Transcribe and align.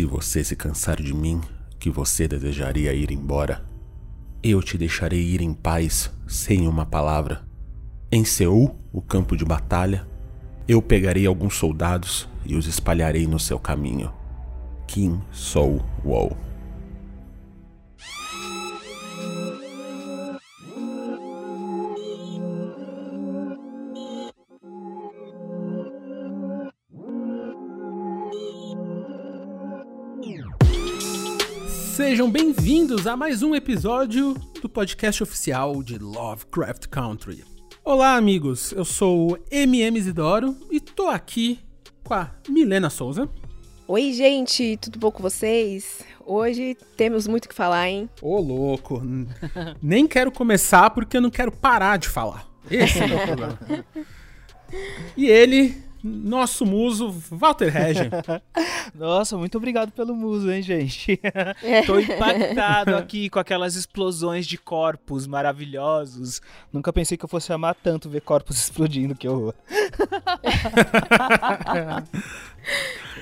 Se 0.00 0.04
você 0.04 0.44
se 0.44 0.54
cansar 0.54 0.96
de 1.02 1.12
mim, 1.12 1.40
que 1.78 1.90
você 1.90 2.28
desejaria 2.28 2.94
ir 2.94 3.10
embora, 3.10 3.64
eu 4.42 4.62
te 4.62 4.78
deixarei 4.78 5.20
ir 5.20 5.40
em 5.40 5.52
paz, 5.52 6.10
sem 6.28 6.68
uma 6.68 6.86
palavra. 6.86 7.42
Em 8.12 8.24
Seul, 8.24 8.78
o 8.92 9.02
campo 9.02 9.36
de 9.36 9.44
batalha, 9.44 10.06
eu 10.68 10.80
pegarei 10.80 11.26
alguns 11.26 11.56
soldados 11.56 12.28
e 12.46 12.54
os 12.54 12.66
espalharei 12.66 13.26
no 13.26 13.38
seu 13.38 13.58
caminho. 13.58 14.12
Kim 14.86 15.20
Sou 15.32 15.84
Woo. 16.04 16.36
Sejam 32.00 32.30
bem-vindos 32.30 33.06
a 33.06 33.14
mais 33.14 33.42
um 33.42 33.54
episódio 33.54 34.32
do 34.62 34.70
podcast 34.70 35.22
oficial 35.22 35.82
de 35.82 35.98
Lovecraft 35.98 36.86
Country. 36.86 37.44
Olá, 37.84 38.16
amigos. 38.16 38.72
Eu 38.72 38.86
sou 38.86 39.32
o 39.32 39.38
MM 39.50 39.98
Isidoro 39.98 40.56
e 40.70 40.80
tô 40.80 41.08
aqui 41.08 41.60
com 42.02 42.14
a 42.14 42.30
Milena 42.48 42.88
Souza. 42.88 43.28
Oi, 43.86 44.14
gente, 44.14 44.78
tudo 44.78 44.98
bom 44.98 45.10
com 45.10 45.22
vocês? 45.22 46.00
Hoje 46.24 46.74
temos 46.96 47.28
muito 47.28 47.44
o 47.44 47.48
que 47.50 47.54
falar, 47.54 47.90
hein? 47.90 48.08
Ô, 48.22 48.40
louco. 48.40 49.02
Nem 49.82 50.06
quero 50.06 50.32
começar 50.32 50.88
porque 50.88 51.18
eu 51.18 51.20
não 51.20 51.30
quero 51.30 51.52
parar 51.52 51.98
de 51.98 52.08
falar. 52.08 52.48
Esse 52.70 52.98
é 52.98 53.04
o 53.04 53.08
meu 53.10 53.18
problema. 53.26 53.58
E 55.16 55.26
ele, 55.26 55.76
nosso 56.02 56.64
muso, 56.64 57.10
Walter 57.30 57.70
Regen. 57.70 58.10
Nossa, 58.94 59.36
muito 59.36 59.58
obrigado 59.58 59.92
pelo 59.92 60.14
muso, 60.14 60.50
hein, 60.50 60.62
gente? 60.62 61.20
É. 61.62 61.82
Tô 61.82 61.98
impactado 61.98 62.96
aqui 62.96 63.28
com 63.28 63.38
aquelas 63.38 63.74
explosões 63.74 64.46
de 64.46 64.58
corpos 64.58 65.26
maravilhosos. 65.26 66.40
Nunca 66.72 66.92
pensei 66.92 67.16
que 67.16 67.24
eu 67.24 67.28
fosse 67.28 67.52
amar 67.52 67.74
tanto 67.74 68.08
ver 68.08 68.20
corpos 68.22 68.56
explodindo, 68.60 69.14
que 69.14 69.28
horror. 69.28 69.54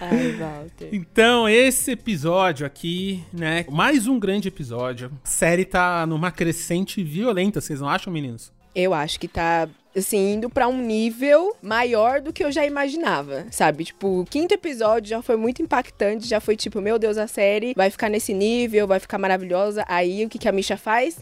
Ai, 0.00 0.32
Walter. 0.32 0.88
Então, 0.92 1.48
esse 1.48 1.92
episódio 1.92 2.66
aqui, 2.66 3.24
né? 3.32 3.64
Mais 3.68 4.06
um 4.06 4.18
grande 4.18 4.48
episódio. 4.48 5.10
A 5.24 5.28
série 5.28 5.64
tá 5.64 6.06
numa 6.06 6.30
crescente 6.30 7.02
violenta, 7.02 7.60
vocês 7.60 7.80
não 7.80 7.88
acham, 7.88 8.12
meninos? 8.12 8.52
Eu 8.74 8.94
acho 8.94 9.18
que 9.18 9.26
tá 9.26 9.68
assim, 9.96 10.34
indo 10.34 10.50
para 10.50 10.68
um 10.68 10.80
nível 10.80 11.56
maior 11.62 12.20
do 12.20 12.32
que 12.32 12.44
eu 12.44 12.52
já 12.52 12.64
imaginava, 12.64 13.46
sabe? 13.50 13.84
Tipo, 13.84 14.20
o 14.20 14.24
quinto 14.24 14.54
episódio 14.54 15.10
já 15.10 15.22
foi 15.22 15.36
muito 15.36 15.62
impactante, 15.62 16.28
já 16.28 16.40
foi 16.40 16.56
tipo, 16.56 16.80
meu 16.80 16.98
Deus, 16.98 17.18
a 17.18 17.26
série 17.26 17.74
vai 17.74 17.90
ficar 17.90 18.08
nesse 18.08 18.32
nível, 18.32 18.86
vai 18.86 19.00
ficar 19.00 19.18
maravilhosa. 19.18 19.84
Aí 19.88 20.24
o 20.24 20.28
que, 20.28 20.38
que 20.38 20.48
a 20.48 20.52
Misha 20.52 20.76
faz? 20.76 21.18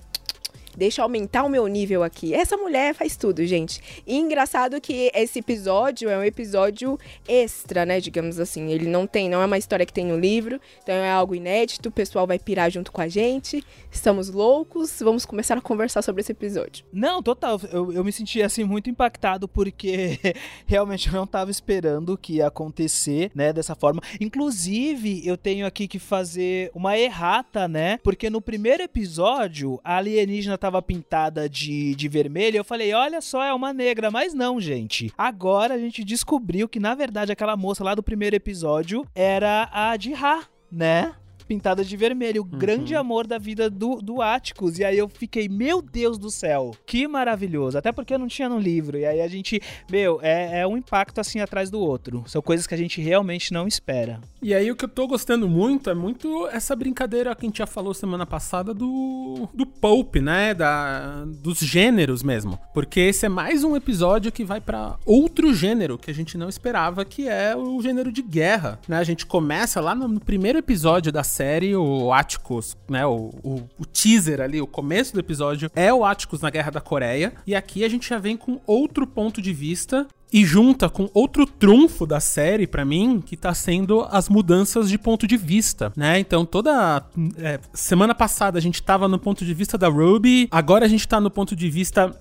Deixa 0.77 1.01
eu 1.01 1.05
aumentar 1.05 1.43
o 1.45 1.49
meu 1.49 1.67
nível 1.67 2.03
aqui. 2.03 2.35
Essa 2.35 2.57
mulher 2.57 2.95
faz 2.95 3.17
tudo, 3.17 3.45
gente. 3.47 3.81
E 4.07 4.17
engraçado 4.17 4.79
que 4.81 5.11
esse 5.15 5.39
episódio 5.39 6.11
é 6.11 6.19
um 6.19 6.23
episódio 6.23 6.99
extra, 7.27 7.87
né? 7.87 7.99
Digamos 7.99 8.39
assim. 8.39 8.71
Ele 8.71 8.87
não 8.87 9.07
tem, 9.07 9.29
não 9.31 9.41
é 9.41 9.47
uma 9.47 9.57
história 9.57 9.87
que 9.87 9.93
tem 9.93 10.05
no 10.05 10.19
livro. 10.19 10.61
Então 10.83 10.95
é 10.95 11.11
algo 11.11 11.35
inédito. 11.35 11.89
O 11.89 11.93
pessoal 11.93 12.27
vai 12.27 12.39
pirar 12.39 12.71
junto 12.71 12.93
com 12.93 13.01
a 13.01 13.09
gente. 13.09 13.65
Estamos 13.91 14.29
loucos. 14.29 15.01
Vamos 15.01 15.25
começar 15.25 15.57
a 15.57 15.61
conversar 15.63 16.03
sobre 16.03 16.21
esse 16.21 16.33
episódio. 16.33 16.85
Não, 16.93 17.23
total. 17.23 17.59
Eu, 17.73 17.93
eu 17.93 18.05
me 18.05 18.13
senti 18.13 18.43
assim 18.43 18.63
muito 18.63 18.91
impactado 18.91 19.49
porque 19.49 20.19
realmente 20.67 21.09
eu 21.09 21.15
não 21.15 21.25
estava 21.25 21.51
esperando 21.51 22.19
que 22.19 22.35
ia 22.35 22.49
acontecer, 22.49 23.31
né? 23.35 23.51
Dessa 23.51 23.75
forma. 23.75 24.03
Inclusive, 24.21 25.27
eu 25.27 25.39
tenho 25.39 25.67
aqui 25.67 25.89
que 25.89 25.99
fazer 25.99 26.71
uma 26.75 26.99
errata, 26.99 27.67
né? 27.67 27.99
Porque 28.03 28.29
no 28.29 28.43
primeiro 28.43 28.83
episódio, 28.83 29.81
a 29.83 29.97
alienígena 29.97 30.59
tava 30.67 30.83
pintada 30.83 31.49
de, 31.49 31.95
de 31.95 32.09
vermelho, 32.09 32.57
eu 32.57 32.65
falei, 32.65 32.93
olha 32.93 33.21
só, 33.21 33.43
é 33.45 33.55
uma 33.55 33.73
negra. 33.73 34.11
Mas 34.11 34.35
não, 34.35 34.61
gente. 34.61 35.13
Agora 35.17 35.75
a 35.75 35.79
gente 35.79 36.03
descobriu 36.03 36.69
que, 36.69 36.81
na 36.81 36.95
verdade, 36.95 37.31
aquela 37.31 37.57
moça 37.57 37.85
lá 37.85 37.95
do 37.95 38.03
primeiro 38.03 38.35
episódio 38.35 39.07
era 39.15 39.69
a 39.73 39.97
de 39.97 40.13
Ra, 40.13 40.43
né? 40.71 41.15
Pintada 41.47 41.85
de 41.85 41.97
vermelho. 41.97 42.43
O 42.43 42.45
uhum. 42.45 42.59
grande 42.59 42.95
amor 42.95 43.27
da 43.27 43.39
vida 43.39 43.71
do, 43.71 43.97
do 43.97 44.21
Atticus. 44.21 44.79
E 44.79 44.85
aí 44.85 44.99
eu 44.99 45.09
fiquei, 45.09 45.49
meu 45.49 45.81
Deus 45.81 46.19
do 46.19 46.31
céu, 46.31 46.73
que 46.85 47.07
maravilhoso. 47.07 47.79
Até 47.79 47.93
porque 47.93 48.15
eu 48.15 48.19
não 48.19 48.29
tinha 48.29 48.49
no 48.49 48.59
livro. 48.59 48.99
E 48.99 49.07
aí 49.07 49.21
a 49.21 49.29
gente, 49.29 49.61
meu, 49.91 50.19
é, 50.23 50.61
é 50.61 50.67
um 50.67 50.77
impacto 50.77 51.21
assim 51.21 51.41
atrás 51.41 51.71
do 51.71 51.81
outro. 51.81 52.25
São 52.27 52.43
coisas 52.43 52.67
que 52.67 52.75
a 52.75 52.79
gente 52.79 53.01
realmente 53.01 53.53
não 53.53 53.67
espera. 53.67 54.21
E 54.43 54.55
aí 54.55 54.71
o 54.71 54.77
que 54.77 54.85
eu 54.85 54.89
tô 54.89 55.07
gostando 55.07 55.49
muito 55.49 55.91
é 55.91 55.95
muito 55.95 56.47
essa 56.49 56.77
brincadeira 56.77 57.35
que 57.35 57.47
a 57.47 57.49
gente 57.49 57.59
já 57.59 57.67
falou 57.67 57.95
semana 57.95 58.27
passada 58.27 58.75
do, 58.75 59.49
do 59.55 59.67
Pulp, 59.67 60.17
né? 60.17 60.55
Da, 60.55 61.25
dos 61.27 61.59
gêneros 61.59 62.23
mesmo. 62.23 62.59
Porque 62.75 63.01
esse 63.01 63.27
é 63.27 63.29
mais 63.29 63.65
um 63.65 63.77
episódio 63.77 64.33
que 64.33 64.45
vai 64.45 64.61
para 64.61 64.97
outro 65.05 65.55
gênero 65.55 65.99
que 65.99 66.11
a 66.11 66.15
gente 66.15 66.37
não 66.39 66.49
esperava, 66.49 67.05
que 67.05 67.29
é 67.29 67.57
o 67.57 67.81
gênero 67.81 68.13
de 68.13 68.23
guerra, 68.23 68.79
né? 68.89 68.99
A 68.99 69.05
gente 69.05 69.27
começa 69.27 69.81
lá 69.81 69.95
no, 69.95 70.09
no 70.09 70.21
primeiro 70.21 70.59
episódio 70.59 71.13
da 71.13 71.23
série, 71.37 71.77
o 71.77 72.13
Atticus, 72.13 72.77
né? 72.89 73.05
O, 73.05 73.31
o, 73.43 73.69
o, 73.79 73.85
teaser 73.85 74.41
ali, 74.41 74.61
o 74.61 74.67
começo 74.67 75.13
do 75.13 75.21
episódio 75.21 75.71
é 75.77 75.93
o 75.93 76.05
Atticus 76.05 76.41
na 76.41 76.49
Guerra 76.49 76.71
da 76.71 76.81
Coreia. 76.81 77.35
E 77.47 77.55
aqui 77.55 77.85
a 77.85 77.89
gente 77.89 78.09
já 78.09 78.19
vem 78.19 78.37
com 78.37 78.59
outro 78.67 79.07
ponto 79.07 79.43
de 79.43 79.53
vista 79.53 80.07
e 80.33 80.45
junta 80.45 80.89
com 80.89 81.11
outro 81.13 81.47
trunfo 81.47 82.07
da 82.07 82.21
série 82.21 82.67
para 82.67 82.85
mim, 82.85 83.23
que 83.25 83.37
tá 83.37 83.53
sendo 83.55 84.07
as 84.11 84.29
mudanças 84.29 84.89
de 84.89 84.99
ponto 84.99 85.27
de 85.27 85.37
vista, 85.37 85.93
né? 85.95 86.19
Então 86.19 86.45
toda 86.45 87.05
é, 87.39 87.61
semana 87.73 88.15
passada 88.15 88.59
a 88.59 88.63
gente 88.63 88.83
tava 88.83 89.07
no 89.07 89.19
ponto 89.19 89.45
de 89.45 89.55
vista 89.55 89.77
da 89.77 89.89
Ruby, 89.89 90.49
agora 90.51 90.87
a 90.87 90.89
gente 90.89 91.07
tá 91.07 91.21
no 91.21 91.31
ponto 91.31 91.55
de 91.55 91.69
vista 91.69 92.15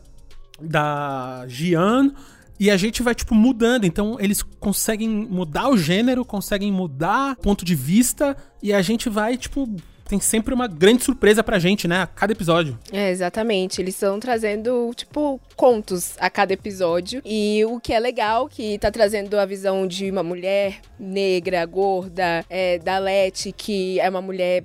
da 0.62 1.46
Jian 1.47 2.14
e 2.59 2.71
a 2.71 2.77
gente 2.77 3.03
vai, 3.03 3.13
tipo, 3.13 3.35
mudando. 3.35 3.85
Então, 3.85 4.17
eles 4.19 4.41
conseguem 4.41 5.09
mudar 5.09 5.69
o 5.69 5.77
gênero, 5.77 6.23
conseguem 6.23 6.71
mudar 6.71 7.35
ponto 7.38 7.66
de 7.66 7.75
vista, 7.75 8.35
e 8.61 8.73
a 8.73 8.81
gente 8.81 9.09
vai, 9.09 9.38
tipo, 9.38 9.69
tem 10.07 10.19
sempre 10.19 10.53
uma 10.53 10.67
grande 10.67 11.03
surpresa 11.03 11.43
pra 11.43 11.57
gente, 11.57 11.88
né? 11.88 12.03
A 12.03 12.07
cada 12.07 12.31
episódio. 12.31 12.77
É, 12.91 13.09
exatamente. 13.09 13.81
Eles 13.81 13.95
estão 13.95 14.19
trazendo, 14.19 14.91
tipo, 14.95 15.39
contos 15.55 16.16
a 16.19 16.29
cada 16.29 16.53
episódio. 16.53 17.21
E 17.25 17.66
o 17.66 17.79
que 17.79 17.91
é 17.91 17.99
legal, 17.99 18.47
que 18.47 18.77
tá 18.77 18.91
trazendo 18.91 19.37
a 19.37 19.45
visão 19.45 19.87
de 19.87 20.09
uma 20.09 20.23
mulher 20.23 20.79
negra, 20.99 21.66
gorda, 21.66 22.45
é, 22.49 22.77
da 22.79 22.99
Leti, 22.99 23.51
que 23.51 23.99
é 23.99 24.09
uma 24.09 24.22
mulher, 24.22 24.63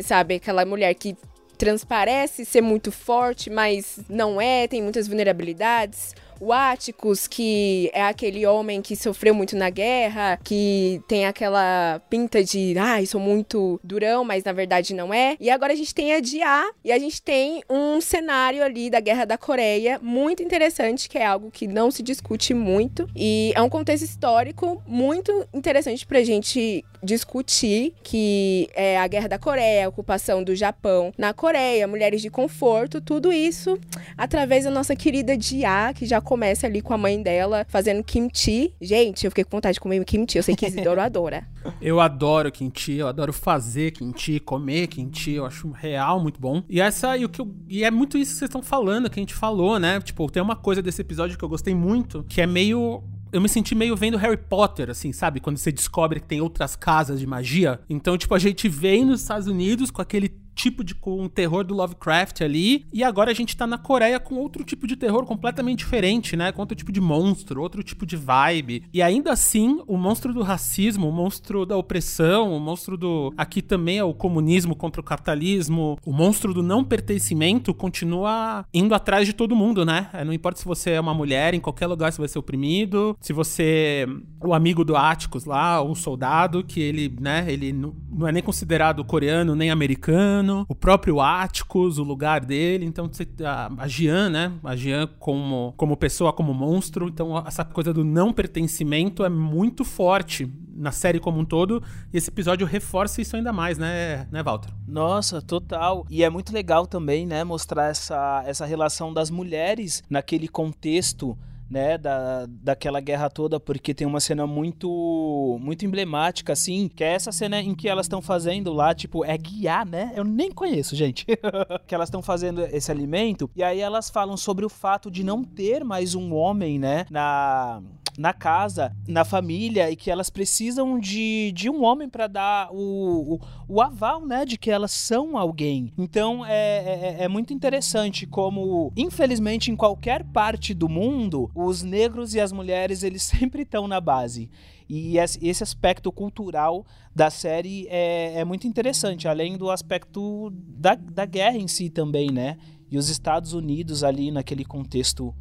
sabe, 0.00 0.34
aquela 0.34 0.64
mulher 0.64 0.92
que 0.94 1.16
transparece 1.56 2.44
ser 2.44 2.60
muito 2.60 2.90
forte, 2.90 3.48
mas 3.48 4.00
não 4.08 4.40
é, 4.40 4.66
tem 4.66 4.82
muitas 4.82 5.06
vulnerabilidades 5.06 6.14
o 6.42 6.52
Atticus, 6.52 7.28
que 7.28 7.88
é 7.94 8.02
aquele 8.02 8.44
homem 8.44 8.82
que 8.82 8.96
sofreu 8.96 9.32
muito 9.32 9.56
na 9.56 9.70
guerra, 9.70 10.40
que 10.42 11.00
tem 11.06 11.24
aquela 11.24 12.02
pinta 12.10 12.42
de, 12.42 12.74
ai, 12.76 13.04
ah, 13.04 13.06
sou 13.06 13.20
muito 13.20 13.78
durão, 13.84 14.24
mas 14.24 14.42
na 14.42 14.52
verdade 14.52 14.92
não 14.92 15.14
é. 15.14 15.36
E 15.38 15.48
agora 15.48 15.72
a 15.72 15.76
gente 15.76 15.94
tem 15.94 16.12
a 16.12 16.18
Dia 16.18 16.72
e 16.84 16.90
a 16.90 16.98
gente 16.98 17.22
tem 17.22 17.62
um 17.70 18.00
cenário 18.00 18.64
ali 18.64 18.90
da 18.90 18.98
Guerra 18.98 19.24
da 19.24 19.38
Coreia 19.38 20.00
muito 20.02 20.42
interessante, 20.42 21.08
que 21.08 21.16
é 21.16 21.24
algo 21.24 21.48
que 21.48 21.68
não 21.68 21.92
se 21.92 22.02
discute 22.02 22.52
muito 22.52 23.08
e 23.14 23.52
é 23.54 23.62
um 23.62 23.68
contexto 23.68 24.04
histórico 24.04 24.82
muito 24.84 25.46
interessante 25.54 26.04
pra 26.04 26.24
gente 26.24 26.84
discutir 27.02 27.94
que 28.02 28.68
é 28.74 28.98
a 28.98 29.06
guerra 29.06 29.28
da 29.28 29.38
Coreia, 29.38 29.86
a 29.86 29.88
ocupação 29.88 30.42
do 30.42 30.54
Japão 30.54 31.12
na 31.18 31.32
Coreia, 31.32 31.86
mulheres 31.86 32.22
de 32.22 32.30
conforto, 32.30 33.00
tudo 33.00 33.32
isso 33.32 33.78
através 34.16 34.64
da 34.64 34.70
nossa 34.70 34.94
querida 34.94 35.36
Dia, 35.36 35.92
que 35.94 36.06
já 36.06 36.20
começa 36.20 36.66
ali 36.66 36.80
com 36.80 36.94
a 36.94 36.98
mãe 36.98 37.20
dela 37.22 37.66
fazendo 37.68 38.04
kimchi. 38.04 38.72
Gente, 38.80 39.24
eu 39.24 39.30
fiquei 39.30 39.44
com 39.44 39.56
vontade 39.56 39.74
de 39.74 39.80
comer 39.80 40.04
kimchi, 40.04 40.38
eu 40.38 40.42
sei 40.42 40.54
que 40.54 40.66
Isidoro 40.66 41.00
adora. 41.02 41.46
Eu 41.80 42.00
adoro 42.00 42.50
kimchi, 42.50 42.94
eu 42.94 43.08
adoro 43.08 43.32
fazer 43.32 43.92
kimchi, 43.92 44.40
comer 44.40 44.88
kimchi, 44.88 45.32
eu 45.32 45.46
acho 45.46 45.70
real 45.70 46.20
muito 46.20 46.40
bom. 46.40 46.62
E 46.68 46.80
essa 46.80 47.16
e 47.16 47.24
o 47.24 47.28
que 47.28 47.40
eu, 47.40 47.54
e 47.68 47.84
é 47.84 47.90
muito 47.90 48.18
isso 48.18 48.32
que 48.32 48.38
vocês 48.38 48.48
estão 48.48 48.62
falando, 48.62 49.08
que 49.08 49.18
a 49.18 49.22
gente 49.22 49.34
falou, 49.34 49.78
né? 49.78 50.00
Tipo, 50.00 50.30
tem 50.30 50.42
uma 50.42 50.56
coisa 50.56 50.82
desse 50.82 51.00
episódio 51.00 51.38
que 51.38 51.44
eu 51.44 51.48
gostei 51.48 51.74
muito, 51.74 52.24
que 52.28 52.40
é 52.40 52.46
meio 52.46 53.02
eu 53.32 53.40
me 53.40 53.48
senti 53.48 53.74
meio 53.74 53.96
vendo 53.96 54.16
Harry 54.18 54.36
Potter, 54.36 54.90
assim, 54.90 55.12
sabe? 55.12 55.40
Quando 55.40 55.56
você 55.56 55.72
descobre 55.72 56.20
que 56.20 56.26
tem 56.26 56.40
outras 56.40 56.76
casas 56.76 57.18
de 57.18 57.26
magia. 57.26 57.80
Então, 57.88 58.16
tipo, 58.18 58.34
a 58.34 58.38
gente 58.38 58.68
vem 58.68 59.04
nos 59.04 59.22
Estados 59.22 59.46
Unidos 59.46 59.90
com 59.90 60.02
aquele 60.02 60.28
tipo 60.54 60.84
de 60.84 60.94
com 60.94 61.28
terror 61.28 61.64
do 61.64 61.74
Lovecraft 61.74 62.42
ali, 62.42 62.86
e 62.92 63.02
agora 63.02 63.30
a 63.30 63.34
gente 63.34 63.56
tá 63.56 63.66
na 63.66 63.78
Coreia 63.78 64.20
com 64.20 64.36
outro 64.36 64.64
tipo 64.64 64.86
de 64.86 64.96
terror 64.96 65.24
completamente 65.24 65.78
diferente, 65.78 66.36
né? 66.36 66.52
Com 66.52 66.62
outro 66.62 66.76
tipo 66.76 66.92
de 66.92 67.00
monstro, 67.00 67.60
outro 67.60 67.82
tipo 67.82 68.06
de 68.06 68.16
vibe. 68.16 68.84
E 68.92 69.02
ainda 69.02 69.32
assim, 69.32 69.82
o 69.86 69.96
monstro 69.96 70.32
do 70.32 70.42
racismo, 70.42 71.08
o 71.08 71.12
monstro 71.12 71.66
da 71.66 71.76
opressão, 71.76 72.54
o 72.54 72.60
monstro 72.60 72.96
do 72.96 73.32
aqui 73.36 73.62
também 73.62 73.98
é 73.98 74.04
o 74.04 74.14
comunismo 74.14 74.76
contra 74.76 75.00
o 75.00 75.04
capitalismo, 75.04 75.98
o 76.04 76.12
monstro 76.12 76.52
do 76.54 76.62
não 76.62 76.84
pertencimento 76.84 77.74
continua 77.74 78.64
indo 78.72 78.94
atrás 78.94 79.26
de 79.26 79.32
todo 79.32 79.56
mundo, 79.56 79.84
né? 79.84 80.08
É, 80.12 80.24
não 80.24 80.32
importa 80.32 80.58
se 80.58 80.64
você 80.64 80.90
é 80.90 81.00
uma 81.00 81.14
mulher, 81.14 81.54
em 81.54 81.60
qualquer 81.60 81.86
lugar 81.86 82.12
você 82.12 82.18
vai 82.18 82.28
ser 82.28 82.38
oprimido, 82.38 83.16
se 83.20 83.32
você 83.32 84.06
o 84.40 84.52
amigo 84.52 84.84
do 84.84 84.96
Atticus 84.96 85.44
lá, 85.44 85.80
o 85.80 85.94
soldado 85.94 86.64
que 86.64 86.80
ele, 86.80 87.14
né, 87.20 87.46
ele 87.48 87.72
não 87.72 88.26
é 88.26 88.32
nem 88.32 88.42
considerado 88.42 89.04
coreano 89.04 89.54
nem 89.54 89.70
americano 89.70 90.41
o 90.68 90.74
próprio 90.74 91.20
Atticus, 91.20 91.98
o 91.98 92.02
lugar 92.02 92.44
dele. 92.44 92.84
Então, 92.84 93.10
a, 93.44 93.70
a 93.78 93.88
Jean, 93.88 94.30
né? 94.30 94.52
A 94.64 94.76
Jean 94.76 95.08
como, 95.18 95.74
como 95.76 95.96
pessoa, 95.96 96.32
como 96.32 96.52
monstro. 96.52 97.08
Então, 97.08 97.36
essa 97.46 97.64
coisa 97.64 97.92
do 97.92 98.04
não 98.04 98.32
pertencimento 98.32 99.24
é 99.24 99.28
muito 99.28 99.84
forte 99.84 100.50
na 100.74 100.90
série 100.90 101.20
como 101.20 101.38
um 101.38 101.44
todo. 101.44 101.82
E 102.12 102.16
esse 102.16 102.30
episódio 102.30 102.66
reforça 102.66 103.20
isso 103.20 103.36
ainda 103.36 103.52
mais, 103.52 103.78
né, 103.78 104.26
né, 104.30 104.42
Walter? 104.42 104.70
Nossa, 104.86 105.40
total. 105.40 106.06
E 106.10 106.24
é 106.24 106.30
muito 106.30 106.52
legal 106.52 106.86
também, 106.86 107.26
né, 107.26 107.44
mostrar 107.44 107.88
essa, 107.88 108.42
essa 108.46 108.66
relação 108.66 109.12
das 109.12 109.30
mulheres 109.30 110.02
naquele 110.08 110.48
contexto 110.48 111.36
né, 111.72 111.96
da, 111.96 112.46
daquela 112.46 113.00
guerra 113.00 113.30
toda, 113.30 113.58
porque 113.58 113.94
tem 113.94 114.06
uma 114.06 114.20
cena 114.20 114.46
muito 114.46 115.58
muito 115.58 115.86
emblemática, 115.86 116.52
assim, 116.52 116.86
que 116.86 117.02
é 117.02 117.14
essa 117.14 117.32
cena 117.32 117.60
em 117.60 117.74
que 117.74 117.88
elas 117.88 118.04
estão 118.04 118.20
fazendo 118.20 118.74
lá, 118.74 118.94
tipo, 118.94 119.24
é 119.24 119.36
guiar, 119.38 119.86
né? 119.86 120.12
Eu 120.14 120.22
nem 120.22 120.52
conheço, 120.52 120.94
gente. 120.94 121.24
que 121.86 121.94
elas 121.94 122.08
estão 122.08 122.20
fazendo 122.20 122.62
esse 122.66 122.90
alimento, 122.90 123.50
e 123.56 123.62
aí 123.62 123.80
elas 123.80 124.10
falam 124.10 124.36
sobre 124.36 124.66
o 124.66 124.68
fato 124.68 125.10
de 125.10 125.24
não 125.24 125.42
ter 125.42 125.82
mais 125.82 126.14
um 126.14 126.34
homem, 126.34 126.78
né, 126.78 127.06
na 127.10 127.80
na 128.16 128.32
casa, 128.32 128.94
na 129.06 129.24
família, 129.24 129.90
e 129.90 129.96
que 129.96 130.10
elas 130.10 130.30
precisam 130.30 130.98
de, 130.98 131.52
de 131.52 131.70
um 131.70 131.82
homem 131.82 132.08
para 132.08 132.26
dar 132.26 132.68
o, 132.72 133.34
o, 133.34 133.40
o, 133.68 133.80
aval, 133.80 134.26
né, 134.26 134.44
de 134.44 134.58
que 134.58 134.70
elas 134.70 134.90
são 134.90 135.36
alguém. 135.36 135.92
Então 135.96 136.44
é, 136.44 137.16
é, 137.18 137.24
é 137.24 137.28
muito 137.28 137.52
interessante 137.52 138.26
como, 138.26 138.92
infelizmente, 138.96 139.70
em 139.70 139.76
qualquer 139.76 140.24
parte 140.24 140.74
do 140.74 140.88
mundo, 140.88 141.50
os 141.54 141.82
negros 141.82 142.34
e 142.34 142.40
as 142.40 142.52
mulheres 142.52 143.02
eles 143.02 143.22
sempre 143.24 143.62
estão 143.62 143.88
na 143.88 144.00
base. 144.00 144.50
E 144.88 145.16
esse 145.16 145.62
aspecto 145.62 146.12
cultural 146.12 146.84
da 147.14 147.30
série 147.30 147.86
é, 147.88 148.40
é 148.40 148.44
muito 148.44 148.66
interessante, 148.66 149.26
além 149.26 149.56
do 149.56 149.70
aspecto 149.70 150.50
da, 150.52 150.94
da 150.94 151.24
guerra 151.24 151.56
em 151.56 151.66
si 151.66 151.88
também, 151.88 152.30
né? 152.30 152.58
E 152.90 152.98
os 152.98 153.08
Estados 153.08 153.54
Unidos 153.54 154.04
ali 154.04 154.30
naquele 154.30 154.66
contexto 154.66 155.34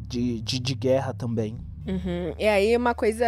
de, 0.00 0.40
de, 0.40 0.58
de 0.58 0.74
guerra 0.74 1.14
também. 1.14 1.56
Uhum. 1.86 2.34
E 2.38 2.46
aí, 2.46 2.76
uma 2.76 2.94
coisa 2.94 3.26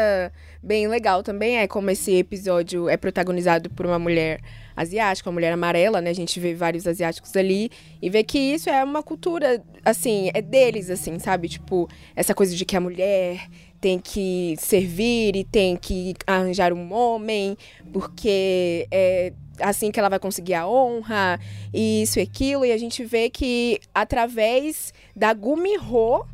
bem 0.63 0.87
legal 0.87 1.23
também 1.23 1.59
é 1.59 1.67
como 1.67 1.91
esse 1.91 2.15
episódio 2.15 2.89
é 2.89 2.97
protagonizado 2.97 3.71
por 3.71 3.87
uma 3.87 3.99
mulher 3.99 4.41
asiática, 4.77 5.29
uma 5.29 5.35
mulher 5.35 5.53
amarela, 5.53 6.01
né? 6.01 6.11
A 6.11 6.15
gente 6.15 6.39
vê 6.39 6.55
vários 6.55 6.87
asiáticos 6.87 7.35
ali 7.37 7.71
e 8.01 8.09
vê 8.09 8.23
que 8.23 8.39
isso 8.39 8.71
é 8.71 8.83
uma 8.85 9.03
cultura, 9.03 9.63
assim, 9.85 10.31
é 10.35 10.41
deles, 10.41 10.91
assim, 10.91 11.19
sabe? 11.19 11.49
Tipo, 11.49 11.89
essa 12.15 12.35
coisa 12.35 12.55
de 12.55 12.65
que 12.65 12.77
a 12.77 12.81
mulher 12.81 13.49
tem 13.81 13.99
que 13.99 14.55
servir 14.59 15.35
e 15.35 15.43
tem 15.43 15.77
que 15.77 16.15
arranjar 16.27 16.73
um 16.73 16.93
homem, 16.93 17.57
porque 17.93 18.87
é 18.91 19.33
assim 19.61 19.91
que 19.91 19.99
ela 19.99 20.09
vai 20.09 20.19
conseguir 20.19 20.55
a 20.55 20.67
honra, 20.67 21.39
e 21.75 22.03
isso 22.03 22.19
e 22.19 22.23
aquilo. 22.23 22.65
E 22.65 22.73
a 22.73 22.79
gente 22.79 23.05
vê 23.05 23.29
que 23.29 23.81
através 23.93 24.95
da 25.17 25.35
Gumiho, 25.35 26.25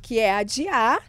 que 0.00 0.18
é 0.20 0.32
adiar 0.32 1.02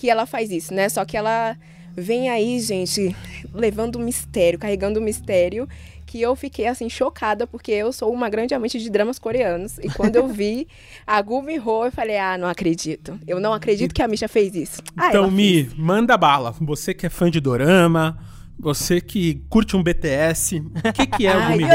que 0.00 0.08
ela 0.08 0.24
faz 0.24 0.50
isso, 0.50 0.72
né? 0.72 0.88
Só 0.88 1.04
que 1.04 1.14
ela 1.14 1.54
vem 1.94 2.30
aí, 2.30 2.58
gente, 2.58 3.14
levando 3.52 3.98
um 3.98 4.02
mistério, 4.02 4.58
carregando 4.58 4.98
um 4.98 5.02
mistério 5.02 5.68
que 6.06 6.22
eu 6.22 6.34
fiquei 6.34 6.66
assim 6.66 6.88
chocada 6.88 7.46
porque 7.46 7.70
eu 7.70 7.92
sou 7.92 8.10
uma 8.10 8.30
grande 8.30 8.54
amante 8.54 8.78
de 8.78 8.88
dramas 8.88 9.18
coreanos 9.18 9.76
e 9.78 9.90
quando 9.90 10.16
eu 10.16 10.26
vi 10.26 10.66
a 11.06 11.20
Gumi 11.20 11.58
Ho 11.60 11.84
eu 11.84 11.92
falei: 11.92 12.16
"Ah, 12.16 12.38
não 12.38 12.48
acredito. 12.48 13.20
Eu 13.26 13.38
não 13.40 13.52
acredito 13.52 13.94
que 13.94 14.00
a 14.02 14.08
Misha 14.08 14.26
fez 14.26 14.54
isso". 14.54 14.82
Ah, 14.96 15.08
então, 15.10 15.30
Mi, 15.30 15.64
fez. 15.64 15.74
manda 15.74 16.16
bala. 16.16 16.50
Você 16.62 16.94
que 16.94 17.04
é 17.04 17.10
fã 17.10 17.30
de 17.30 17.38
dorama, 17.38 18.18
você 18.58 19.02
que 19.02 19.44
curte 19.50 19.76
um 19.76 19.82
BTS, 19.82 20.60
o 20.60 20.92
que 20.94 21.06
que 21.06 21.26
é 21.26 21.36
o 21.36 21.50
Gumi 21.50 21.64
Ho? 21.64 21.68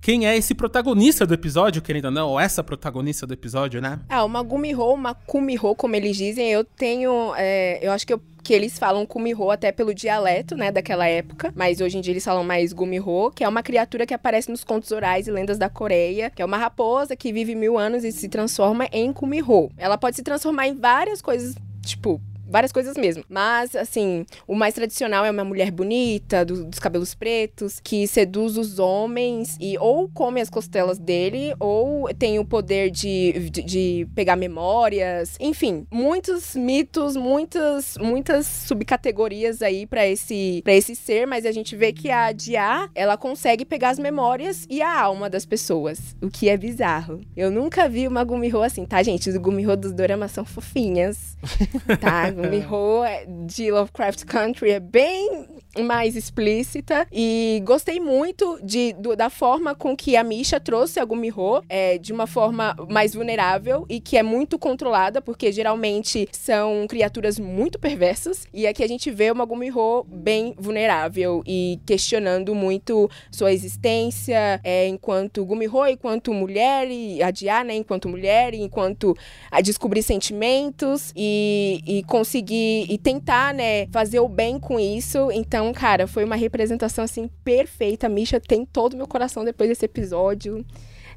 Quem 0.00 0.26
é 0.26 0.36
esse 0.36 0.54
protagonista 0.54 1.26
do 1.26 1.34
episódio, 1.34 1.82
querendo 1.82 2.06
ou 2.06 2.10
não? 2.10 2.28
Ou 2.30 2.40
essa 2.40 2.62
protagonista 2.62 3.26
do 3.26 3.34
episódio, 3.34 3.80
né? 3.80 4.00
É, 4.08 4.20
uma 4.22 4.42
Gumiho, 4.42 4.92
uma 4.92 5.14
Kumiho, 5.14 5.74
como 5.74 5.96
eles 5.96 6.16
dizem. 6.16 6.50
Eu 6.50 6.64
tenho. 6.64 7.34
É, 7.36 7.78
eu 7.86 7.92
acho 7.92 8.06
que 8.06 8.12
eu 8.12 8.20
que 8.46 8.54
eles 8.54 8.78
falam 8.78 9.04
Kumiho 9.04 9.50
até 9.50 9.72
pelo 9.72 9.92
dialeto, 9.92 10.54
né, 10.54 10.70
daquela 10.70 11.08
época, 11.08 11.52
mas 11.56 11.80
hoje 11.80 11.98
em 11.98 12.00
dia 12.00 12.12
eles 12.12 12.24
falam 12.24 12.44
mais 12.44 12.72
Gumiho, 12.72 13.32
que 13.34 13.42
é 13.42 13.48
uma 13.48 13.60
criatura 13.60 14.06
que 14.06 14.14
aparece 14.14 14.52
nos 14.52 14.62
contos 14.62 14.92
orais 14.92 15.26
e 15.26 15.32
lendas 15.32 15.58
da 15.58 15.68
Coreia, 15.68 16.30
que 16.30 16.40
é 16.40 16.44
uma 16.44 16.56
raposa 16.56 17.16
que 17.16 17.32
vive 17.32 17.56
mil 17.56 17.76
anos 17.76 18.04
e 18.04 18.12
se 18.12 18.28
transforma 18.28 18.86
em 18.92 19.12
Kumiho. 19.12 19.68
Ela 19.76 19.98
pode 19.98 20.14
se 20.14 20.22
transformar 20.22 20.68
em 20.68 20.76
várias 20.76 21.20
coisas, 21.20 21.56
tipo, 21.84 22.20
várias 22.48 22.72
coisas 22.72 22.96
mesmo. 22.96 23.24
Mas, 23.28 23.74
assim, 23.74 24.24
o 24.46 24.54
mais 24.54 24.74
tradicional 24.74 25.24
é 25.24 25.30
uma 25.30 25.44
mulher 25.44 25.70
bonita, 25.70 26.44
do, 26.44 26.64
dos 26.64 26.78
cabelos 26.78 27.14
pretos, 27.14 27.80
que 27.82 28.06
seduz 28.06 28.56
os 28.56 28.78
homens 28.78 29.56
e 29.60 29.76
ou 29.78 30.08
come 30.08 30.40
as 30.40 30.50
costelas 30.50 30.98
dele, 30.98 31.54
ou 31.58 32.08
tem 32.14 32.38
o 32.38 32.44
poder 32.44 32.90
de, 32.90 33.50
de, 33.50 33.62
de 33.62 34.08
pegar 34.14 34.36
memórias. 34.36 35.36
Enfim, 35.40 35.86
muitos 35.90 36.54
mitos, 36.54 37.16
muitas, 37.16 37.96
muitas 37.98 38.46
subcategorias 38.46 39.62
aí 39.62 39.86
para 39.86 40.06
esse, 40.06 40.60
pra 40.62 40.74
esse 40.74 40.94
ser, 40.94 41.26
mas 41.26 41.44
a 41.44 41.52
gente 41.52 41.74
vê 41.76 41.92
que 41.92 42.10
a 42.10 42.32
Dia, 42.32 42.88
ela 42.94 43.16
consegue 43.16 43.64
pegar 43.64 43.90
as 43.90 43.98
memórias 43.98 44.66
e 44.68 44.82
a 44.82 45.00
alma 45.00 45.28
das 45.28 45.46
pessoas, 45.46 46.16
o 46.22 46.28
que 46.28 46.48
é 46.48 46.56
bizarro. 46.56 47.20
Eu 47.36 47.50
nunca 47.50 47.88
vi 47.88 48.06
uma 48.06 48.24
Gumiho 48.24 48.62
assim, 48.62 48.84
tá, 48.84 49.02
gente? 49.02 49.28
Os 49.28 49.36
Gumiho 49.36 49.76
dos 49.76 49.92
doramas 49.92 50.32
são 50.32 50.44
fofinhas, 50.44 51.36
tá? 52.00 52.30
Miho 52.36 53.02
de 53.46 53.70
Lovecraft 53.70 54.24
Country 54.26 54.72
é 54.72 54.80
bem 54.80 55.48
mais 55.82 56.16
explícita 56.16 57.06
e 57.12 57.62
gostei 57.64 58.00
muito 58.00 58.58
de, 58.62 58.92
do, 58.94 59.16
da 59.16 59.30
forma 59.30 59.74
com 59.74 59.96
que 59.96 60.16
a 60.16 60.24
Misha 60.24 60.58
trouxe 60.58 60.98
a 61.00 61.04
Gumiho 61.04 61.62
é, 61.68 61.98
de 61.98 62.12
uma 62.12 62.26
forma 62.26 62.76
mais 62.88 63.14
vulnerável 63.14 63.84
e 63.88 64.00
que 64.00 64.16
é 64.16 64.22
muito 64.22 64.58
controlada, 64.58 65.20
porque 65.20 65.52
geralmente 65.52 66.28
são 66.32 66.86
criaturas 66.88 67.38
muito 67.38 67.78
perversas 67.78 68.46
e 68.52 68.66
aqui 68.66 68.82
a 68.82 68.88
gente 68.88 69.10
vê 69.10 69.30
uma 69.30 69.44
Gumiho 69.44 70.04
bem 70.08 70.54
vulnerável 70.58 71.42
e 71.46 71.80
questionando 71.86 72.54
muito 72.54 73.08
sua 73.30 73.52
existência 73.52 74.60
é, 74.62 74.86
enquanto 74.88 75.44
Gumiho, 75.44 75.86
enquanto 75.86 76.32
mulher 76.32 76.88
e 76.90 77.22
adiar, 77.22 77.64
né, 77.64 77.74
enquanto 77.74 78.08
mulher 78.08 78.54
e 78.54 78.60
enquanto 78.60 79.16
a 79.50 79.60
descobrir 79.60 80.02
sentimentos 80.02 81.12
e, 81.16 81.80
e 81.86 82.02
conseguir 82.04 82.86
e 82.88 82.98
tentar, 82.98 83.54
né, 83.54 83.86
fazer 83.88 84.20
o 84.20 84.28
bem 84.28 84.58
com 84.58 84.78
isso. 84.78 85.30
Então, 85.32 85.65
cara, 85.72 86.06
foi 86.06 86.24
uma 86.24 86.36
representação 86.36 87.04
assim 87.04 87.28
perfeita. 87.44 88.06
A 88.06 88.10
Misha 88.10 88.40
tem 88.40 88.64
todo 88.64 88.94
o 88.94 88.96
meu 88.96 89.06
coração 89.06 89.44
depois 89.44 89.68
desse 89.68 89.84
episódio. 89.84 90.64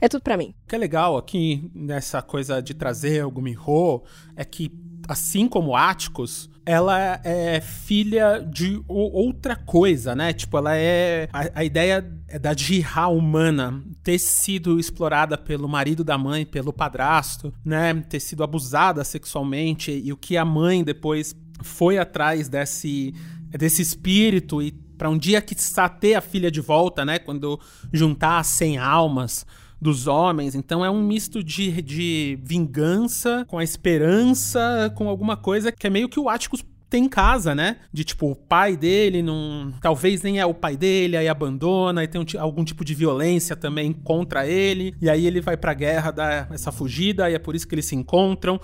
É 0.02 0.08
tudo 0.08 0.22
para 0.22 0.38
mim. 0.38 0.54
O 0.66 0.70
que 0.70 0.76
é 0.76 0.78
legal 0.78 1.18
aqui 1.18 1.70
nessa 1.76 2.22
coisa 2.22 2.62
de 2.62 2.74
trazer 2.74 3.26
o 3.26 3.32
Gumiho 3.32 4.04
é 4.36 4.46
que, 4.46 4.72
assim 5.08 5.48
como 5.48 5.76
Atticus, 5.76 6.50
ela 6.66 7.20
é 7.24 7.60
filha 7.60 8.40
de 8.40 8.82
outra 8.88 9.56
coisa, 9.56 10.16
né? 10.16 10.32
Tipo, 10.32 10.58
ela 10.58 10.78
é. 10.78 11.28
A, 11.34 11.60
a 11.60 11.64
ideia 11.64 12.08
é 12.28 12.40
da 12.40 12.54
Jihá 12.54 13.08
humana 13.08 13.84
ter 14.04 14.20
sido 14.20 14.80
explorada 14.80 15.38
pelo 15.38 15.68
marido 15.68 16.04
da 16.04 16.18
mãe, 16.18 16.46
pelo 16.46 16.72
padrasto, 16.72 17.54
né? 17.66 17.94
Ter 18.08 18.20
sido 18.20 18.44
abusada 18.44 19.04
sexualmente 19.04 19.92
e 19.92 20.14
o 20.14 20.18
que 20.18 20.38
a 20.38 20.46
mãe 20.46 20.84
depois 20.84 21.36
foi 21.62 21.98
atrás 21.98 22.48
desse 22.48 23.14
desse 23.50 23.82
espírito 23.82 24.62
e 24.62 24.72
para 24.72 25.10
um 25.10 25.18
dia 25.18 25.42
que 25.42 25.56
ter 26.00 26.16
a 26.16 26.22
filha 26.22 26.52
de 26.52 26.60
volta, 26.60 27.06
né? 27.06 27.20
Quando 27.20 27.60
juntar 27.92 28.40
as 28.40 28.48
100 28.48 28.78
almas 28.78 29.46
dos 29.82 30.08
homens. 30.08 30.56
Então 30.56 30.84
é 30.84 30.90
um 30.90 31.02
misto 31.02 31.42
de, 31.42 31.82
de 31.82 32.38
vingança 32.44 33.46
com 33.48 33.58
a 33.58 33.64
esperança, 33.64 34.92
com 34.96 35.08
alguma 35.08 35.38
coisa 35.38 35.72
que 35.72 35.88
é 35.88 35.90
meio 35.90 36.10
que 36.10 36.20
o 36.20 36.28
Atticus 36.28 36.66
tem 36.90 37.06
em 37.06 37.10
casa, 37.10 37.54
né? 37.54 37.78
De 37.94 38.04
tipo, 38.04 38.32
o 38.32 38.36
pai 38.36 38.76
dele 38.76 39.22
não. 39.22 39.72
Talvez 39.80 40.24
nem 40.24 40.40
é 40.40 40.46
o 40.46 40.54
pai 40.54 40.76
dele, 40.76 41.16
aí 41.16 41.28
abandona, 41.28 42.04
e 42.04 42.08
tem 42.08 42.20
um, 42.20 42.26
algum 42.40 42.64
tipo 42.64 42.84
de 42.84 42.96
violência 42.96 43.56
também 43.56 43.94
contra 43.94 44.48
ele. 44.48 44.96
E 45.00 45.10
aí 45.10 45.26
ele 45.28 45.40
vai 45.40 45.56
pra 45.56 45.74
guerra 45.74 46.12
dar 46.12 46.52
essa 46.52 46.72
fugida, 46.72 47.30
e 47.30 47.36
é 47.36 47.40
por 47.40 47.56
isso 47.56 47.68
que 47.68 47.76
eles 47.76 47.86
se 47.86 47.96
encontram. 47.96 48.60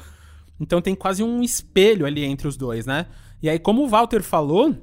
Então 0.60 0.82
tem 0.82 0.96
quase 0.96 1.22
um 1.22 1.44
espelho 1.44 2.06
ali 2.06 2.24
entre 2.24 2.48
os 2.48 2.58
dois, 2.58 2.86
né? 2.86 3.06
E 3.46 3.50
aí, 3.50 3.60
como 3.60 3.84
o 3.84 3.88
Walter 3.88 4.24
falou, 4.24 4.76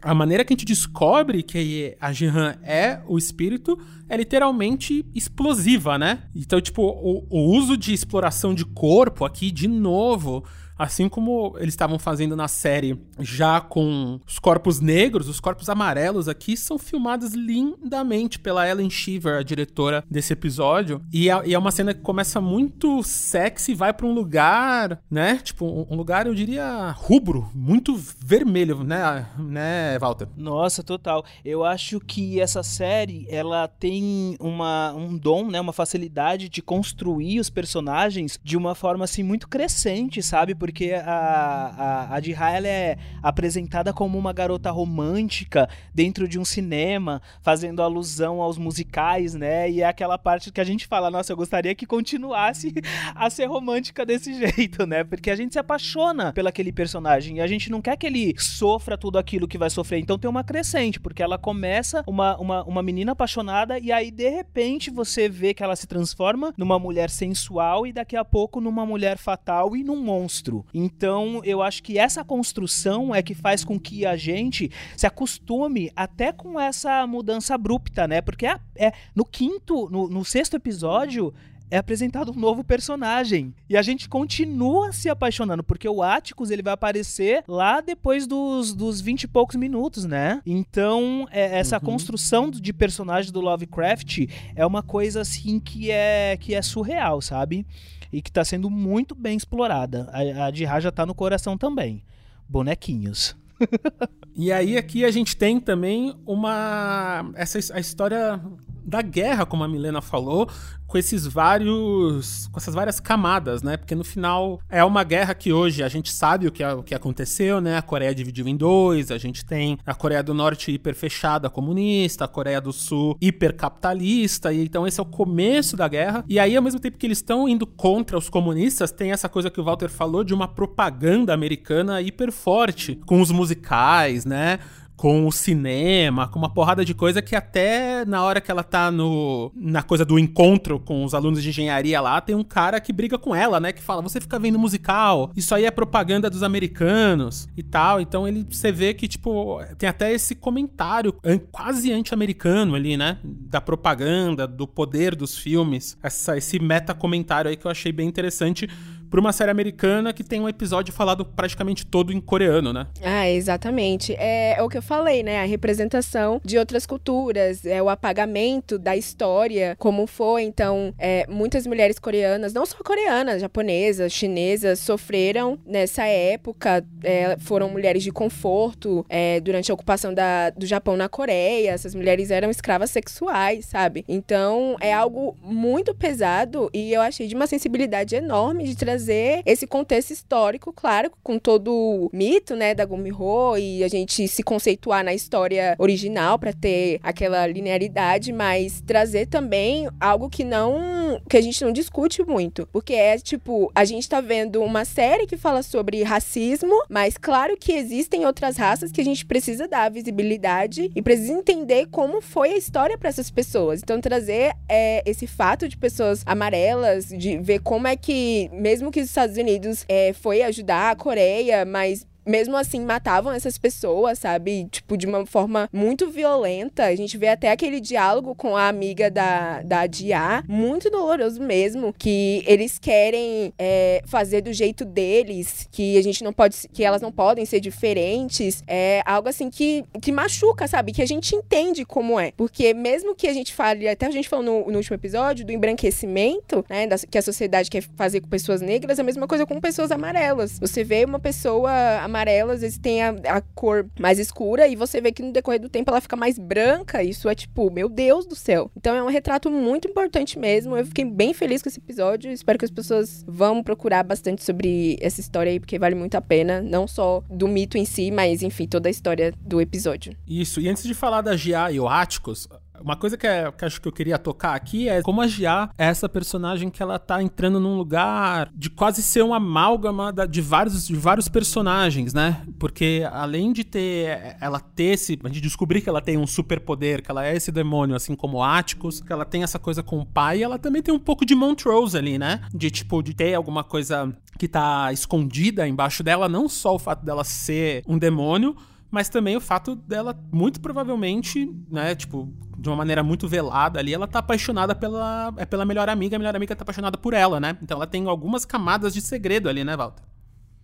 a 0.00 0.14
maneira 0.14 0.44
que 0.44 0.52
a 0.52 0.56
gente 0.56 0.64
descobre 0.64 1.42
que 1.42 1.96
a 2.00 2.12
Jihan 2.12 2.56
é 2.62 3.02
o 3.08 3.18
espírito 3.18 3.76
é 4.08 4.16
literalmente 4.16 5.04
explosiva, 5.12 5.98
né? 5.98 6.22
Então, 6.32 6.60
tipo, 6.60 6.80
o, 6.80 7.26
o 7.28 7.56
uso 7.56 7.76
de 7.76 7.92
exploração 7.92 8.54
de 8.54 8.64
corpo 8.64 9.24
aqui, 9.24 9.50
de 9.50 9.66
novo, 9.66 10.44
Assim 10.78 11.08
como 11.08 11.56
eles 11.58 11.74
estavam 11.74 11.98
fazendo 11.98 12.36
na 12.36 12.48
série 12.48 12.98
já 13.18 13.60
com 13.60 14.20
os 14.26 14.38
corpos 14.38 14.80
negros, 14.80 15.28
os 15.28 15.40
corpos 15.40 15.68
amarelos 15.68 16.28
aqui 16.28 16.56
são 16.56 16.78
filmados 16.78 17.34
lindamente 17.34 18.38
pela 18.38 18.68
Ellen 18.68 18.90
Shiver, 18.90 19.38
a 19.38 19.42
diretora 19.42 20.04
desse 20.10 20.32
episódio. 20.32 21.02
E 21.12 21.28
é, 21.28 21.48
e 21.48 21.54
é 21.54 21.58
uma 21.58 21.70
cena 21.70 21.92
que 21.92 22.00
começa 22.00 22.40
muito 22.40 23.02
sexy, 23.02 23.74
vai 23.74 23.92
para 23.92 24.06
um 24.06 24.14
lugar, 24.14 25.00
né? 25.10 25.40
Tipo, 25.42 25.86
um 25.90 25.96
lugar, 25.96 26.26
eu 26.26 26.34
diria, 26.34 26.90
rubro, 26.96 27.50
muito 27.54 27.94
vermelho, 27.96 28.84
né, 28.84 29.26
né, 29.38 29.98
Walter? 29.98 30.28
Nossa, 30.36 30.82
total. 30.82 31.24
Eu 31.44 31.64
acho 31.64 32.00
que 32.00 32.40
essa 32.40 32.62
série, 32.62 33.26
ela 33.28 33.66
tem 33.66 34.36
uma, 34.40 34.92
um 34.94 35.16
dom, 35.16 35.50
né, 35.50 35.60
uma 35.60 35.72
facilidade 35.72 36.48
de 36.48 36.62
construir 36.62 37.40
os 37.40 37.50
personagens 37.50 38.38
de 38.42 38.56
uma 38.56 38.74
forma, 38.74 39.04
assim, 39.04 39.22
muito 39.22 39.48
crescente, 39.48 40.22
sabe? 40.22 40.54
Por 40.54 40.67
porque 40.68 40.92
a, 40.92 41.00
a, 41.00 42.14
a 42.14 42.20
Jiha, 42.20 42.50
ela 42.50 42.68
é 42.68 42.98
apresentada 43.22 43.90
como 43.90 44.18
uma 44.18 44.34
garota 44.34 44.70
romântica 44.70 45.66
dentro 45.94 46.28
de 46.28 46.38
um 46.38 46.44
cinema, 46.44 47.22
fazendo 47.40 47.80
alusão 47.80 48.42
aos 48.42 48.58
musicais, 48.58 49.32
né? 49.32 49.70
E 49.70 49.80
é 49.80 49.86
aquela 49.86 50.18
parte 50.18 50.52
que 50.52 50.60
a 50.60 50.64
gente 50.64 50.86
fala, 50.86 51.10
nossa, 51.10 51.32
eu 51.32 51.38
gostaria 51.38 51.74
que 51.74 51.86
continuasse 51.86 52.74
a 53.14 53.30
ser 53.30 53.46
romântica 53.46 54.04
desse 54.04 54.34
jeito, 54.38 54.86
né? 54.86 55.04
Porque 55.04 55.30
a 55.30 55.36
gente 55.36 55.54
se 55.54 55.58
apaixona 55.58 56.34
pelo 56.34 56.48
aquele 56.48 56.70
personagem 56.70 57.38
e 57.38 57.40
a 57.40 57.46
gente 57.46 57.70
não 57.70 57.80
quer 57.80 57.96
que 57.96 58.06
ele 58.06 58.34
sofra 58.38 58.98
tudo 58.98 59.18
aquilo 59.18 59.48
que 59.48 59.56
vai 59.56 59.70
sofrer. 59.70 60.00
Então 60.00 60.18
tem 60.18 60.28
uma 60.28 60.44
crescente, 60.44 61.00
porque 61.00 61.22
ela 61.22 61.38
começa 61.38 62.04
uma, 62.06 62.36
uma, 62.36 62.62
uma 62.64 62.82
menina 62.82 63.12
apaixonada 63.12 63.78
e 63.78 63.90
aí 63.90 64.10
de 64.10 64.28
repente 64.28 64.90
você 64.90 65.30
vê 65.30 65.54
que 65.54 65.62
ela 65.62 65.74
se 65.74 65.86
transforma 65.86 66.52
numa 66.58 66.78
mulher 66.78 67.08
sensual 67.08 67.86
e 67.86 67.92
daqui 67.92 68.16
a 68.16 68.24
pouco 68.24 68.60
numa 68.60 68.84
mulher 68.84 69.16
fatal 69.16 69.74
e 69.74 69.82
num 69.82 69.96
monstro. 69.96 70.57
Então, 70.72 71.40
eu 71.44 71.62
acho 71.62 71.82
que 71.82 71.98
essa 71.98 72.24
construção 72.24 73.14
é 73.14 73.22
que 73.22 73.34
faz 73.34 73.64
com 73.64 73.78
que 73.78 74.04
a 74.04 74.16
gente 74.16 74.70
se 74.96 75.06
acostume 75.06 75.90
até 75.94 76.32
com 76.32 76.58
essa 76.58 77.06
mudança 77.06 77.54
abrupta, 77.54 78.06
né? 78.06 78.20
Porque 78.20 78.46
é, 78.46 78.58
é 78.76 78.92
no 79.14 79.24
quinto, 79.24 79.88
no, 79.90 80.08
no 80.08 80.24
sexto 80.24 80.54
episódio, 80.54 81.32
é 81.70 81.78
apresentado 81.78 82.32
um 82.32 82.34
novo 82.34 82.64
personagem. 82.64 83.54
E 83.68 83.76
a 83.76 83.82
gente 83.82 84.08
continua 84.08 84.92
se 84.92 85.08
apaixonando, 85.08 85.62
porque 85.62 85.88
o 85.88 86.02
Atticus 86.02 86.50
ele 86.50 86.62
vai 86.62 86.72
aparecer 86.72 87.44
lá 87.46 87.80
depois 87.80 88.26
dos, 88.26 88.74
dos 88.74 89.00
20 89.00 89.24
e 89.24 89.28
poucos 89.28 89.56
minutos, 89.56 90.04
né? 90.04 90.40
Então, 90.46 91.26
é, 91.30 91.58
essa 91.58 91.76
uhum. 91.76 91.84
construção 91.84 92.50
de 92.50 92.72
personagem 92.72 93.32
do 93.32 93.40
Lovecraft 93.40 94.26
é 94.54 94.64
uma 94.64 94.82
coisa 94.82 95.20
assim 95.20 95.60
que 95.60 95.90
é, 95.90 96.36
que 96.40 96.54
é 96.54 96.62
surreal, 96.62 97.20
sabe? 97.20 97.66
E 98.12 98.22
que 98.22 98.30
está 98.30 98.44
sendo 98.44 98.70
muito 98.70 99.14
bem 99.14 99.36
explorada. 99.36 100.08
A, 100.12 100.46
a 100.46 100.52
Jihá 100.52 100.80
já 100.80 100.88
está 100.88 101.04
no 101.04 101.14
coração 101.14 101.56
também. 101.56 102.02
Bonequinhos. 102.48 103.36
e 104.34 104.52
aí 104.52 104.76
aqui 104.76 105.04
a 105.04 105.10
gente 105.10 105.36
tem 105.36 105.60
também 105.60 106.14
uma 106.24 107.30
essa 107.34 107.58
a 107.74 107.80
história 107.80 108.40
da 108.88 109.02
guerra, 109.02 109.44
como 109.44 109.62
a 109.62 109.68
Milena 109.68 110.00
falou, 110.00 110.48
com 110.86 110.96
esses 110.96 111.26
vários. 111.26 112.48
com 112.50 112.58
essas 112.58 112.74
várias 112.74 112.98
camadas, 112.98 113.62
né? 113.62 113.76
Porque 113.76 113.94
no 113.94 114.02
final 114.02 114.58
é 114.68 114.82
uma 114.82 115.04
guerra 115.04 115.34
que 115.34 115.52
hoje 115.52 115.82
a 115.82 115.88
gente 115.88 116.10
sabe 116.10 116.46
o 116.46 116.50
que, 116.50 116.64
o 116.64 116.82
que 116.82 116.94
aconteceu, 116.94 117.60
né? 117.60 117.76
A 117.76 117.82
Coreia 117.82 118.14
dividiu 118.14 118.48
em 118.48 118.56
dois, 118.56 119.10
a 119.10 119.18
gente 119.18 119.44
tem 119.44 119.78
a 119.84 119.94
Coreia 119.94 120.22
do 120.22 120.32
Norte 120.32 120.72
hiper 120.72 120.94
fechada 120.94 121.50
comunista, 121.50 122.24
a 122.24 122.28
Coreia 122.28 122.60
do 122.60 122.72
Sul 122.72 123.16
hiper 123.20 123.54
capitalista, 123.54 124.52
e 124.52 124.64
então 124.64 124.86
esse 124.86 124.98
é 124.98 125.02
o 125.02 125.06
começo 125.06 125.76
da 125.76 125.86
guerra. 125.86 126.24
E 126.26 126.38
aí, 126.38 126.56
ao 126.56 126.62
mesmo 126.62 126.80
tempo 126.80 126.96
que 126.96 127.06
eles 127.06 127.18
estão 127.18 127.46
indo 127.46 127.66
contra 127.66 128.16
os 128.16 128.30
comunistas, 128.30 128.90
tem 128.90 129.12
essa 129.12 129.28
coisa 129.28 129.50
que 129.50 129.60
o 129.60 129.64
Walter 129.64 129.90
falou 129.90 130.24
de 130.24 130.32
uma 130.32 130.48
propaganda 130.48 131.34
americana 131.34 132.00
hiper 132.00 132.32
forte, 132.32 132.96
com 133.06 133.20
os 133.20 133.30
musicais, 133.30 134.24
né? 134.24 134.58
Com 134.98 135.28
o 135.28 135.32
cinema, 135.32 136.26
com 136.26 136.40
uma 136.40 136.52
porrada 136.52 136.84
de 136.84 136.92
coisa 136.92 137.22
que 137.22 137.36
até 137.36 138.04
na 138.04 138.24
hora 138.24 138.40
que 138.40 138.50
ela 138.50 138.64
tá 138.64 138.90
no 138.90 139.52
na 139.54 139.80
coisa 139.80 140.04
do 140.04 140.18
encontro 140.18 140.80
com 140.80 141.04
os 141.04 141.14
alunos 141.14 141.40
de 141.40 141.50
engenharia 141.50 142.00
lá, 142.00 142.20
tem 142.20 142.34
um 142.34 142.42
cara 142.42 142.80
que 142.80 142.92
briga 142.92 143.16
com 143.16 143.32
ela, 143.32 143.60
né, 143.60 143.72
que 143.72 143.80
fala: 143.80 144.02
"Você 144.02 144.20
fica 144.20 144.40
vendo 144.40 144.58
musical, 144.58 145.30
isso 145.36 145.54
aí 145.54 145.64
é 145.64 145.70
propaganda 145.70 146.28
dos 146.28 146.42
americanos" 146.42 147.48
e 147.56 147.62
tal. 147.62 148.00
Então 148.00 148.26
ele 148.26 148.44
você 148.50 148.72
vê 148.72 148.92
que 148.92 149.06
tipo 149.06 149.60
tem 149.78 149.88
até 149.88 150.12
esse 150.12 150.34
comentário 150.34 151.14
quase 151.52 151.92
anti-americano 151.92 152.74
ali, 152.74 152.96
né, 152.96 153.18
da 153.22 153.60
propaganda, 153.60 154.48
do 154.48 154.66
poder 154.66 155.14
dos 155.14 155.38
filmes. 155.38 155.96
Essa 156.02 156.36
esse 156.36 156.58
meta 156.58 156.92
comentário 156.92 157.48
aí 157.48 157.56
que 157.56 157.66
eu 157.66 157.70
achei 157.70 157.92
bem 157.92 158.08
interessante 158.08 158.68
pra 159.10 159.20
uma 159.20 159.32
série 159.32 159.50
americana 159.50 160.12
que 160.12 160.24
tem 160.24 160.40
um 160.40 160.48
episódio 160.48 160.92
falado 160.92 161.24
praticamente 161.24 161.86
todo 161.86 162.12
em 162.12 162.20
coreano, 162.20 162.72
né? 162.72 162.86
Ah, 163.02 163.28
exatamente. 163.28 164.14
É, 164.18 164.38
é, 164.58 164.62
o 164.62 164.68
que 164.68 164.78
eu 164.78 164.82
falei, 164.82 165.22
né? 165.22 165.40
A 165.40 165.44
representação 165.44 166.40
de 166.44 166.58
outras 166.58 166.86
culturas, 166.86 167.64
é 167.64 167.82
o 167.82 167.88
apagamento 167.88 168.78
da 168.78 168.96
história, 168.96 169.74
como 169.78 170.06
foi. 170.06 170.42
Então, 170.42 170.92
é, 170.98 171.26
muitas 171.28 171.66
mulheres 171.66 171.98
coreanas, 171.98 172.52
não 172.52 172.66
só 172.66 172.76
coreanas, 172.78 173.40
japonesas, 173.40 174.12
chinesas, 174.12 174.78
sofreram 174.80 175.58
nessa 175.66 176.04
época, 176.04 176.84
é, 177.02 177.36
foram 177.38 177.68
mulheres 177.68 178.02
de 178.02 178.10
conforto 178.10 179.04
é, 179.08 179.40
durante 179.40 179.70
a 179.70 179.74
ocupação 179.74 180.12
da, 180.12 180.50
do 180.50 180.66
Japão 180.66 180.96
na 180.96 181.08
Coreia. 181.08 181.70
Essas 181.70 181.94
mulheres 181.94 182.30
eram 182.30 182.50
escravas 182.50 182.90
sexuais, 182.90 183.66
sabe? 183.66 184.04
Então, 184.06 184.76
é 184.80 184.92
algo 184.92 185.36
muito 185.42 185.94
pesado 185.94 186.70
e 186.72 186.92
eu 186.92 187.00
achei 187.00 187.26
de 187.26 187.34
uma 187.34 187.46
sensibilidade 187.46 188.14
enorme 188.14 188.64
de 188.64 188.76
trazer 188.76 188.97
trazer 188.98 189.42
esse 189.46 189.66
contexto 189.66 190.10
histórico, 190.10 190.72
claro, 190.72 191.10
com 191.22 191.38
todo 191.38 191.72
o 191.72 192.10
mito, 192.12 192.56
né, 192.56 192.74
da 192.74 192.84
Gumiho 192.84 193.56
e 193.56 193.84
a 193.84 193.88
gente 193.88 194.26
se 194.26 194.42
conceituar 194.42 195.04
na 195.04 195.14
história 195.14 195.76
original 195.78 196.38
para 196.38 196.52
ter 196.52 196.98
aquela 197.02 197.46
linearidade, 197.46 198.32
mas 198.32 198.82
trazer 198.84 199.26
também 199.26 199.88
algo 200.00 200.28
que 200.28 200.42
não 200.42 201.20
que 201.28 201.36
a 201.36 201.40
gente 201.40 201.64
não 201.64 201.72
discute 201.72 202.22
muito, 202.22 202.68
porque 202.72 202.92
é 202.92 203.16
tipo, 203.18 203.70
a 203.74 203.84
gente 203.84 204.08
tá 204.08 204.20
vendo 204.20 204.62
uma 204.62 204.84
série 204.84 205.26
que 205.26 205.36
fala 205.36 205.62
sobre 205.62 206.02
racismo, 206.02 206.74
mas 206.88 207.16
claro 207.16 207.56
que 207.56 207.72
existem 207.72 208.26
outras 208.26 208.56
raças 208.56 208.90
que 208.90 209.00
a 209.00 209.04
gente 209.04 209.24
precisa 209.24 209.68
dar 209.68 209.90
visibilidade 209.90 210.90
e 210.94 211.00
precisa 211.00 211.32
entender 211.32 211.86
como 211.86 212.20
foi 212.20 212.50
a 212.52 212.56
história 212.56 212.98
para 212.98 213.08
essas 213.08 213.30
pessoas. 213.30 213.80
Então 213.82 214.00
trazer 214.00 214.54
é, 214.68 215.02
esse 215.06 215.26
fato 215.26 215.68
de 215.68 215.76
pessoas 215.76 216.22
amarelas, 216.26 217.08
de 217.08 217.38
ver 217.38 217.60
como 217.60 217.86
é 217.86 217.96
que 217.96 218.50
mesmo 218.52 218.87
mesmo 218.88 218.90
que 218.90 219.00
os 219.00 219.06
Estados 219.06 219.36
Unidos 219.36 219.84
é, 219.88 220.12
foi 220.12 220.42
ajudar 220.42 220.90
a 220.90 220.96
Coreia, 220.96 221.64
mas 221.64 222.06
mesmo 222.28 222.56
assim 222.56 222.84
matavam 222.84 223.32
essas 223.32 223.56
pessoas, 223.56 224.18
sabe? 224.18 224.68
Tipo, 224.70 224.96
de 224.96 225.06
uma 225.06 225.24
forma 225.24 225.68
muito 225.72 226.10
violenta. 226.10 226.84
A 226.84 226.94
gente 226.94 227.16
vê 227.16 227.28
até 227.28 227.50
aquele 227.50 227.80
diálogo 227.80 228.34
com 228.34 228.56
a 228.56 228.68
amiga 228.68 229.10
da, 229.10 229.62
da 229.62 229.86
Dia, 229.86 230.44
muito 230.46 230.90
doloroso 230.90 231.40
mesmo, 231.40 231.94
que 231.96 232.42
eles 232.46 232.78
querem 232.78 233.52
é, 233.58 234.02
fazer 234.06 234.42
do 234.42 234.52
jeito 234.52 234.84
deles, 234.84 235.66
que 235.72 235.96
a 235.96 236.02
gente 236.02 236.22
não 236.22 236.32
pode, 236.32 236.68
que 236.72 236.84
elas 236.84 237.00
não 237.00 237.10
podem 237.10 237.46
ser 237.46 237.60
diferentes. 237.60 238.62
É 238.66 239.02
algo 239.06 239.28
assim 239.28 239.48
que, 239.48 239.84
que 240.02 240.12
machuca, 240.12 240.68
sabe? 240.68 240.92
Que 240.92 241.02
a 241.02 241.06
gente 241.06 241.34
entende 241.34 241.84
como 241.84 242.20
é. 242.20 242.32
Porque 242.36 242.74
mesmo 242.74 243.14
que 243.14 243.26
a 243.26 243.32
gente 243.32 243.54
fale, 243.54 243.88
até 243.88 244.06
a 244.06 244.10
gente 244.10 244.28
falou 244.28 244.44
no, 244.44 244.70
no 244.70 244.76
último 244.76 244.94
episódio, 244.94 245.46
do 245.46 245.52
embranquecimento, 245.52 246.64
né? 246.68 246.86
Da, 246.86 246.98
que 246.98 247.16
a 247.16 247.22
sociedade 247.22 247.70
quer 247.70 247.82
fazer 247.96 248.20
com 248.20 248.28
pessoas 248.28 248.60
negras, 248.60 248.98
é 248.98 249.02
a 249.02 249.04
mesma 249.04 249.26
coisa 249.26 249.46
com 249.46 249.58
pessoas 249.60 249.90
amarelas. 249.90 250.58
Você 250.58 250.84
vê 250.84 251.04
uma 251.04 251.18
pessoa 251.18 251.70
amarela 252.02 252.17
amarelo, 252.18 252.50
às 252.50 252.60
vezes 252.60 252.78
tem 252.78 253.02
a, 253.02 253.10
a, 253.10 253.40
cor 253.40 253.88
mais 253.98 254.18
escura, 254.18 254.66
e 254.66 254.74
você 254.74 255.00
vê 255.00 255.12
que 255.12 255.22
no 255.22 255.32
decorrer 255.32 255.60
do 255.60 255.68
tempo 255.68 255.90
ela 255.90 256.00
fica 256.00 256.16
mais 256.16 256.38
branca. 256.38 257.02
Isso 257.02 257.28
é 257.28 257.34
tipo, 257.34 257.70
meu 257.70 257.88
Deus 257.88 258.26
do 258.26 258.34
céu. 258.34 258.70
Então 258.76 258.94
é 258.94 259.02
um 259.02 259.08
retrato 259.08 259.50
muito 259.50 259.88
importante 259.88 260.38
mesmo. 260.38 260.76
Eu 260.76 260.84
fiquei 260.84 261.04
bem 261.04 261.32
feliz 261.32 261.62
com 261.62 261.68
esse 261.68 261.78
episódio. 261.78 262.30
Espero 262.30 262.58
que 262.58 262.64
as 262.64 262.70
pessoas 262.70 263.24
vão 263.26 263.62
procurar 263.62 264.02
bastante 264.02 264.42
sobre 264.42 264.98
essa 265.00 265.20
história 265.20 265.50
aí, 265.50 265.60
porque 265.60 265.78
vale 265.78 265.94
muito 265.94 266.16
a 266.16 266.20
pena. 266.20 266.60
Não 266.60 266.86
só 266.86 267.22
do 267.30 267.46
mito 267.46 267.78
em 267.78 267.84
si, 267.84 268.10
mas 268.10 268.42
enfim, 268.42 268.66
toda 268.66 268.88
a 268.88 268.90
história 268.90 269.32
do 269.40 269.60
episódio. 269.60 270.14
Isso, 270.26 270.60
e 270.60 270.68
antes 270.68 270.82
de 270.82 270.94
falar 270.94 271.20
da 271.20 271.36
Gia 271.36 271.70
e 271.70 271.78
o 271.78 271.88
Áticos, 271.88 272.48
uma 272.82 272.96
coisa 272.96 273.16
que, 273.16 273.26
é, 273.26 273.50
que 273.50 273.64
acho 273.64 273.80
que 273.80 273.88
eu 273.88 273.92
queria 273.92 274.18
tocar 274.18 274.54
aqui 274.54 274.88
é 274.88 275.02
como 275.02 275.20
a 275.20 275.26
Gia 275.26 275.70
é 275.76 275.86
essa 275.86 276.08
personagem 276.08 276.70
que 276.70 276.82
ela 276.82 276.98
tá 276.98 277.22
entrando 277.22 277.60
num 277.60 277.76
lugar 277.76 278.50
de 278.54 278.70
quase 278.70 279.02
ser 279.02 279.22
uma 279.22 279.36
amálgama 279.36 280.12
de, 280.28 280.40
vários, 280.40 280.86
de 280.86 280.96
vários 280.96 281.28
personagens, 281.28 282.12
né? 282.12 282.42
Porque 282.58 283.06
além 283.10 283.52
de 283.52 283.64
ter 283.64 284.36
ela 284.40 284.60
ter 284.60 284.94
esse. 284.94 285.18
Gente 285.28 285.40
descobrir 285.40 285.80
que 285.80 285.88
ela 285.88 286.00
tem 286.00 286.16
um 286.16 286.26
superpoder, 286.26 287.02
que 287.02 287.10
ela 287.10 287.26
é 287.26 287.36
esse 287.36 287.52
demônio, 287.52 287.94
assim 287.94 288.14
como 288.14 288.42
Atticus, 288.42 289.00
que 289.00 289.12
ela 289.12 289.24
tem 289.24 289.42
essa 289.42 289.58
coisa 289.58 289.82
com 289.82 289.98
o 289.98 290.06
pai, 290.06 290.42
ela 290.42 290.58
também 290.58 290.82
tem 290.82 290.94
um 290.94 290.98
pouco 290.98 291.24
de 291.24 291.34
Montrose 291.34 291.96
ali, 291.96 292.18
né? 292.18 292.40
De 292.54 292.70
tipo, 292.70 293.02
de 293.02 293.14
ter 293.14 293.34
alguma 293.34 293.62
coisa 293.62 294.12
que 294.38 294.48
tá 294.48 294.92
escondida 294.92 295.66
embaixo 295.68 296.02
dela, 296.02 296.28
não 296.28 296.48
só 296.48 296.74
o 296.74 296.78
fato 296.78 297.04
dela 297.04 297.24
ser 297.24 297.82
um 297.86 297.98
demônio 297.98 298.56
mas 298.90 299.08
também 299.08 299.36
o 299.36 299.40
fato 299.40 299.76
dela, 299.76 300.18
muito 300.32 300.60
provavelmente, 300.60 301.50
né, 301.70 301.94
tipo, 301.94 302.32
de 302.58 302.68
uma 302.68 302.74
maneira 302.76 303.04
muito 303.04 303.28
velada 303.28 303.78
ali, 303.78 303.94
ela 303.94 304.08
tá 304.08 304.18
apaixonada 304.18 304.74
pela, 304.74 305.32
é 305.36 305.46
pela 305.46 305.64
melhor 305.64 305.88
amiga, 305.88 306.16
a 306.16 306.18
melhor 306.18 306.34
amiga 306.34 306.56
tá 306.56 306.62
apaixonada 306.62 306.98
por 306.98 307.14
ela, 307.14 307.38
né? 307.38 307.56
Então 307.62 307.76
ela 307.76 307.86
tem 307.86 308.06
algumas 308.08 308.44
camadas 308.44 308.92
de 308.92 309.00
segredo 309.00 309.48
ali, 309.48 309.62
né, 309.62 309.76
Walter? 309.76 310.07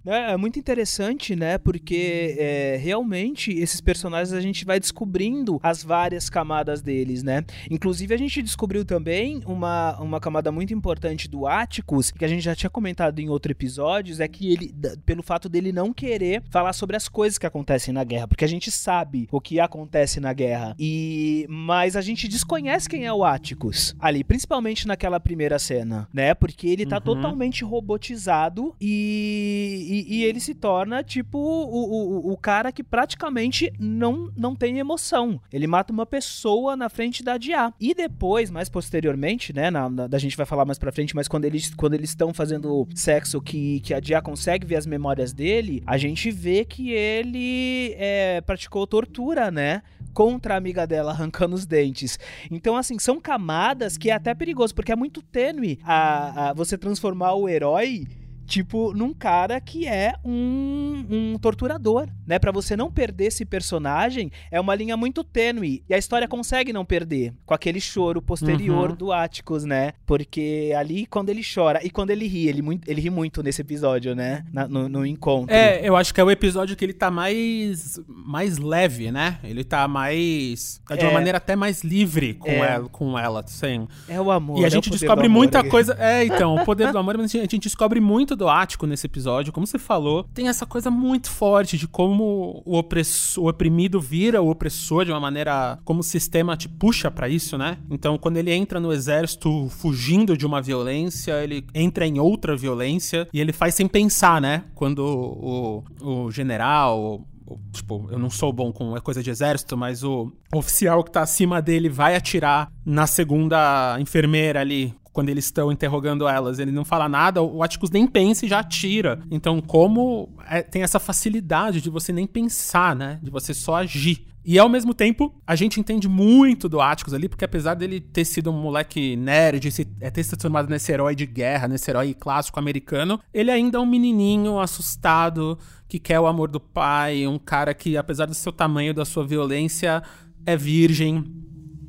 É, 0.06 0.32
é 0.32 0.36
muito 0.36 0.58
interessante, 0.58 1.34
né? 1.34 1.58
Porque 1.58 2.36
é, 2.38 2.76
realmente 2.80 3.50
esses 3.52 3.80
personagens 3.80 4.32
a 4.32 4.40
gente 4.40 4.64
vai 4.64 4.78
descobrindo 4.78 5.58
as 5.62 5.82
várias 5.82 6.28
camadas 6.28 6.82
deles, 6.82 7.22
né? 7.22 7.44
Inclusive 7.70 8.14
a 8.14 8.18
gente 8.18 8.42
descobriu 8.42 8.84
também 8.84 9.42
uma, 9.46 9.98
uma 10.00 10.20
camada 10.20 10.52
muito 10.52 10.74
importante 10.74 11.28
do 11.28 11.46
Atticus, 11.46 12.10
que 12.10 12.24
a 12.24 12.28
gente 12.28 12.42
já 12.42 12.54
tinha 12.54 12.70
comentado 12.70 13.18
em 13.18 13.28
outros 13.28 13.50
episódios, 13.52 14.20
é 14.20 14.28
que 14.28 14.52
ele, 14.52 14.74
pelo 15.06 15.22
fato 15.22 15.48
dele 15.48 15.72
não 15.72 15.92
querer 15.92 16.42
falar 16.50 16.72
sobre 16.72 16.96
as 16.96 17.08
coisas 17.08 17.38
que 17.38 17.46
acontecem 17.46 17.92
na 17.94 18.04
guerra, 18.04 18.28
porque 18.28 18.44
a 18.44 18.48
gente 18.48 18.70
sabe 18.70 19.28
o 19.30 19.40
que 19.40 19.58
acontece 19.58 20.20
na 20.20 20.32
guerra. 20.32 20.74
E 20.78 21.46
mas 21.48 21.96
a 21.96 22.00
gente 22.00 22.28
desconhece 22.28 22.88
quem 22.88 23.06
é 23.06 23.12
o 23.12 23.24
Atticus 23.24 23.94
ali, 23.98 24.22
principalmente 24.22 24.86
naquela 24.86 25.18
primeira 25.18 25.58
cena, 25.58 26.08
né? 26.12 26.34
Porque 26.34 26.66
ele 26.66 26.84
tá 26.84 26.96
uhum. 26.96 27.02
totalmente 27.02 27.64
robotizado 27.64 28.74
e 28.80 29.93
e, 29.94 30.18
e, 30.18 30.24
ele 30.24 30.40
se 30.40 30.54
torna, 30.54 31.04
tipo, 31.04 31.38
o, 31.38 32.28
o, 32.28 32.32
o 32.32 32.36
cara 32.36 32.72
que 32.72 32.82
praticamente 32.82 33.72
não, 33.78 34.32
não 34.36 34.56
tem 34.56 34.80
emoção. 34.80 35.40
Ele 35.52 35.68
mata 35.68 35.92
uma 35.92 36.04
pessoa 36.04 36.76
na 36.76 36.88
frente 36.88 37.22
da 37.22 37.38
Dia. 37.38 37.72
E 37.80 37.94
depois, 37.94 38.50
mais 38.50 38.68
posteriormente, 38.68 39.52
né? 39.52 39.70
Na, 39.70 39.88
na, 39.88 40.08
a 40.10 40.18
gente 40.18 40.36
vai 40.36 40.46
falar 40.46 40.64
mais 40.64 40.78
pra 40.78 40.90
frente, 40.90 41.14
mas 41.14 41.28
quando 41.28 41.44
eles 41.44 41.72
quando 41.74 41.94
eles 41.94 42.10
estão 42.10 42.34
fazendo 42.34 42.88
sexo 42.94 43.40
que, 43.40 43.78
que 43.80 43.94
a 43.94 44.00
Dia 44.00 44.20
consegue 44.20 44.66
ver 44.66 44.76
as 44.76 44.86
memórias 44.86 45.32
dele, 45.32 45.80
a 45.86 45.96
gente 45.96 46.28
vê 46.30 46.64
que 46.64 46.90
ele 46.90 47.94
é, 47.96 48.40
praticou 48.40 48.86
tortura, 48.86 49.50
né? 49.50 49.82
Contra 50.12 50.54
a 50.54 50.56
amiga 50.56 50.86
dela, 50.86 51.12
arrancando 51.12 51.54
os 51.54 51.66
dentes. 51.66 52.18
Então, 52.50 52.76
assim, 52.76 52.98
são 52.98 53.20
camadas 53.20 53.96
que 53.96 54.10
é 54.10 54.14
até 54.14 54.34
perigoso, 54.34 54.74
porque 54.74 54.92
é 54.92 54.96
muito 54.96 55.22
tênue 55.22 55.78
a, 55.84 56.50
a 56.50 56.52
você 56.52 56.76
transformar 56.76 57.34
o 57.34 57.48
herói 57.48 58.06
tipo, 58.46 58.92
num 58.94 59.12
cara 59.12 59.60
que 59.60 59.86
é 59.86 60.14
um, 60.24 61.04
um 61.10 61.38
torturador, 61.38 62.08
né? 62.26 62.38
Para 62.38 62.52
você 62.52 62.76
não 62.76 62.90
perder 62.90 63.26
esse 63.26 63.44
personagem, 63.44 64.30
é 64.50 64.60
uma 64.60 64.74
linha 64.74 64.96
muito 64.96 65.24
tênue. 65.24 65.82
E 65.88 65.94
a 65.94 65.98
história 65.98 66.28
consegue 66.28 66.72
não 66.72 66.84
perder 66.84 67.34
com 67.44 67.54
aquele 67.54 67.80
choro 67.80 68.20
posterior 68.20 68.90
uhum. 68.90 68.96
do 68.96 69.12
Atticus, 69.12 69.64
né? 69.64 69.92
Porque 70.06 70.72
ali, 70.76 71.06
quando 71.06 71.30
ele 71.30 71.42
chora 71.42 71.80
e 71.84 71.90
quando 71.90 72.10
ele 72.10 72.26
ri, 72.26 72.48
ele, 72.48 72.62
ele 72.86 73.00
ri 73.00 73.10
muito 73.10 73.42
nesse 73.42 73.60
episódio, 73.62 74.14
né? 74.14 74.44
Na, 74.52 74.68
no, 74.68 74.88
no, 74.88 75.06
encontro. 75.06 75.54
É, 75.54 75.86
eu 75.86 75.96
acho 75.96 76.12
que 76.12 76.20
é 76.20 76.24
o 76.24 76.30
episódio 76.30 76.76
que 76.76 76.84
ele 76.84 76.92
tá 76.92 77.10
mais, 77.10 78.00
mais 78.06 78.58
leve, 78.58 79.10
né? 79.10 79.38
Ele 79.42 79.64
tá 79.64 79.88
mais. 79.88 80.80
Tá 80.86 80.96
de 80.96 81.04
uma 81.04 81.10
é. 81.10 81.14
maneira 81.14 81.38
até 81.38 81.56
mais 81.56 81.82
livre 81.82 82.34
com, 82.34 82.50
é. 82.50 82.58
ela, 82.58 82.88
com 82.88 83.18
ela, 83.18 83.40
assim. 83.40 83.86
É 84.08 84.20
o 84.20 84.30
amor. 84.30 84.60
E 84.60 84.64
a 84.64 84.66
é 84.66 84.70
gente 84.70 84.90
descobre 84.90 85.28
muita 85.28 85.62
coisa. 85.64 85.96
É, 85.98 86.24
então, 86.24 86.56
o 86.56 86.64
poder 86.64 86.92
do 86.92 86.98
amor, 86.98 87.16
mas 87.16 87.34
a 87.34 87.38
gente 87.38 87.58
descobre 87.58 88.00
muito 88.00 88.33
do 88.36 88.48
ático 88.48 88.86
nesse 88.86 89.06
episódio, 89.06 89.52
como 89.52 89.66
você 89.66 89.78
falou, 89.78 90.24
tem 90.34 90.48
essa 90.48 90.66
coisa 90.66 90.90
muito 90.90 91.30
forte 91.30 91.76
de 91.76 91.86
como 91.86 92.62
o, 92.64 92.76
opressor, 92.76 93.44
o 93.44 93.48
oprimido 93.48 94.00
vira 94.00 94.42
o 94.42 94.50
opressor 94.50 95.04
de 95.04 95.10
uma 95.10 95.20
maneira 95.20 95.78
como 95.84 96.00
o 96.00 96.04
sistema 96.04 96.56
te 96.56 96.68
puxa 96.68 97.10
para 97.10 97.28
isso, 97.28 97.56
né? 97.58 97.78
Então, 97.90 98.18
quando 98.18 98.36
ele 98.36 98.52
entra 98.52 98.80
no 98.80 98.92
exército 98.92 99.68
fugindo 99.70 100.36
de 100.36 100.46
uma 100.46 100.60
violência, 100.60 101.42
ele 101.42 101.66
entra 101.74 102.06
em 102.06 102.18
outra 102.18 102.56
violência 102.56 103.28
e 103.32 103.40
ele 103.40 103.52
faz 103.52 103.74
sem 103.74 103.86
pensar, 103.86 104.40
né? 104.40 104.64
Quando 104.74 105.00
o, 105.00 105.84
o, 106.00 106.24
o 106.24 106.30
general, 106.30 107.24
tipo, 107.72 108.08
eu 108.10 108.18
não 108.18 108.30
sou 108.30 108.52
bom 108.52 108.72
com 108.72 108.94
coisa 109.00 109.22
de 109.22 109.30
exército, 109.30 109.76
mas 109.76 110.02
o 110.02 110.32
oficial 110.54 111.02
que 111.04 111.10
tá 111.10 111.22
acima 111.22 111.60
dele 111.60 111.88
vai 111.88 112.16
atirar 112.16 112.70
na 112.84 113.06
segunda 113.06 113.96
enfermeira 114.00 114.60
ali, 114.60 114.94
quando 115.14 115.28
eles 115.28 115.44
estão 115.44 115.70
interrogando 115.70 116.26
elas, 116.26 116.58
ele 116.58 116.72
não 116.72 116.84
fala 116.84 117.08
nada, 117.08 117.40
o 117.40 117.62
Atticus 117.62 117.88
nem 117.88 118.04
pensa 118.04 118.44
e 118.44 118.48
já 118.48 118.58
atira. 118.58 119.20
Então, 119.30 119.60
como 119.60 120.28
é, 120.50 120.60
tem 120.60 120.82
essa 120.82 120.98
facilidade 120.98 121.80
de 121.80 121.88
você 121.88 122.12
nem 122.12 122.26
pensar, 122.26 122.96
né? 122.96 123.20
De 123.22 123.30
você 123.30 123.54
só 123.54 123.76
agir. 123.76 124.26
E 124.44 124.58
ao 124.58 124.68
mesmo 124.68 124.92
tempo, 124.92 125.32
a 125.46 125.54
gente 125.54 125.78
entende 125.78 126.08
muito 126.08 126.68
do 126.68 126.80
Atticus 126.80 127.14
ali, 127.14 127.28
porque 127.28 127.44
apesar 127.44 127.74
dele 127.74 128.00
ter 128.00 128.24
sido 128.24 128.50
um 128.50 128.60
moleque 128.60 129.14
nerd, 129.14 129.68
é, 130.00 130.10
ter 130.10 130.22
se 130.24 130.30
transformado 130.30 130.68
nesse 130.68 130.90
herói 130.90 131.14
de 131.14 131.26
guerra, 131.26 131.68
nesse 131.68 131.88
herói 131.88 132.12
clássico 132.12 132.58
americano, 132.58 133.20
ele 133.32 133.52
ainda 133.52 133.78
é 133.78 133.80
um 133.80 133.86
menininho 133.86 134.58
assustado 134.58 135.56
que 135.88 136.00
quer 136.00 136.18
o 136.18 136.26
amor 136.26 136.48
do 136.48 136.58
pai, 136.58 137.24
um 137.24 137.38
cara 137.38 137.72
que, 137.72 137.96
apesar 137.96 138.26
do 138.26 138.34
seu 138.34 138.52
tamanho, 138.52 138.92
da 138.92 139.04
sua 139.04 139.24
violência, 139.24 140.02
é 140.44 140.56
virgem, 140.56 141.24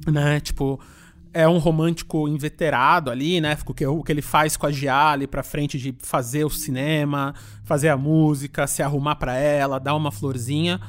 né? 0.06 0.40
Tipo, 0.40 0.80
é 1.36 1.46
um 1.46 1.58
romântico 1.58 2.30
inveterado 2.30 3.12
ali, 3.12 3.42
né? 3.42 3.58
O 3.68 3.74
que, 3.74 3.86
o 3.86 4.02
que 4.02 4.12
ele 4.14 4.22
faz 4.22 4.56
com 4.56 4.66
a 4.66 4.72
Gia 4.72 5.12
ali 5.12 5.28
pra 5.28 5.44
frente 5.44 5.78
de 5.78 5.94
fazer 6.00 6.46
o 6.46 6.50
cinema, 6.50 7.36
fazer 7.66 7.90
a 7.90 7.98
música, 7.98 8.66
se 8.66 8.82
arrumar 8.82 9.18
para 9.18 9.36
ela, 9.36 9.78
dar 9.78 9.96
uma 9.96 10.14
florzinha. 10.14 10.80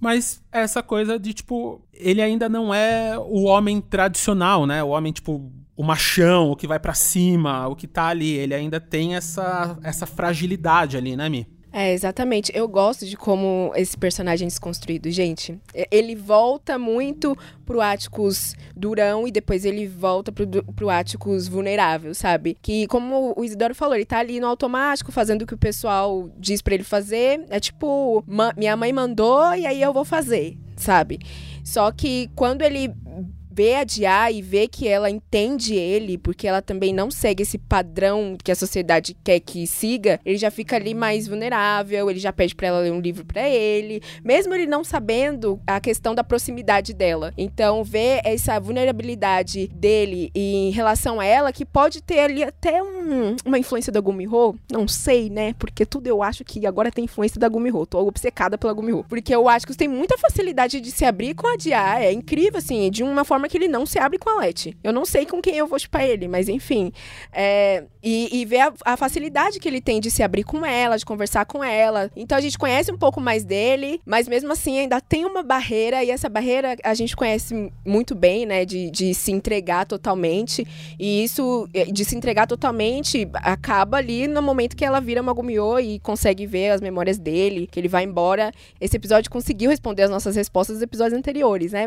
Mas 0.00 0.42
essa 0.50 0.82
coisa 0.82 1.18
de, 1.18 1.34
tipo, 1.34 1.86
ele 1.92 2.22
ainda 2.22 2.48
não 2.48 2.72
é 2.72 3.18
o 3.18 3.44
homem 3.44 3.78
tradicional, 3.82 4.64
né? 4.64 4.82
O 4.82 4.88
homem, 4.88 5.12
tipo, 5.12 5.52
o 5.76 5.84
machão, 5.84 6.50
o 6.50 6.56
que 6.56 6.66
vai 6.66 6.78
para 6.78 6.94
cima, 6.94 7.68
o 7.68 7.76
que 7.76 7.86
tá 7.86 8.06
ali. 8.06 8.30
Ele 8.30 8.54
ainda 8.54 8.80
tem 8.80 9.14
essa, 9.14 9.78
essa 9.82 10.06
fragilidade 10.06 10.96
ali, 10.96 11.14
né, 11.14 11.28
Mi? 11.28 11.46
É, 11.78 11.92
exatamente. 11.92 12.50
Eu 12.54 12.66
gosto 12.66 13.04
de 13.04 13.18
como 13.18 13.70
esse 13.76 13.98
personagem 13.98 14.46
é 14.46 14.48
desconstruído, 14.48 15.10
gente. 15.10 15.60
Ele 15.90 16.16
volta 16.16 16.78
muito 16.78 17.36
pro 17.66 17.82
Atticus 17.82 18.54
durão 18.74 19.28
e 19.28 19.30
depois 19.30 19.62
ele 19.62 19.86
volta 19.86 20.32
pro, 20.32 20.46
pro 20.72 20.88
Atticus 20.88 21.46
vulnerável, 21.46 22.14
sabe? 22.14 22.56
Que, 22.62 22.86
como 22.86 23.34
o 23.36 23.44
Isidoro 23.44 23.74
falou, 23.74 23.94
ele 23.94 24.06
tá 24.06 24.20
ali 24.20 24.40
no 24.40 24.46
automático, 24.46 25.12
fazendo 25.12 25.42
o 25.42 25.46
que 25.46 25.52
o 25.52 25.58
pessoal 25.58 26.30
diz 26.38 26.62
para 26.62 26.72
ele 26.72 26.82
fazer. 26.82 27.44
É 27.50 27.60
tipo, 27.60 28.24
minha 28.56 28.74
mãe 28.74 28.90
mandou 28.90 29.54
e 29.54 29.66
aí 29.66 29.82
eu 29.82 29.92
vou 29.92 30.06
fazer, 30.06 30.56
sabe? 30.76 31.18
Só 31.62 31.92
que 31.92 32.30
quando 32.34 32.62
ele 32.62 32.90
vê 33.56 33.76
a 33.76 33.84
Dia 33.84 34.30
e 34.30 34.42
vê 34.42 34.68
que 34.68 34.86
ela 34.86 35.08
entende 35.08 35.74
ele, 35.74 36.18
porque 36.18 36.46
ela 36.46 36.60
também 36.60 36.92
não 36.92 37.10
segue 37.10 37.42
esse 37.42 37.56
padrão 37.56 38.36
que 38.44 38.52
a 38.52 38.54
sociedade 38.54 39.16
quer 39.24 39.40
que 39.40 39.66
siga, 39.66 40.20
ele 40.26 40.36
já 40.36 40.50
fica 40.50 40.76
ali 40.76 40.92
mais 40.92 41.26
vulnerável, 41.26 42.10
ele 42.10 42.18
já 42.18 42.34
pede 42.34 42.54
para 42.54 42.68
ela 42.68 42.80
ler 42.80 42.92
um 42.92 43.00
livro 43.00 43.24
para 43.24 43.48
ele, 43.48 44.02
mesmo 44.22 44.52
ele 44.52 44.66
não 44.66 44.84
sabendo 44.84 45.58
a 45.66 45.80
questão 45.80 46.14
da 46.14 46.22
proximidade 46.22 46.92
dela. 46.92 47.32
Então, 47.38 47.82
ver 47.82 48.20
essa 48.24 48.60
vulnerabilidade 48.60 49.68
dele 49.68 50.30
em 50.34 50.70
relação 50.70 51.18
a 51.18 51.24
ela, 51.24 51.50
que 51.50 51.64
pode 51.64 52.02
ter 52.02 52.18
ali 52.18 52.42
até 52.44 52.82
um, 52.82 53.36
uma 53.42 53.58
influência 53.58 53.90
da 53.90 54.00
Gumiho, 54.00 54.58
não 54.70 54.86
sei, 54.86 55.30
né? 55.30 55.54
Porque 55.58 55.86
tudo 55.86 56.08
eu 56.08 56.22
acho 56.22 56.44
que 56.44 56.66
agora 56.66 56.90
tem 56.90 57.06
influência 57.06 57.40
da 57.40 57.48
Gumiho. 57.48 57.86
Tô 57.86 58.06
obcecada 58.06 58.58
pela 58.58 58.74
Gumiho. 58.74 59.06
Porque 59.08 59.34
eu 59.34 59.48
acho 59.48 59.66
que 59.66 59.74
tem 59.74 59.88
muita 59.88 60.18
facilidade 60.18 60.78
de 60.78 60.90
se 60.90 61.06
abrir 61.06 61.34
com 61.34 61.46
a 61.46 61.56
Dia. 61.56 62.02
É 62.02 62.12
incrível, 62.12 62.58
assim, 62.58 62.90
de 62.90 63.02
uma 63.02 63.24
forma 63.24 63.45
que 63.48 63.56
ele 63.56 63.68
não 63.68 63.86
se 63.86 63.98
abre 63.98 64.18
com 64.18 64.30
a 64.30 64.40
Letty. 64.40 64.76
Eu 64.82 64.92
não 64.92 65.04
sei 65.04 65.26
com 65.26 65.40
quem 65.40 65.56
eu 65.56 65.66
vou 65.66 65.78
chupar 65.78 66.04
ele, 66.04 66.28
mas 66.28 66.48
enfim. 66.48 66.92
É, 67.32 67.84
e, 68.06 68.28
e 68.40 68.44
ver 68.44 68.60
a, 68.60 68.72
a, 68.84 68.96
facilidade 68.96 69.58
que 69.58 69.66
ele 69.66 69.80
tem 69.80 70.00
de 70.00 70.12
se 70.12 70.22
abrir 70.22 70.44
com 70.44 70.64
ela, 70.64 70.96
de 70.96 71.04
conversar 71.04 71.44
com 71.44 71.64
ela. 71.64 72.08
Então 72.14 72.38
a 72.38 72.40
gente 72.40 72.56
conhece 72.56 72.92
um 72.92 72.96
pouco 72.96 73.20
mais 73.20 73.44
dele, 73.44 74.00
mas 74.06 74.28
mesmo 74.28 74.52
assim 74.52 74.78
ainda 74.78 75.00
tem 75.00 75.24
uma 75.24 75.42
barreira, 75.42 76.04
e 76.04 76.10
essa 76.12 76.28
barreira 76.28 76.76
a 76.84 76.94
gente 76.94 77.16
conhece 77.16 77.72
muito 77.84 78.14
bem, 78.14 78.46
né? 78.46 78.64
De, 78.64 78.92
de 78.92 79.12
se 79.12 79.32
entregar 79.32 79.86
totalmente. 79.86 80.64
E 81.00 81.24
isso, 81.24 81.68
é, 81.74 81.86
de 81.86 82.04
se 82.04 82.16
entregar 82.16 82.46
totalmente, 82.46 83.28
acaba 83.34 83.96
ali 83.96 84.28
no 84.28 84.40
momento 84.40 84.76
que 84.76 84.84
ela 84.84 85.00
vira 85.00 85.20
uma 85.20 85.32
Gumiô 85.32 85.80
e 85.80 85.98
consegue 85.98 86.46
ver 86.46 86.70
as 86.70 86.80
memórias 86.80 87.18
dele, 87.18 87.66
que 87.66 87.80
ele 87.80 87.88
vai 87.88 88.04
embora. 88.04 88.52
Esse 88.80 88.96
episódio 88.96 89.28
conseguiu 89.28 89.68
responder 89.68 90.04
as 90.04 90.10
nossas 90.10 90.36
respostas 90.36 90.76
dos 90.76 90.82
episódios 90.82 91.18
anteriores, 91.18 91.72
né, 91.72 91.86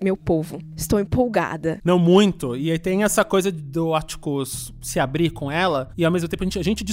meu 0.00 0.16
povo? 0.16 0.60
Estou 0.76 1.00
empolgada. 1.00 1.80
Não, 1.84 1.98
muito. 1.98 2.54
E 2.54 2.70
aí 2.70 2.78
tem 2.78 3.02
essa 3.02 3.24
coisa 3.24 3.50
do 3.50 3.96
Atticus 3.96 4.72
se 4.80 5.00
abrir 5.00 5.30
com 5.30 5.50
ela, 5.50 5.55
e 5.96 6.04
ao 6.04 6.12
mesmo 6.12 6.28
tempo 6.28 6.42
a 6.42 6.46
gente, 6.46 6.58
a 6.58 6.62
gente 6.62 6.84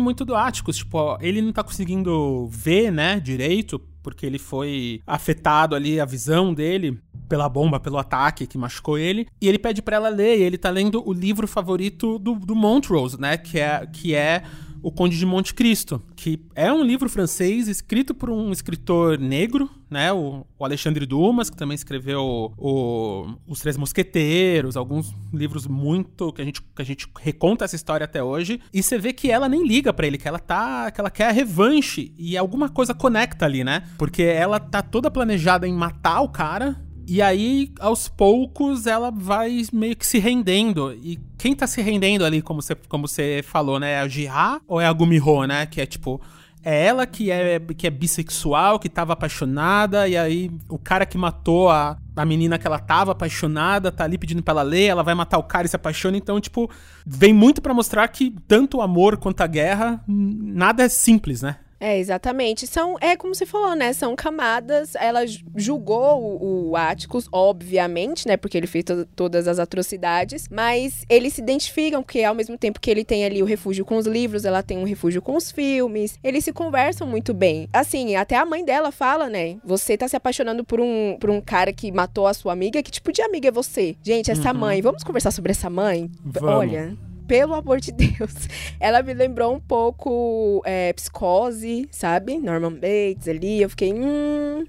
muito 0.00 0.24
do 0.24 0.34
Atticus. 0.34 0.76
Tipo, 0.76 0.98
ó, 0.98 1.18
ele 1.20 1.42
não 1.42 1.52
tá 1.52 1.62
conseguindo 1.62 2.46
ver, 2.48 2.90
né, 2.90 3.18
direito, 3.18 3.80
porque 4.02 4.26
ele 4.26 4.38
foi 4.38 5.00
afetado 5.06 5.74
ali, 5.74 6.00
a 6.00 6.04
visão 6.04 6.52
dele 6.52 6.98
pela 7.28 7.48
bomba, 7.48 7.80
pelo 7.80 7.96
ataque 7.98 8.46
que 8.46 8.58
machucou 8.58 8.98
ele. 8.98 9.26
E 9.40 9.48
ele 9.48 9.58
pede 9.58 9.80
para 9.80 9.96
ela 9.96 10.08
ler, 10.08 10.38
e 10.38 10.42
ele 10.42 10.58
tá 10.58 10.70
lendo 10.70 11.02
o 11.08 11.12
livro 11.12 11.48
favorito 11.48 12.18
do, 12.18 12.34
do 12.34 12.54
Montrose, 12.54 13.20
né? 13.20 13.36
Que 13.36 13.58
é, 13.58 13.86
que 13.86 14.14
é 14.14 14.42
o 14.82 14.90
Conde 14.90 15.16
de 15.18 15.24
Monte 15.24 15.54
Cristo, 15.54 16.02
que 16.16 16.40
é 16.54 16.72
um 16.72 16.82
livro 16.82 17.08
francês 17.08 17.68
escrito 17.68 18.14
por 18.14 18.28
um 18.30 18.50
escritor 18.50 19.18
negro, 19.18 19.70
né, 19.88 20.12
o, 20.12 20.44
o 20.58 20.64
Alexandre 20.64 21.06
Dumas, 21.06 21.50
que 21.50 21.56
também 21.56 21.74
escreveu 21.74 22.52
o, 22.56 23.34
Os 23.46 23.60
Três 23.60 23.76
Mosqueteiros, 23.76 24.76
alguns 24.76 25.14
livros 25.32 25.66
muito 25.66 26.32
que 26.32 26.42
a 26.42 26.44
gente 26.44 26.62
que 26.62 26.82
a 26.82 26.84
gente 26.84 27.06
reconta 27.20 27.64
essa 27.64 27.76
história 27.76 28.04
até 28.04 28.22
hoje, 28.22 28.60
e 28.72 28.82
você 28.82 28.98
vê 28.98 29.12
que 29.12 29.30
ela 29.30 29.48
nem 29.48 29.66
liga 29.66 29.92
para 29.92 30.06
ele, 30.06 30.18
que 30.18 30.26
ela 30.26 30.38
tá, 30.38 30.90
que 30.90 31.00
ela 31.00 31.10
quer 31.10 31.28
a 31.28 31.32
revanche. 31.32 32.14
E 32.18 32.36
alguma 32.36 32.68
coisa 32.68 32.94
conecta 32.94 33.44
ali, 33.44 33.62
né? 33.62 33.84
Porque 33.98 34.22
ela 34.22 34.58
tá 34.58 34.82
toda 34.82 35.10
planejada 35.10 35.68
em 35.68 35.72
matar 35.72 36.22
o 36.22 36.28
cara, 36.28 36.80
e 37.06 37.20
aí, 37.20 37.70
aos 37.80 38.08
poucos, 38.08 38.86
ela 38.86 39.10
vai 39.10 39.62
meio 39.72 39.96
que 39.96 40.06
se 40.06 40.18
rendendo. 40.18 40.92
E 41.02 41.18
quem 41.38 41.54
tá 41.54 41.66
se 41.66 41.80
rendendo 41.82 42.24
ali, 42.24 42.40
como 42.40 42.62
você, 42.62 42.74
como 42.88 43.06
falou, 43.42 43.78
né? 43.80 43.92
É 43.92 43.98
a 44.00 44.08
Jiha 44.08 44.60
ou 44.66 44.80
é 44.80 44.86
a 44.86 44.92
Gumiho, 44.92 45.44
né? 45.46 45.66
Que 45.66 45.80
é 45.80 45.86
tipo. 45.86 46.20
É 46.64 46.86
ela 46.86 47.08
que 47.08 47.28
é, 47.28 47.58
que 47.76 47.88
é 47.88 47.90
bissexual, 47.90 48.78
que 48.78 48.88
tava 48.88 49.14
apaixonada, 49.14 50.06
e 50.06 50.16
aí 50.16 50.48
o 50.68 50.78
cara 50.78 51.04
que 51.04 51.18
matou 51.18 51.68
a, 51.68 51.98
a 52.14 52.24
menina 52.24 52.56
que 52.56 52.64
ela 52.64 52.78
tava 52.78 53.10
apaixonada 53.10 53.90
tá 53.90 54.04
ali 54.04 54.16
pedindo 54.16 54.44
pra 54.44 54.52
ela 54.52 54.62
ler, 54.62 54.84
ela 54.84 55.02
vai 55.02 55.12
matar 55.12 55.38
o 55.38 55.42
cara 55.42 55.66
e 55.66 55.68
se 55.68 55.74
apaixona. 55.74 56.16
Então, 56.16 56.40
tipo, 56.40 56.70
vem 57.04 57.32
muito 57.32 57.60
para 57.60 57.74
mostrar 57.74 58.06
que 58.06 58.32
tanto 58.46 58.76
o 58.76 58.80
amor 58.80 59.16
quanto 59.16 59.40
a 59.40 59.46
guerra, 59.48 60.04
nada 60.06 60.84
é 60.84 60.88
simples, 60.88 61.42
né? 61.42 61.56
É, 61.82 61.98
exatamente. 61.98 62.64
São, 62.64 62.96
é 63.00 63.16
como 63.16 63.34
você 63.34 63.44
falou, 63.44 63.74
né? 63.74 63.92
São 63.92 64.14
camadas. 64.14 64.94
Ela 64.94 65.22
julgou 65.56 66.22
o, 66.22 66.70
o 66.70 66.76
Atticus, 66.76 67.28
obviamente, 67.32 68.28
né? 68.28 68.36
Porque 68.36 68.56
ele 68.56 68.68
fez 68.68 68.84
to 68.84 69.04
todas 69.16 69.48
as 69.48 69.58
atrocidades. 69.58 70.46
Mas 70.48 71.04
eles 71.08 71.32
se 71.32 71.40
identificam, 71.40 72.00
porque 72.00 72.22
ao 72.22 72.36
mesmo 72.36 72.56
tempo 72.56 72.80
que 72.80 72.88
ele 72.88 73.04
tem 73.04 73.24
ali 73.24 73.42
o 73.42 73.44
refúgio 73.44 73.84
com 73.84 73.96
os 73.96 74.06
livros, 74.06 74.44
ela 74.44 74.62
tem 74.62 74.78
um 74.78 74.84
refúgio 74.84 75.20
com 75.20 75.34
os 75.34 75.50
filmes. 75.50 76.20
Eles 76.22 76.44
se 76.44 76.52
conversam 76.52 77.04
muito 77.04 77.34
bem. 77.34 77.68
Assim, 77.72 78.14
até 78.14 78.36
a 78.36 78.46
mãe 78.46 78.64
dela 78.64 78.92
fala, 78.92 79.28
né? 79.28 79.56
Você 79.64 79.96
tá 79.96 80.06
se 80.06 80.14
apaixonando 80.14 80.62
por 80.62 80.80
um, 80.80 81.16
por 81.18 81.30
um 81.30 81.40
cara 81.40 81.72
que 81.72 81.90
matou 81.90 82.28
a 82.28 82.34
sua 82.34 82.52
amiga. 82.52 82.80
Que 82.80 82.92
tipo 82.92 83.10
de 83.10 83.22
amiga 83.22 83.48
é 83.48 83.52
você? 83.52 83.96
Gente, 84.04 84.30
essa 84.30 84.52
uhum. 84.52 84.58
mãe. 84.58 84.80
Vamos 84.80 85.02
conversar 85.02 85.32
sobre 85.32 85.50
essa 85.50 85.68
mãe? 85.68 86.08
Vamos. 86.24 86.48
Olha 86.48 87.11
pelo 87.26 87.54
amor 87.54 87.80
de 87.80 87.92
Deus. 87.92 88.48
Ela 88.78 89.02
me 89.02 89.14
lembrou 89.14 89.54
um 89.54 89.60
pouco 89.60 90.62
é, 90.64 90.92
Psicose, 90.92 91.88
sabe? 91.90 92.38
Norman 92.38 92.74
Bates 92.74 93.28
ali. 93.28 93.62
Eu 93.62 93.70
fiquei, 93.70 93.92
hum, 93.92 94.64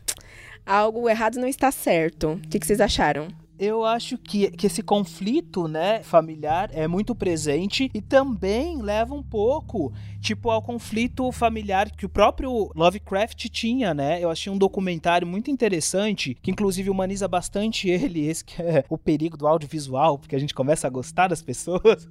algo 0.65 1.09
errado 1.09 1.39
não 1.39 1.47
está 1.47 1.71
certo. 1.71 2.33
O 2.33 2.49
que, 2.49 2.59
que 2.59 2.65
vocês 2.65 2.81
acharam? 2.81 3.27
Eu 3.57 3.85
acho 3.85 4.17
que, 4.17 4.49
que 4.51 4.67
esse 4.67 4.81
conflito, 4.81 5.67
né, 5.67 6.01
familiar 6.03 6.69
é 6.73 6.87
muito 6.87 7.13
presente 7.13 7.89
e 7.93 8.01
também 8.01 8.81
leva 8.81 9.13
um 9.13 9.23
pouco, 9.23 9.93
tipo, 10.19 10.49
ao 10.49 10.61
conflito 10.61 11.31
familiar 11.31 11.89
que 11.91 12.05
o 12.05 12.09
próprio 12.09 12.71
Lovecraft 12.75 13.47
tinha, 13.49 13.93
né? 13.93 14.21
Eu 14.21 14.29
achei 14.29 14.51
um 14.51 14.57
documentário 14.57 15.27
muito 15.27 15.51
interessante, 15.51 16.35
que 16.41 16.51
inclusive 16.51 16.89
humaniza 16.89 17.27
bastante 17.27 17.89
ele, 17.89 18.25
esse 18.27 18.43
que 18.43 18.61
é 18.61 18.83
o 18.89 18.97
perigo 18.97 19.37
do 19.37 19.47
audiovisual, 19.47 20.17
porque 20.17 20.35
a 20.35 20.39
gente 20.39 20.53
começa 20.53 20.87
a 20.87 20.89
gostar 20.89 21.27
das 21.27 21.41
pessoas. 21.41 22.07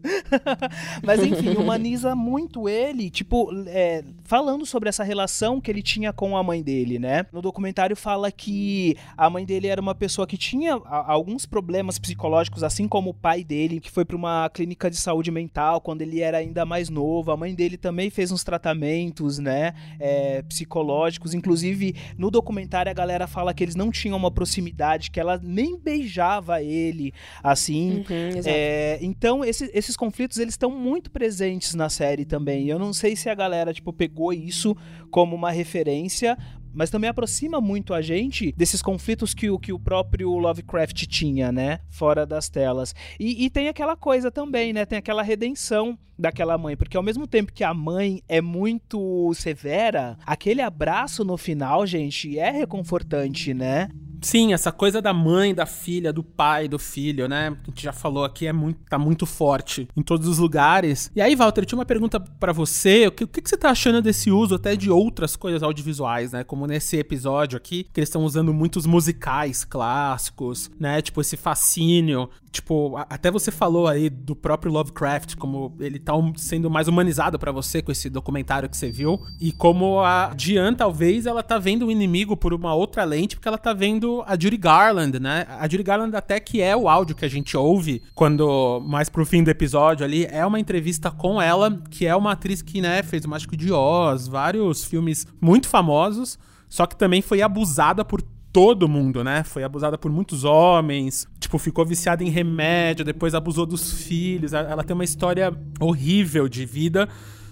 Mas 1.02 1.22
enfim, 1.22 1.56
humaniza 1.56 2.14
muito 2.14 2.68
ele, 2.68 3.10
tipo, 3.10 3.50
é, 3.66 4.04
falando 4.24 4.64
sobre 4.64 4.88
essa 4.88 5.04
relação 5.04 5.60
que 5.60 5.70
ele 5.70 5.82
tinha 5.82 6.12
com 6.12 6.36
a 6.36 6.42
mãe 6.42 6.62
dele, 6.62 6.98
né? 6.98 7.26
No 7.32 7.42
documentário 7.42 7.96
fala 7.96 8.30
que 8.30 8.96
a 9.16 9.28
mãe 9.28 9.44
dele 9.44 9.66
era 9.66 9.80
uma 9.80 9.94
pessoa 9.94 10.26
que 10.26 10.36
tinha 10.36 10.74
alguns 10.74 11.41
alguns 11.42 11.46
problemas 11.46 11.98
psicológicos, 11.98 12.62
assim 12.62 12.88
como 12.88 13.10
o 13.10 13.14
pai 13.14 13.44
dele, 13.44 13.80
que 13.80 13.90
foi 13.90 14.04
para 14.04 14.16
uma 14.16 14.48
clínica 14.50 14.90
de 14.90 14.96
saúde 14.96 15.30
mental 15.30 15.80
quando 15.80 16.02
ele 16.02 16.20
era 16.20 16.38
ainda 16.38 16.64
mais 16.64 16.88
novo. 16.88 17.30
A 17.30 17.36
mãe 17.36 17.54
dele 17.54 17.76
também 17.76 18.10
fez 18.10 18.30
uns 18.30 18.44
tratamentos, 18.44 19.38
né, 19.38 19.74
é, 19.98 20.42
psicológicos. 20.42 21.34
Inclusive, 21.34 21.94
no 22.16 22.30
documentário 22.30 22.90
a 22.90 22.94
galera 22.94 23.26
fala 23.26 23.52
que 23.54 23.64
eles 23.64 23.74
não 23.74 23.90
tinham 23.90 24.16
uma 24.16 24.30
proximidade, 24.30 25.10
que 25.10 25.20
ela 25.20 25.40
nem 25.42 25.78
beijava 25.78 26.62
ele, 26.62 27.12
assim. 27.42 28.04
Uhum, 28.08 28.40
é, 28.44 28.98
então, 29.02 29.44
esse, 29.44 29.70
esses 29.74 29.96
conflitos, 29.96 30.38
eles 30.38 30.54
estão 30.54 30.70
muito 30.70 31.10
presentes 31.10 31.74
na 31.74 31.88
série 31.88 32.24
também. 32.24 32.68
Eu 32.68 32.78
não 32.78 32.92
sei 32.92 33.16
se 33.16 33.28
a 33.28 33.34
galera, 33.34 33.72
tipo, 33.72 33.92
pegou 33.92 34.32
isso 34.32 34.76
como 35.10 35.36
uma 35.36 35.50
referência, 35.50 36.36
mas 36.72 36.90
também 36.90 37.10
aproxima 37.10 37.60
muito 37.60 37.94
a 37.94 38.02
gente 38.02 38.52
desses 38.56 38.82
conflitos 38.82 39.34
que 39.34 39.50
o, 39.50 39.58
que 39.58 39.72
o 39.72 39.78
próprio 39.78 40.30
Lovecraft 40.38 41.06
tinha, 41.06 41.52
né? 41.52 41.80
Fora 41.88 42.26
das 42.26 42.48
telas. 42.48 42.94
E, 43.18 43.44
e 43.44 43.50
tem 43.50 43.68
aquela 43.68 43.96
coisa 43.96 44.30
também, 44.30 44.72
né? 44.72 44.84
Tem 44.84 44.98
aquela 44.98 45.22
redenção 45.22 45.98
daquela 46.18 46.56
mãe, 46.56 46.76
porque 46.76 46.96
ao 46.96 47.02
mesmo 47.02 47.26
tempo 47.26 47.52
que 47.52 47.64
a 47.64 47.74
mãe 47.74 48.22
é 48.28 48.40
muito 48.40 49.32
severa, 49.34 50.16
aquele 50.24 50.62
abraço 50.62 51.24
no 51.24 51.36
final, 51.36 51.86
gente, 51.86 52.38
é 52.38 52.50
reconfortante, 52.50 53.52
né? 53.52 53.88
Sim, 54.22 54.52
essa 54.52 54.70
coisa 54.70 55.02
da 55.02 55.12
mãe, 55.12 55.54
da 55.54 55.66
filha, 55.66 56.12
do 56.12 56.22
pai, 56.22 56.68
do 56.68 56.78
filho, 56.78 57.28
né? 57.28 57.48
A 57.48 57.70
gente 57.70 57.82
já 57.82 57.92
falou 57.92 58.24
aqui, 58.24 58.46
é 58.46 58.52
muito, 58.52 58.80
tá 58.88 58.98
muito 58.98 59.26
forte 59.26 59.88
em 59.96 60.02
todos 60.02 60.28
os 60.28 60.38
lugares. 60.38 61.10
E 61.14 61.20
aí, 61.20 61.34
Walter, 61.34 61.62
eu 61.62 61.66
tinha 61.66 61.78
uma 61.78 61.84
pergunta 61.84 62.20
para 62.20 62.52
você. 62.52 63.08
O 63.08 63.12
que, 63.12 63.24
o 63.24 63.28
que, 63.28 63.42
você 63.44 63.56
tá 63.56 63.70
achando 63.70 64.00
desse 64.00 64.30
uso 64.30 64.54
até 64.54 64.76
de 64.76 64.90
outras 64.90 65.34
coisas 65.34 65.62
audiovisuais, 65.62 66.32
né? 66.32 66.44
Como 66.44 66.66
nesse 66.66 66.96
episódio 66.96 67.56
aqui, 67.56 67.84
que 67.92 68.00
eles 68.00 68.08
estão 68.08 68.24
usando 68.24 68.54
muitos 68.54 68.86
musicais 68.86 69.64
clássicos, 69.64 70.70
né? 70.78 71.02
Tipo, 71.02 71.20
esse 71.20 71.36
fascínio. 71.36 72.30
Tipo, 72.52 72.96
até 73.08 73.30
você 73.30 73.50
falou 73.50 73.88
aí 73.88 74.10
do 74.10 74.36
próprio 74.36 74.70
Lovecraft, 74.70 75.36
como 75.36 75.74
ele 75.80 75.98
tá 75.98 76.12
sendo 76.36 76.70
mais 76.70 76.86
humanizado 76.86 77.38
para 77.38 77.50
você 77.50 77.80
com 77.80 77.90
esse 77.90 78.10
documentário 78.10 78.68
que 78.68 78.76
você 78.76 78.90
viu. 78.90 79.18
E 79.40 79.52
como 79.52 80.00
a 80.00 80.32
Diane, 80.36 80.76
talvez, 80.76 81.24
ela 81.24 81.42
tá 81.42 81.58
vendo 81.58 81.86
o 81.86 81.90
inimigo 81.90 82.36
por 82.36 82.52
uma 82.52 82.74
outra 82.74 83.04
lente, 83.04 83.36
porque 83.36 83.48
ela 83.48 83.56
tá 83.56 83.72
vendo 83.72 84.11
a 84.26 84.32
Judy 84.38 84.56
Garland, 84.56 85.18
né? 85.18 85.46
A 85.48 85.68
Judy 85.68 85.82
Garland 85.82 86.14
até 86.14 86.38
que 86.38 86.60
é 86.60 86.76
o 86.76 86.88
áudio 86.88 87.16
que 87.16 87.24
a 87.24 87.28
gente 87.28 87.56
ouve 87.56 88.02
quando 88.14 88.80
mais 88.86 89.08
pro 89.08 89.24
fim 89.24 89.42
do 89.42 89.50
episódio 89.50 90.04
ali, 90.04 90.26
é 90.26 90.44
uma 90.44 90.60
entrevista 90.60 91.10
com 91.10 91.40
ela, 91.40 91.80
que 91.90 92.06
é 92.06 92.14
uma 92.14 92.32
atriz 92.32 92.60
que, 92.60 92.80
né, 92.80 93.02
fez 93.02 93.24
o 93.24 93.28
Mágico 93.28 93.56
de 93.56 93.72
Oz, 93.72 94.28
vários 94.28 94.84
filmes 94.84 95.26
muito 95.40 95.68
famosos, 95.68 96.38
só 96.68 96.86
que 96.86 96.96
também 96.96 97.22
foi 97.22 97.40
abusada 97.42 98.04
por 98.04 98.22
todo 98.52 98.86
mundo, 98.86 99.24
né? 99.24 99.42
Foi 99.42 99.64
abusada 99.64 99.96
por 99.96 100.12
muitos 100.12 100.44
homens, 100.44 101.26
tipo, 101.40 101.58
ficou 101.58 101.86
viciada 101.86 102.22
em 102.22 102.28
remédio, 102.28 103.04
depois 103.04 103.34
abusou 103.34 103.64
dos 103.64 104.04
filhos. 104.04 104.52
Ela 104.52 104.84
tem 104.84 104.94
uma 104.94 105.04
história 105.04 105.52
horrível 105.80 106.46
de 106.48 106.66
vida, 106.66 107.08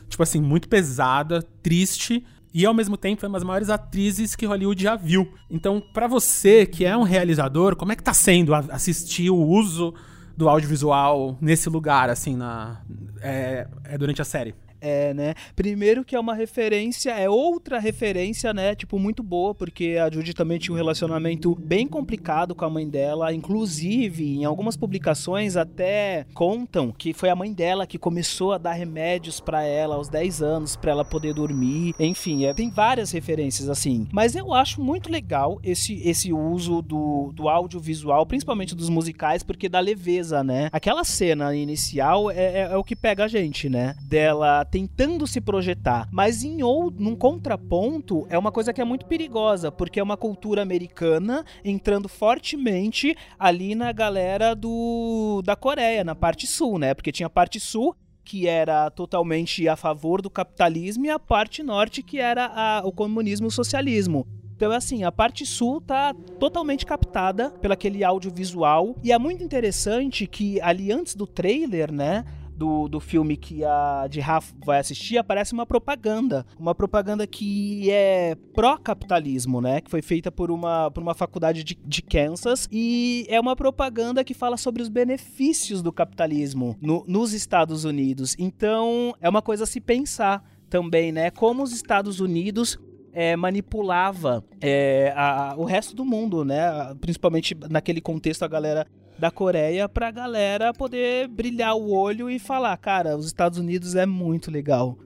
tipo 0.09 0.23
assim, 0.23 0.41
muito 0.41 0.69
pesada, 0.69 1.43
triste, 1.63 2.23
e 2.53 2.67
ao 2.67 2.75
mesmo 2.75 2.97
tempo 2.97 3.25
é 3.25 3.29
uma 3.29 3.39
das 3.39 3.47
maiores 3.47 3.71
atrizes 3.71 4.35
que 4.35 4.47
Hollywood 4.47 4.83
já 4.83 4.97
viu. 4.97 5.33
Então, 5.49 5.81
para 5.81 6.07
você 6.07 6.67
que 6.67 6.85
é 6.85 6.97
um 6.97 7.03
realizador, 7.03 7.77
como 7.77 7.93
é 7.93 7.97
que 7.97 8.03
tá 8.03 8.15
sendo 8.15 8.55
assistir 8.55 9.31
o 9.31 9.37
uso 9.37 9.95
do 10.37 10.49
audiovisual 10.49 11.39
nesse 11.41 11.69
lugar, 11.69 12.11
assim, 12.11 12.35
na, 12.37 12.81
é, 13.21 13.69
é 13.85 13.99
durante 13.99 14.21
a 14.21 14.25
série? 14.25 14.55
É, 14.81 15.13
né? 15.15 15.35
Primeiro 15.55 16.05
que 16.05 16.17
é 16.17 16.21
uma 16.21 16.35
referência, 16.35 17.11
é 17.11 17.29
outra 17.29 17.79
referência, 17.79 18.53
né? 18.53 18.75
Tipo, 18.75 18.99
muito 18.99 19.23
boa, 19.23 19.55
porque 19.55 19.99
a 20.01 20.11
Judy 20.11 20.35
também 20.35 20.59
tinha 20.59 20.75
um 20.75 20.77
relacionamento 20.77 21.55
bem 21.55 21.87
complicado 21.87 22.55
com 22.55 22.65
a 22.65 22.71
mãe 22.71 22.89
dela. 22.89 23.33
Inclusive, 23.33 24.39
em 24.39 24.45
algumas 24.45 24.77
publicações 24.77 25.57
até 25.57 26.27
contam 26.35 26.93
que 26.93 27.13
foi 27.13 27.29
a 27.29 27.37
mãe 27.37 27.53
dela 27.53 27.87
que 27.87 27.99
começou 27.99 28.53
a 28.53 28.59
dar 28.59 28.73
remédios 28.73 29.41
para 29.41 29.63
ela 29.63 29.97
aos 29.97 30.09
10 30.09 30.43
anos, 30.43 30.77
para 30.77 30.93
ela 30.93 31.05
poder 31.05 31.35
dormir. 31.35 31.95
Enfim, 31.99 32.45
é, 32.45 32.55
tem 32.55 32.71
várias 32.71 33.11
referências 33.11 33.69
assim. 33.69 34.07
Mas 34.13 34.35
eu 34.35 34.55
acho 34.55 34.81
muito 34.81 35.11
legal 35.11 35.59
esse, 35.63 36.01
esse 36.09 36.33
uso 36.33 36.83
do, 36.83 37.33
do 37.35 37.49
audiovisual, 37.49 38.25
principalmente 38.27 38.75
dos 38.75 38.89
musicais, 38.89 39.43
porque 39.43 39.69
dá 39.69 39.81
leveza, 39.81 40.43
né? 40.43 40.69
Aquela 40.73 41.05
cena 41.05 41.55
inicial 41.55 42.31
é, 42.31 42.37
é, 42.37 42.69
é 42.73 42.77
o 42.77 42.85
que 42.85 42.97
pega 42.97 43.25
a 43.25 43.29
gente, 43.29 43.69
né? 43.69 43.95
Dela 44.03 44.65
tentando 44.71 45.27
se 45.27 45.41
projetar. 45.41 46.09
Mas 46.13 46.45
em 46.45 46.63
ou 46.63 46.91
num 46.91 47.17
contraponto, 47.17 48.27
é 48.29 48.39
uma 48.39 48.53
coisa 48.53 48.73
que 48.73 48.81
é 48.81 48.85
muito 48.85 49.07
perigosa, 49.07 49.73
porque 49.73 49.99
é 49.99 50.03
uma 50.03 50.17
cultura 50.17 50.63
americana 50.63 51.45
entrando 51.65 52.09
fortemente 52.09 53.17
ali 53.39 53.75
na 53.75 53.93
galera 53.93 54.55
do 54.55 55.43
da 55.45 55.57
Coreia, 55.57 56.05
na 56.05 56.15
parte 56.15 56.47
sul, 56.47 56.79
né? 56.79 56.95
Porque 56.95 57.13
tinha 57.13 57.27
a 57.27 57.31
parte 57.31 57.59
sul 57.59 57.95
que 58.25 58.47
era 58.47 58.91
totalmente 58.91 59.67
a 59.67 59.75
favor 59.75 60.23
do 60.23 60.31
capitalismo 60.31 61.05
e 61.07 61.11
a 61.11 61.19
parte 61.19 61.63
norte 61.63 62.03
que 62.03 62.19
era 62.19 62.47
a, 62.47 62.83
o 62.85 62.93
comunismo 62.93 63.47
e 63.47 63.49
o 63.49 63.51
socialismo. 63.51 64.27
Então, 64.55 64.71
assim, 64.73 65.05
a 65.05 65.11
parte 65.11 65.47
sul 65.47 65.81
tá 65.81 66.15
totalmente 66.39 66.85
captada 66.85 67.51
pelo 67.51 67.73
aquele 67.73 68.05
audiovisual. 68.05 68.95
E 69.03 69.11
é 69.11 69.19
muito 69.19 69.43
interessante 69.43 70.27
que 70.27 70.61
ali 70.61 70.93
antes 70.93 71.15
do 71.15 71.27
trailer, 71.27 71.91
né? 71.91 72.27
Do, 72.61 72.89
do 72.89 73.01
filme 73.01 73.39
que 73.39 73.65
a 73.65 74.07
de 74.07 74.21
Rafa 74.21 74.55
vai 74.63 74.81
assistir, 74.81 75.17
aparece 75.17 75.55
uma 75.55 75.65
propaganda. 75.65 76.45
Uma 76.59 76.75
propaganda 76.75 77.27
que 77.27 77.91
é 77.91 78.37
pró-capitalismo, 78.53 79.63
né? 79.63 79.81
Que 79.81 79.91
foi 79.91 80.03
feita 80.03 80.31
por 80.31 80.51
uma, 80.51 80.91
por 80.91 81.03
uma 81.03 81.15
faculdade 81.15 81.65
de, 81.65 81.75
de 81.83 82.03
Kansas. 82.03 82.69
E 82.71 83.25
é 83.31 83.41
uma 83.41 83.57
propaganda 83.57 84.23
que 84.23 84.35
fala 84.35 84.59
sobre 84.59 84.83
os 84.83 84.91
benefícios 84.91 85.81
do 85.81 85.91
capitalismo 85.91 86.77
no, 86.83 87.03
nos 87.09 87.33
Estados 87.33 87.87
Unidos. 87.87 88.37
Então, 88.39 89.15
é 89.23 89.29
uma 89.31 89.41
coisa 89.41 89.65
a 89.65 89.67
se 89.67 89.81
pensar 89.81 90.45
também, 90.69 91.13
né? 91.13 91.31
Como 91.31 91.63
os 91.63 91.73
Estados 91.73 92.21
Unidos 92.21 92.79
é, 93.11 93.37
manipulava 93.37 94.45
é, 94.61 95.15
a, 95.17 95.55
o 95.57 95.65
resto 95.65 95.97
do 95.97 96.05
mundo, 96.05 96.45
né? 96.45 96.95
Principalmente 97.01 97.57
naquele 97.71 98.03
contexto, 98.03 98.43
a 98.43 98.49
galera 98.49 98.87
da 99.21 99.31
Coreia 99.31 99.89
pra 99.89 100.11
galera 100.11 100.73
poder 100.73 101.29
brilhar 101.29 101.77
o 101.77 101.93
olho 101.93 102.31
e 102.31 102.39
falar, 102.39 102.77
cara, 102.79 103.17
os 103.17 103.27
Estados 103.27 103.59
Unidos 103.59 103.95
é 103.95 104.07
muito 104.07 104.51
legal. 104.51 104.99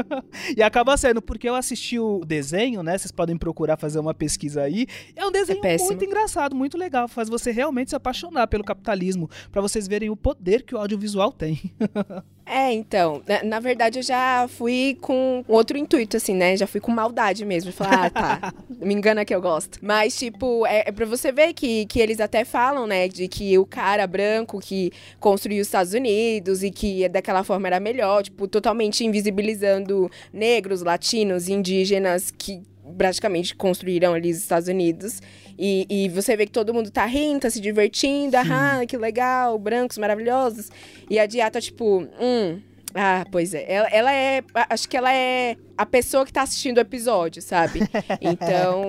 e 0.56 0.62
acaba 0.62 0.96
sendo, 0.96 1.20
porque 1.20 1.48
eu 1.48 1.54
assisti 1.54 1.98
o 1.98 2.24
desenho, 2.24 2.82
né? 2.82 2.96
Vocês 2.96 3.12
podem 3.12 3.36
procurar 3.36 3.76
fazer 3.76 3.98
uma 3.98 4.14
pesquisa 4.14 4.62
aí. 4.62 4.86
É 5.14 5.24
um 5.24 5.30
desenho 5.30 5.60
é 5.64 5.76
muito 5.76 6.04
engraçado, 6.04 6.56
muito 6.56 6.78
legal. 6.78 7.06
Faz 7.06 7.28
você 7.28 7.50
realmente 7.50 7.90
se 7.90 7.96
apaixonar 7.96 8.46
pelo 8.46 8.64
capitalismo, 8.64 9.28
para 9.52 9.60
vocês 9.60 9.86
verem 9.86 10.08
o 10.08 10.16
poder 10.16 10.62
que 10.62 10.74
o 10.74 10.78
audiovisual 10.78 11.30
tem. 11.30 11.60
É, 12.50 12.72
então, 12.72 13.22
na, 13.26 13.42
na, 13.44 13.60
verdade 13.60 13.98
eu 13.98 14.02
já 14.02 14.48
fui 14.48 14.96
com 15.02 15.44
outro 15.46 15.76
intuito, 15.76 16.16
assim, 16.16 16.34
né? 16.34 16.56
Já 16.56 16.66
fui 16.66 16.80
com 16.80 16.90
maldade 16.90 17.44
mesmo. 17.44 17.70
Falar, 17.72 18.06
ah, 18.06 18.10
tá, 18.10 18.54
me 18.80 18.94
engana 18.94 19.22
que 19.22 19.34
eu 19.34 19.40
gosto. 19.40 19.78
Mas, 19.82 20.16
tipo, 20.16 20.66
é, 20.66 20.84
é 20.86 20.92
pra 20.92 21.04
você 21.04 21.30
ver 21.30 21.52
que, 21.52 21.84
que 21.84 22.00
eles 22.00 22.20
até 22.20 22.46
falam, 22.46 22.86
né? 22.86 23.06
De 23.06 23.28
que 23.28 23.58
o 23.58 23.66
cara 23.66 24.06
branco 24.06 24.58
que 24.60 24.90
construiu 25.20 25.60
os 25.60 25.68
Estados 25.68 25.92
Unidos 25.92 26.62
e 26.62 26.70
que 26.70 27.06
daquela 27.10 27.44
forma 27.44 27.68
era 27.68 27.78
melhor, 27.78 28.22
tipo, 28.22 28.48
totalmente 28.48 29.04
invisibilizando 29.04 30.10
negros, 30.32 30.80
latinos, 30.80 31.48
indígenas 31.48 32.30
que 32.30 32.62
praticamente 32.96 33.54
construíram 33.54 34.14
ali 34.14 34.30
os 34.30 34.38
Estados 34.38 34.68
Unidos. 34.68 35.20
E, 35.58 35.86
e 35.90 36.08
você 36.08 36.36
vê 36.36 36.46
que 36.46 36.52
todo 36.52 36.72
mundo 36.72 36.90
tá 36.90 37.04
rindo, 37.04 37.40
tá 37.40 37.50
se 37.50 37.60
divertindo, 37.60 38.36
ah, 38.36 38.84
que 38.86 38.96
legal, 38.96 39.58
brancos 39.58 39.98
maravilhosos. 39.98 40.70
E 41.10 41.18
a 41.18 41.26
dieta, 41.26 41.60
tipo, 41.60 42.06
hum. 42.20 42.60
Ah, 42.94 43.26
pois 43.30 43.52
é. 43.52 43.70
Ela, 43.70 43.88
ela 43.88 44.12
é. 44.12 44.42
Acho 44.70 44.88
que 44.88 44.96
ela 44.96 45.12
é 45.12 45.56
a 45.76 45.84
pessoa 45.84 46.24
que 46.24 46.32
tá 46.32 46.42
assistindo 46.42 46.78
o 46.78 46.80
episódio, 46.80 47.42
sabe? 47.42 47.80
Então. 48.20 48.86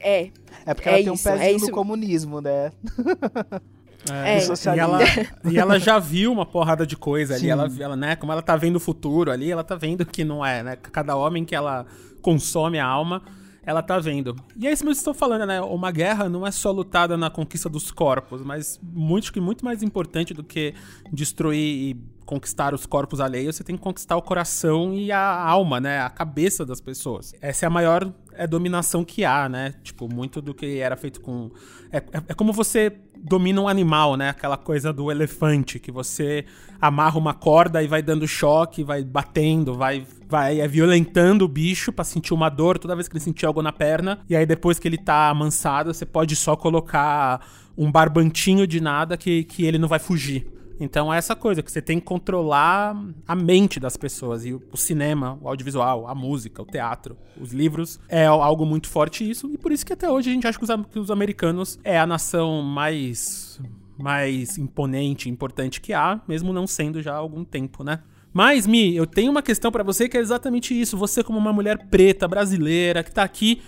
É. 0.00 0.30
É 0.66 0.74
porque 0.74 0.88
ela 0.88 0.98
é 0.98 1.02
tem 1.02 1.14
isso, 1.14 1.28
um 1.28 1.32
pezinho 1.32 1.68
é 1.68 1.72
comunismo, 1.72 2.40
né? 2.40 2.72
É, 4.10 4.38
é. 4.38 4.76
E, 4.76 4.78
ela, 4.78 4.98
e 5.50 5.58
ela 5.58 5.78
já 5.78 5.98
viu 5.98 6.32
uma 6.32 6.46
porrada 6.46 6.86
de 6.86 6.96
coisa 6.96 7.34
ali. 7.34 7.48
Ela, 7.48 7.68
ela, 7.78 7.96
né, 7.96 8.16
como 8.16 8.32
ela 8.32 8.42
tá 8.42 8.56
vendo 8.56 8.76
o 8.76 8.80
futuro 8.80 9.30
ali, 9.30 9.50
ela 9.50 9.64
tá 9.64 9.74
vendo 9.74 10.04
que 10.06 10.24
não 10.24 10.44
é, 10.44 10.62
né? 10.62 10.76
Cada 10.76 11.16
homem 11.16 11.44
que 11.44 11.54
ela 11.54 11.86
consome 12.22 12.78
a 12.78 12.86
alma 12.86 13.22
ela 13.68 13.82
tá 13.82 13.98
vendo. 13.98 14.34
E 14.56 14.66
é 14.66 14.72
isso 14.72 14.82
mesmo 14.82 14.94
que 14.94 15.00
estou 15.00 15.12
falando, 15.12 15.44
né? 15.44 15.60
Uma 15.60 15.90
guerra 15.90 16.26
não 16.26 16.46
é 16.46 16.50
só 16.50 16.70
lutada 16.70 17.18
na 17.18 17.28
conquista 17.28 17.68
dos 17.68 17.90
corpos, 17.90 18.40
mas 18.40 18.80
muito 18.82 19.30
que 19.30 19.40
muito 19.40 19.62
mais 19.62 19.82
importante 19.82 20.32
do 20.32 20.42
que 20.42 20.72
destruir 21.12 21.90
e 21.90 21.96
conquistar 22.28 22.74
os 22.74 22.84
corpos 22.84 23.20
alheios, 23.20 23.56
você 23.56 23.64
tem 23.64 23.74
que 23.74 23.80
conquistar 23.80 24.14
o 24.14 24.20
coração 24.20 24.92
e 24.92 25.10
a 25.10 25.18
alma, 25.18 25.80
né? 25.80 26.02
A 26.02 26.10
cabeça 26.10 26.62
das 26.62 26.78
pessoas. 26.78 27.34
Essa 27.40 27.64
é 27.64 27.66
a 27.66 27.70
maior 27.70 28.12
é, 28.34 28.46
dominação 28.46 29.02
que 29.02 29.24
há, 29.24 29.48
né? 29.48 29.72
Tipo, 29.82 30.12
muito 30.12 30.42
do 30.42 30.52
que 30.52 30.78
era 30.78 30.94
feito 30.94 31.22
com. 31.22 31.50
É, 31.90 31.96
é, 31.96 32.22
é 32.28 32.34
como 32.34 32.52
você 32.52 32.92
domina 33.16 33.62
um 33.62 33.66
animal, 33.66 34.14
né? 34.14 34.28
Aquela 34.28 34.58
coisa 34.58 34.92
do 34.92 35.10
elefante, 35.10 35.78
que 35.78 35.90
você 35.90 36.44
amarra 36.78 37.18
uma 37.18 37.32
corda 37.32 37.82
e 37.82 37.86
vai 37.86 38.02
dando 38.02 38.28
choque, 38.28 38.84
vai 38.84 39.02
batendo, 39.02 39.72
vai, 39.72 40.06
vai 40.28 40.60
é, 40.60 40.68
violentando 40.68 41.46
o 41.46 41.48
bicho 41.48 41.90
para 41.90 42.04
sentir 42.04 42.34
uma 42.34 42.50
dor 42.50 42.78
toda 42.78 42.94
vez 42.94 43.08
que 43.08 43.14
ele 43.14 43.24
sentir 43.24 43.46
algo 43.46 43.62
na 43.62 43.72
perna. 43.72 44.20
E 44.28 44.36
aí 44.36 44.44
depois 44.44 44.78
que 44.78 44.86
ele 44.86 44.98
tá 44.98 45.30
amansado, 45.30 45.94
você 45.94 46.04
pode 46.04 46.36
só 46.36 46.54
colocar 46.54 47.40
um 47.74 47.90
barbantinho 47.90 48.66
de 48.66 48.82
nada 48.82 49.16
que, 49.16 49.44
que 49.44 49.64
ele 49.64 49.78
não 49.78 49.88
vai 49.88 49.98
fugir. 49.98 50.57
Então 50.80 51.12
é 51.12 51.18
essa 51.18 51.34
coisa 51.34 51.62
que 51.62 51.70
você 51.70 51.82
tem 51.82 51.98
que 51.98 52.06
controlar 52.06 52.96
a 53.26 53.34
mente 53.34 53.80
das 53.80 53.96
pessoas. 53.96 54.44
E 54.44 54.52
o 54.52 54.76
cinema, 54.76 55.38
o 55.42 55.48
audiovisual, 55.48 56.06
a 56.06 56.14
música, 56.14 56.62
o 56.62 56.66
teatro, 56.66 57.16
os 57.40 57.52
livros 57.52 57.98
é 58.08 58.26
algo 58.26 58.64
muito 58.64 58.88
forte 58.88 59.28
isso. 59.28 59.50
E 59.52 59.58
por 59.58 59.72
isso 59.72 59.84
que 59.84 59.92
até 59.92 60.08
hoje 60.08 60.30
a 60.30 60.32
gente 60.32 60.46
acha 60.46 60.58
que 60.58 60.98
os, 60.98 61.10
americanos 61.10 61.78
é 61.82 61.98
a 61.98 62.06
nação 62.06 62.62
mais, 62.62 63.60
mais 63.98 64.56
imponente, 64.56 65.28
importante 65.28 65.80
que 65.80 65.92
há, 65.92 66.20
mesmo 66.28 66.52
não 66.52 66.66
sendo 66.66 67.02
já 67.02 67.14
há 67.14 67.16
algum 67.16 67.44
tempo, 67.44 67.82
né? 67.82 68.00
Mas, 68.32 68.66
Mi, 68.66 68.94
eu 68.94 69.06
tenho 69.06 69.30
uma 69.30 69.42
questão 69.42 69.72
para 69.72 69.82
você 69.82 70.08
que 70.08 70.16
é 70.16 70.20
exatamente 70.20 70.78
isso. 70.78 70.96
Você, 70.96 71.24
como 71.24 71.38
uma 71.38 71.52
mulher 71.52 71.88
preta, 71.88 72.28
brasileira, 72.28 73.02
que 73.02 73.10
tá 73.10 73.22
aqui, 73.22 73.60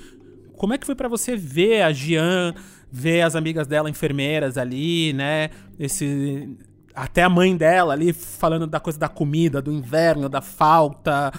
como 0.57 0.75
é 0.75 0.79
que 0.79 0.87
foi 0.87 0.95
para 0.95 1.09
você 1.09 1.35
ver 1.35 1.83
a 1.83 1.93
Gian, 1.93 2.55
ver 2.93 3.23
as 3.23 3.35
amigas 3.35 3.67
dela 3.67 3.89
enfermeiras 3.89 4.59
ali, 4.59 5.13
né? 5.15 5.51
Esse, 5.79 6.57
até 6.95 7.23
a 7.23 7.29
mãe 7.29 7.57
dela 7.57 7.93
ali 7.93 8.13
falando 8.13 8.67
da 8.67 8.81
coisa 8.81 8.99
da 8.99 9.09
comida, 9.09 9.63
do 9.63 9.73
inverno, 9.73 10.29
da 10.29 10.41
falta 10.41 11.33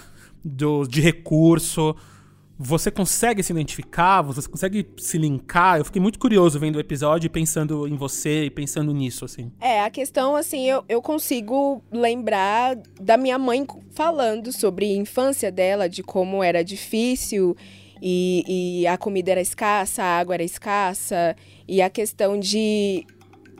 do, 0.44 0.86
de 0.86 1.00
recurso. 1.00 1.94
Você 2.58 2.90
consegue 2.90 3.42
se 3.42 3.52
identificar? 3.52 4.22
Você 4.22 4.48
consegue 4.48 4.86
se 4.96 5.18
linkar? 5.18 5.78
Eu 5.78 5.84
fiquei 5.84 6.00
muito 6.00 6.18
curioso 6.18 6.60
vendo 6.60 6.76
o 6.76 6.80
episódio 6.80 7.26
e 7.26 7.30
pensando 7.30 7.88
em 7.88 7.96
você 7.96 8.44
e 8.44 8.50
pensando 8.50 8.92
nisso, 8.92 9.24
assim. 9.24 9.50
É, 9.60 9.82
a 9.82 9.90
questão, 9.90 10.36
assim, 10.36 10.68
eu, 10.68 10.84
eu 10.88 11.02
consigo 11.02 11.82
lembrar 11.90 12.76
da 13.00 13.16
minha 13.16 13.38
mãe 13.38 13.66
falando 13.90 14.52
sobre 14.52 14.84
a 14.86 14.96
infância 14.96 15.50
dela, 15.50 15.88
de 15.88 16.02
como 16.02 16.42
era 16.42 16.62
difícil 16.62 17.56
e, 18.00 18.80
e 18.82 18.86
a 18.86 18.98
comida 18.98 19.30
era 19.30 19.40
escassa, 19.40 20.02
a 20.02 20.18
água 20.18 20.34
era 20.34 20.42
escassa, 20.42 21.36
e 21.68 21.80
a 21.80 21.88
questão 21.88 22.38
de 22.38 23.06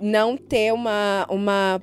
não 0.00 0.36
ter 0.36 0.72
uma, 0.72 1.26
uma 1.30 1.80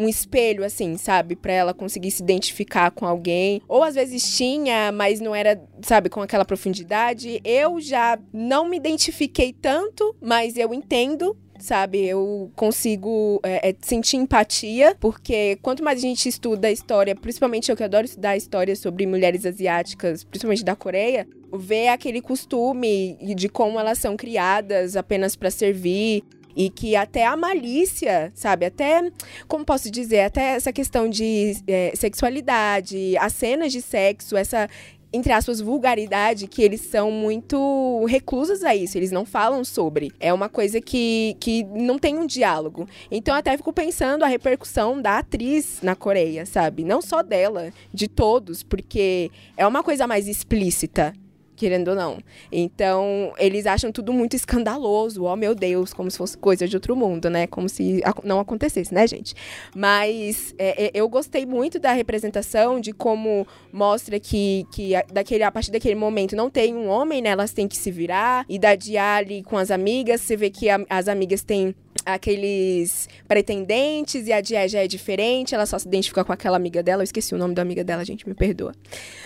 um 0.00 0.08
espelho, 0.08 0.64
assim, 0.64 0.96
sabe? 0.96 1.36
Pra 1.36 1.52
ela 1.52 1.74
conseguir 1.74 2.10
se 2.10 2.22
identificar 2.22 2.90
com 2.90 3.06
alguém. 3.06 3.60
Ou 3.68 3.82
às 3.82 3.94
vezes 3.94 4.36
tinha, 4.36 4.90
mas 4.92 5.20
não 5.20 5.34
era, 5.34 5.62
sabe, 5.82 6.08
com 6.08 6.22
aquela 6.22 6.44
profundidade. 6.44 7.40
Eu 7.44 7.80
já 7.80 8.18
não 8.32 8.68
me 8.68 8.76
identifiquei 8.78 9.52
tanto, 9.52 10.16
mas 10.20 10.56
eu 10.56 10.72
entendo 10.72 11.36
sabe? 11.60 12.06
Eu 12.06 12.50
consigo 12.56 13.38
é, 13.42 13.68
é, 13.68 13.76
sentir 13.82 14.16
empatia, 14.16 14.96
porque 14.98 15.58
quanto 15.60 15.84
mais 15.84 15.98
a 15.98 16.00
gente 16.00 16.26
estuda 16.26 16.68
a 16.68 16.72
história, 16.72 17.14
principalmente 17.14 17.70
eu 17.70 17.76
que 17.76 17.84
adoro 17.84 18.06
estudar 18.06 18.34
histórias 18.34 18.78
sobre 18.78 19.06
mulheres 19.06 19.44
asiáticas, 19.44 20.24
principalmente 20.24 20.64
da 20.64 20.74
Coreia, 20.74 21.28
ver 21.52 21.88
aquele 21.88 22.22
costume 22.22 23.18
de 23.36 23.46
como 23.48 23.78
elas 23.78 23.98
são 23.98 24.16
criadas 24.16 24.96
apenas 24.96 25.36
para 25.36 25.50
servir, 25.50 26.24
e 26.54 26.70
que 26.70 26.96
até 26.96 27.26
a 27.26 27.36
malícia, 27.36 28.32
sabe? 28.34 28.66
Até, 28.66 29.10
como 29.46 29.64
posso 29.64 29.90
dizer, 29.90 30.22
até 30.22 30.56
essa 30.56 30.72
questão 30.72 31.08
de 31.08 31.56
é, 31.66 31.92
sexualidade, 31.94 33.16
as 33.18 33.32
cenas 33.32 33.72
de 33.72 33.80
sexo, 33.80 34.36
essa 34.36 34.68
entre 35.12 35.32
aspas, 35.32 35.60
vulgaridade, 35.60 36.46
que 36.46 36.62
eles 36.62 36.80
são 36.82 37.10
muito 37.10 38.04
reclusos 38.06 38.62
a 38.62 38.74
isso, 38.74 38.96
eles 38.96 39.10
não 39.10 39.24
falam 39.24 39.64
sobre. 39.64 40.12
É 40.20 40.32
uma 40.32 40.48
coisa 40.48 40.80
que, 40.80 41.36
que 41.40 41.64
não 41.64 41.98
tem 41.98 42.16
um 42.16 42.26
diálogo. 42.26 42.88
Então 43.10 43.34
até 43.34 43.56
fico 43.56 43.72
pensando 43.72 44.24
a 44.24 44.28
repercussão 44.28 45.00
da 45.00 45.18
atriz 45.18 45.80
na 45.82 45.96
Coreia, 45.96 46.46
sabe? 46.46 46.84
Não 46.84 47.02
só 47.02 47.22
dela, 47.22 47.72
de 47.92 48.06
todos, 48.06 48.62
porque 48.62 49.30
é 49.56 49.66
uma 49.66 49.82
coisa 49.82 50.06
mais 50.06 50.28
explícita 50.28 51.12
querendo 51.60 51.88
ou 51.88 51.94
não. 51.94 52.18
Então, 52.50 53.34
eles 53.36 53.66
acham 53.66 53.92
tudo 53.92 54.14
muito 54.14 54.34
escandaloso. 54.34 55.24
Oh, 55.24 55.36
meu 55.36 55.54
Deus, 55.54 55.92
como 55.92 56.10
se 56.10 56.16
fosse 56.16 56.38
coisa 56.38 56.66
de 56.66 56.74
outro 56.74 56.96
mundo, 56.96 57.28
né? 57.28 57.46
Como 57.46 57.68
se 57.68 58.00
não 58.24 58.40
acontecesse, 58.40 58.94
né, 58.94 59.06
gente? 59.06 59.34
Mas 59.76 60.54
é, 60.56 60.86
é, 60.86 60.90
eu 60.94 61.06
gostei 61.06 61.44
muito 61.44 61.78
da 61.78 61.92
representação, 61.92 62.80
de 62.80 62.94
como 62.94 63.46
mostra 63.70 64.18
que, 64.18 64.66
que 64.72 64.92
daquele, 65.12 65.44
a 65.44 65.52
partir 65.52 65.70
daquele 65.70 65.96
momento 65.96 66.34
não 66.34 66.48
tem 66.48 66.74
um 66.74 66.88
homem, 66.88 67.20
né? 67.20 67.28
Elas 67.28 67.52
têm 67.52 67.68
que 67.68 67.76
se 67.76 67.90
virar. 67.90 68.46
E 68.48 68.58
da 68.58 68.74
Diali 68.74 69.42
com 69.42 69.58
as 69.58 69.70
amigas, 69.70 70.22
você 70.22 70.38
vê 70.38 70.48
que 70.48 70.70
a, 70.70 70.80
as 70.88 71.08
amigas 71.08 71.42
têm 71.42 71.74
aqueles 72.04 73.08
pretendentes 73.26 74.26
e 74.26 74.32
a 74.32 74.40
Dia 74.40 74.64
é 74.84 74.86
diferente, 74.86 75.54
ela 75.54 75.66
só 75.66 75.78
se 75.78 75.86
identifica 75.86 76.24
com 76.24 76.32
aquela 76.32 76.56
amiga 76.56 76.82
dela. 76.82 77.02
Eu 77.02 77.04
esqueci 77.04 77.34
o 77.34 77.38
nome 77.38 77.54
da 77.54 77.62
amiga 77.62 77.84
dela, 77.84 78.04
gente, 78.04 78.28
me 78.28 78.34
perdoa. 78.34 78.72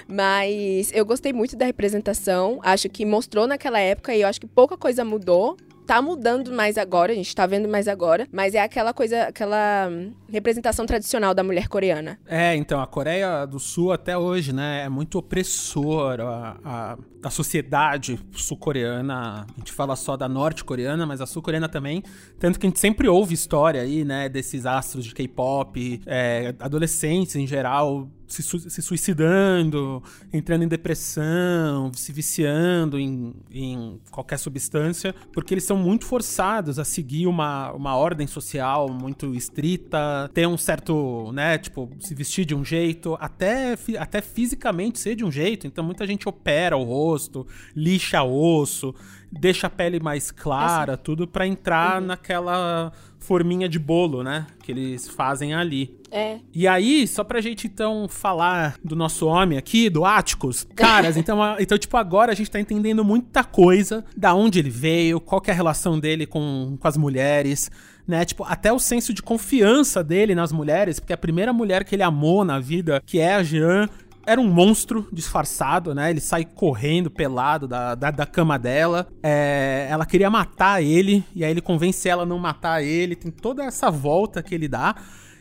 Mas 0.06 0.90
eu 0.92 1.04
gostei 1.04 1.32
muito 1.32 1.56
da 1.56 1.66
representação, 1.66 2.60
acho 2.62 2.88
que 2.88 3.04
mostrou 3.04 3.46
naquela 3.46 3.78
época 3.78 4.14
e 4.14 4.22
eu 4.22 4.28
acho 4.28 4.40
que 4.40 4.46
pouca 4.46 4.76
coisa 4.76 5.04
mudou 5.04 5.56
tá 5.86 6.00
mudando 6.00 6.52
mais 6.52 6.78
agora, 6.78 7.12
a 7.12 7.14
gente 7.14 7.34
tá 7.34 7.46
vendo 7.46 7.68
mais 7.68 7.88
agora, 7.88 8.26
mas 8.32 8.54
é 8.54 8.60
aquela 8.60 8.92
coisa, 8.92 9.24
aquela 9.24 9.90
representação 10.30 10.86
tradicional 10.86 11.34
da 11.34 11.42
mulher 11.42 11.68
coreana. 11.68 12.18
É, 12.26 12.54
então, 12.56 12.80
a 12.80 12.86
Coreia 12.86 13.44
do 13.46 13.58
Sul 13.58 13.92
até 13.92 14.16
hoje, 14.16 14.52
né, 14.52 14.84
é 14.84 14.88
muito 14.88 15.18
opressora. 15.18 16.24
A, 16.64 16.98
a, 17.22 17.30
sociedade 17.30 18.18
sul-coreana, 18.32 19.46
a 19.48 19.58
gente 19.58 19.72
fala 19.72 19.96
só 19.96 20.16
da 20.16 20.28
norte-coreana, 20.28 21.06
mas 21.06 21.20
a 21.20 21.26
sul-coreana 21.26 21.68
também. 21.68 22.02
Tanto 22.38 22.58
que 22.58 22.66
a 22.66 22.68
gente 22.68 22.80
sempre 22.80 23.08
ouve 23.08 23.34
história 23.34 23.80
aí, 23.80 24.04
né, 24.04 24.28
desses 24.28 24.66
astros 24.66 25.04
de 25.04 25.14
K-pop, 25.14 26.00
é, 26.06 26.54
adolescentes 26.60 27.36
em 27.36 27.46
geral 27.46 28.08
se, 28.26 28.42
se, 28.42 28.82
suicidando, 28.82 30.02
entrando 30.32 30.64
em 30.64 30.68
depressão, 30.68 31.92
se 31.94 32.12
viciando 32.12 32.98
em, 32.98 33.34
em, 33.50 34.00
qualquer 34.10 34.38
substância, 34.38 35.14
porque 35.32 35.54
eles 35.54 35.64
são 35.64 35.76
muito 35.76 36.04
forçados 36.04 36.78
a 36.78 36.84
seguir 36.84 37.26
uma, 37.26 37.72
uma 37.72 37.96
ordem 37.96 38.26
social 38.26 38.88
muito 38.88 39.34
estrita, 39.34 40.30
ter 40.32 40.46
um 40.46 40.56
certo, 40.56 41.30
né, 41.32 41.58
tipo, 41.58 41.90
se 42.00 42.14
vestir 42.14 42.44
de 42.44 42.54
um 42.54 42.64
jeito, 42.64 43.16
até, 43.20 43.76
até 43.98 44.20
fisicamente 44.20 44.98
ser 44.98 45.14
de 45.14 45.24
um 45.24 45.30
jeito. 45.30 45.66
Então 45.66 45.84
muita 45.84 46.06
gente 46.06 46.28
opera 46.28 46.76
o 46.76 46.82
rosto, 46.82 47.46
lixa 47.74 48.22
osso, 48.22 48.94
deixa 49.30 49.66
a 49.66 49.70
pele 49.70 50.00
mais 50.00 50.30
clara, 50.30 50.96
tudo 50.96 51.26
para 51.26 51.46
entrar 51.46 52.00
uhum. 52.00 52.08
naquela 52.08 52.92
forminha 53.18 53.68
de 53.68 53.78
bolo, 53.78 54.22
né? 54.22 54.46
Que 54.62 54.72
eles 54.72 55.08
fazem 55.08 55.54
ali. 55.54 55.98
É. 56.14 56.38
E 56.54 56.68
aí, 56.68 57.08
só 57.08 57.24
pra 57.24 57.40
gente 57.40 57.66
então 57.66 58.06
falar 58.08 58.76
do 58.84 58.94
nosso 58.94 59.26
homem 59.26 59.58
aqui, 59.58 59.90
do 59.90 60.04
Áticos, 60.04 60.64
caras, 60.76 61.16
então, 61.18 61.40
então, 61.58 61.76
tipo, 61.76 61.96
agora 61.96 62.30
a 62.30 62.34
gente 62.36 62.48
tá 62.48 62.60
entendendo 62.60 63.04
muita 63.04 63.42
coisa, 63.42 64.04
da 64.16 64.32
onde 64.32 64.60
ele 64.60 64.70
veio, 64.70 65.20
qual 65.20 65.40
que 65.40 65.50
é 65.50 65.52
a 65.52 65.56
relação 65.56 65.98
dele 65.98 66.24
com, 66.24 66.76
com 66.78 66.86
as 66.86 66.96
mulheres, 66.96 67.68
né? 68.06 68.24
Tipo, 68.24 68.44
até 68.44 68.72
o 68.72 68.78
senso 68.78 69.12
de 69.12 69.22
confiança 69.22 70.04
dele 70.04 70.36
nas 70.36 70.52
mulheres, 70.52 71.00
porque 71.00 71.12
a 71.12 71.18
primeira 71.18 71.52
mulher 71.52 71.82
que 71.84 71.96
ele 71.96 72.02
amou 72.04 72.44
na 72.44 72.60
vida, 72.60 73.02
que 73.04 73.18
é 73.18 73.34
a 73.34 73.42
Jean, 73.42 73.88
era 74.26 74.40
um 74.40 74.48
monstro 74.48 75.08
disfarçado, 75.12 75.94
né? 75.94 76.10
Ele 76.10 76.20
sai 76.20 76.44
correndo 76.44 77.10
pelado 77.10 77.66
da, 77.66 77.94
da, 77.94 78.10
da 78.12 78.24
cama 78.24 78.58
dela. 78.58 79.06
É, 79.22 79.88
ela 79.90 80.06
queria 80.06 80.30
matar 80.30 80.82
ele, 80.82 81.24
e 81.34 81.44
aí 81.44 81.50
ele 81.50 81.60
convence 81.60 82.08
ela 82.08 82.22
a 82.22 82.26
não 82.26 82.38
matar 82.38 82.82
ele. 82.82 83.16
Tem 83.16 83.30
toda 83.30 83.64
essa 83.64 83.90
volta 83.90 84.42
que 84.42 84.54
ele 84.54 84.68
dá. 84.68 84.94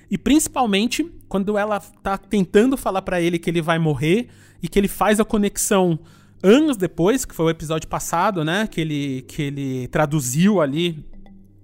E 0.09 0.17
principalmente 0.17 1.05
quando 1.27 1.57
ela 1.57 1.79
tá 1.79 2.17
tentando 2.17 2.77
falar 2.77 3.01
para 3.01 3.21
ele 3.21 3.39
que 3.39 3.49
ele 3.49 3.61
vai 3.61 3.79
morrer 3.79 4.27
e 4.61 4.67
que 4.67 4.77
ele 4.77 4.87
faz 4.87 5.19
a 5.19 5.25
conexão 5.25 5.99
anos 6.43 6.77
depois, 6.77 7.25
que 7.25 7.33
foi 7.33 7.45
o 7.45 7.49
episódio 7.49 7.87
passado, 7.87 8.43
né? 8.43 8.67
Que 8.67 8.81
ele, 8.81 9.21
que 9.27 9.41
ele 9.41 9.87
traduziu 9.87 10.61
ali 10.61 11.03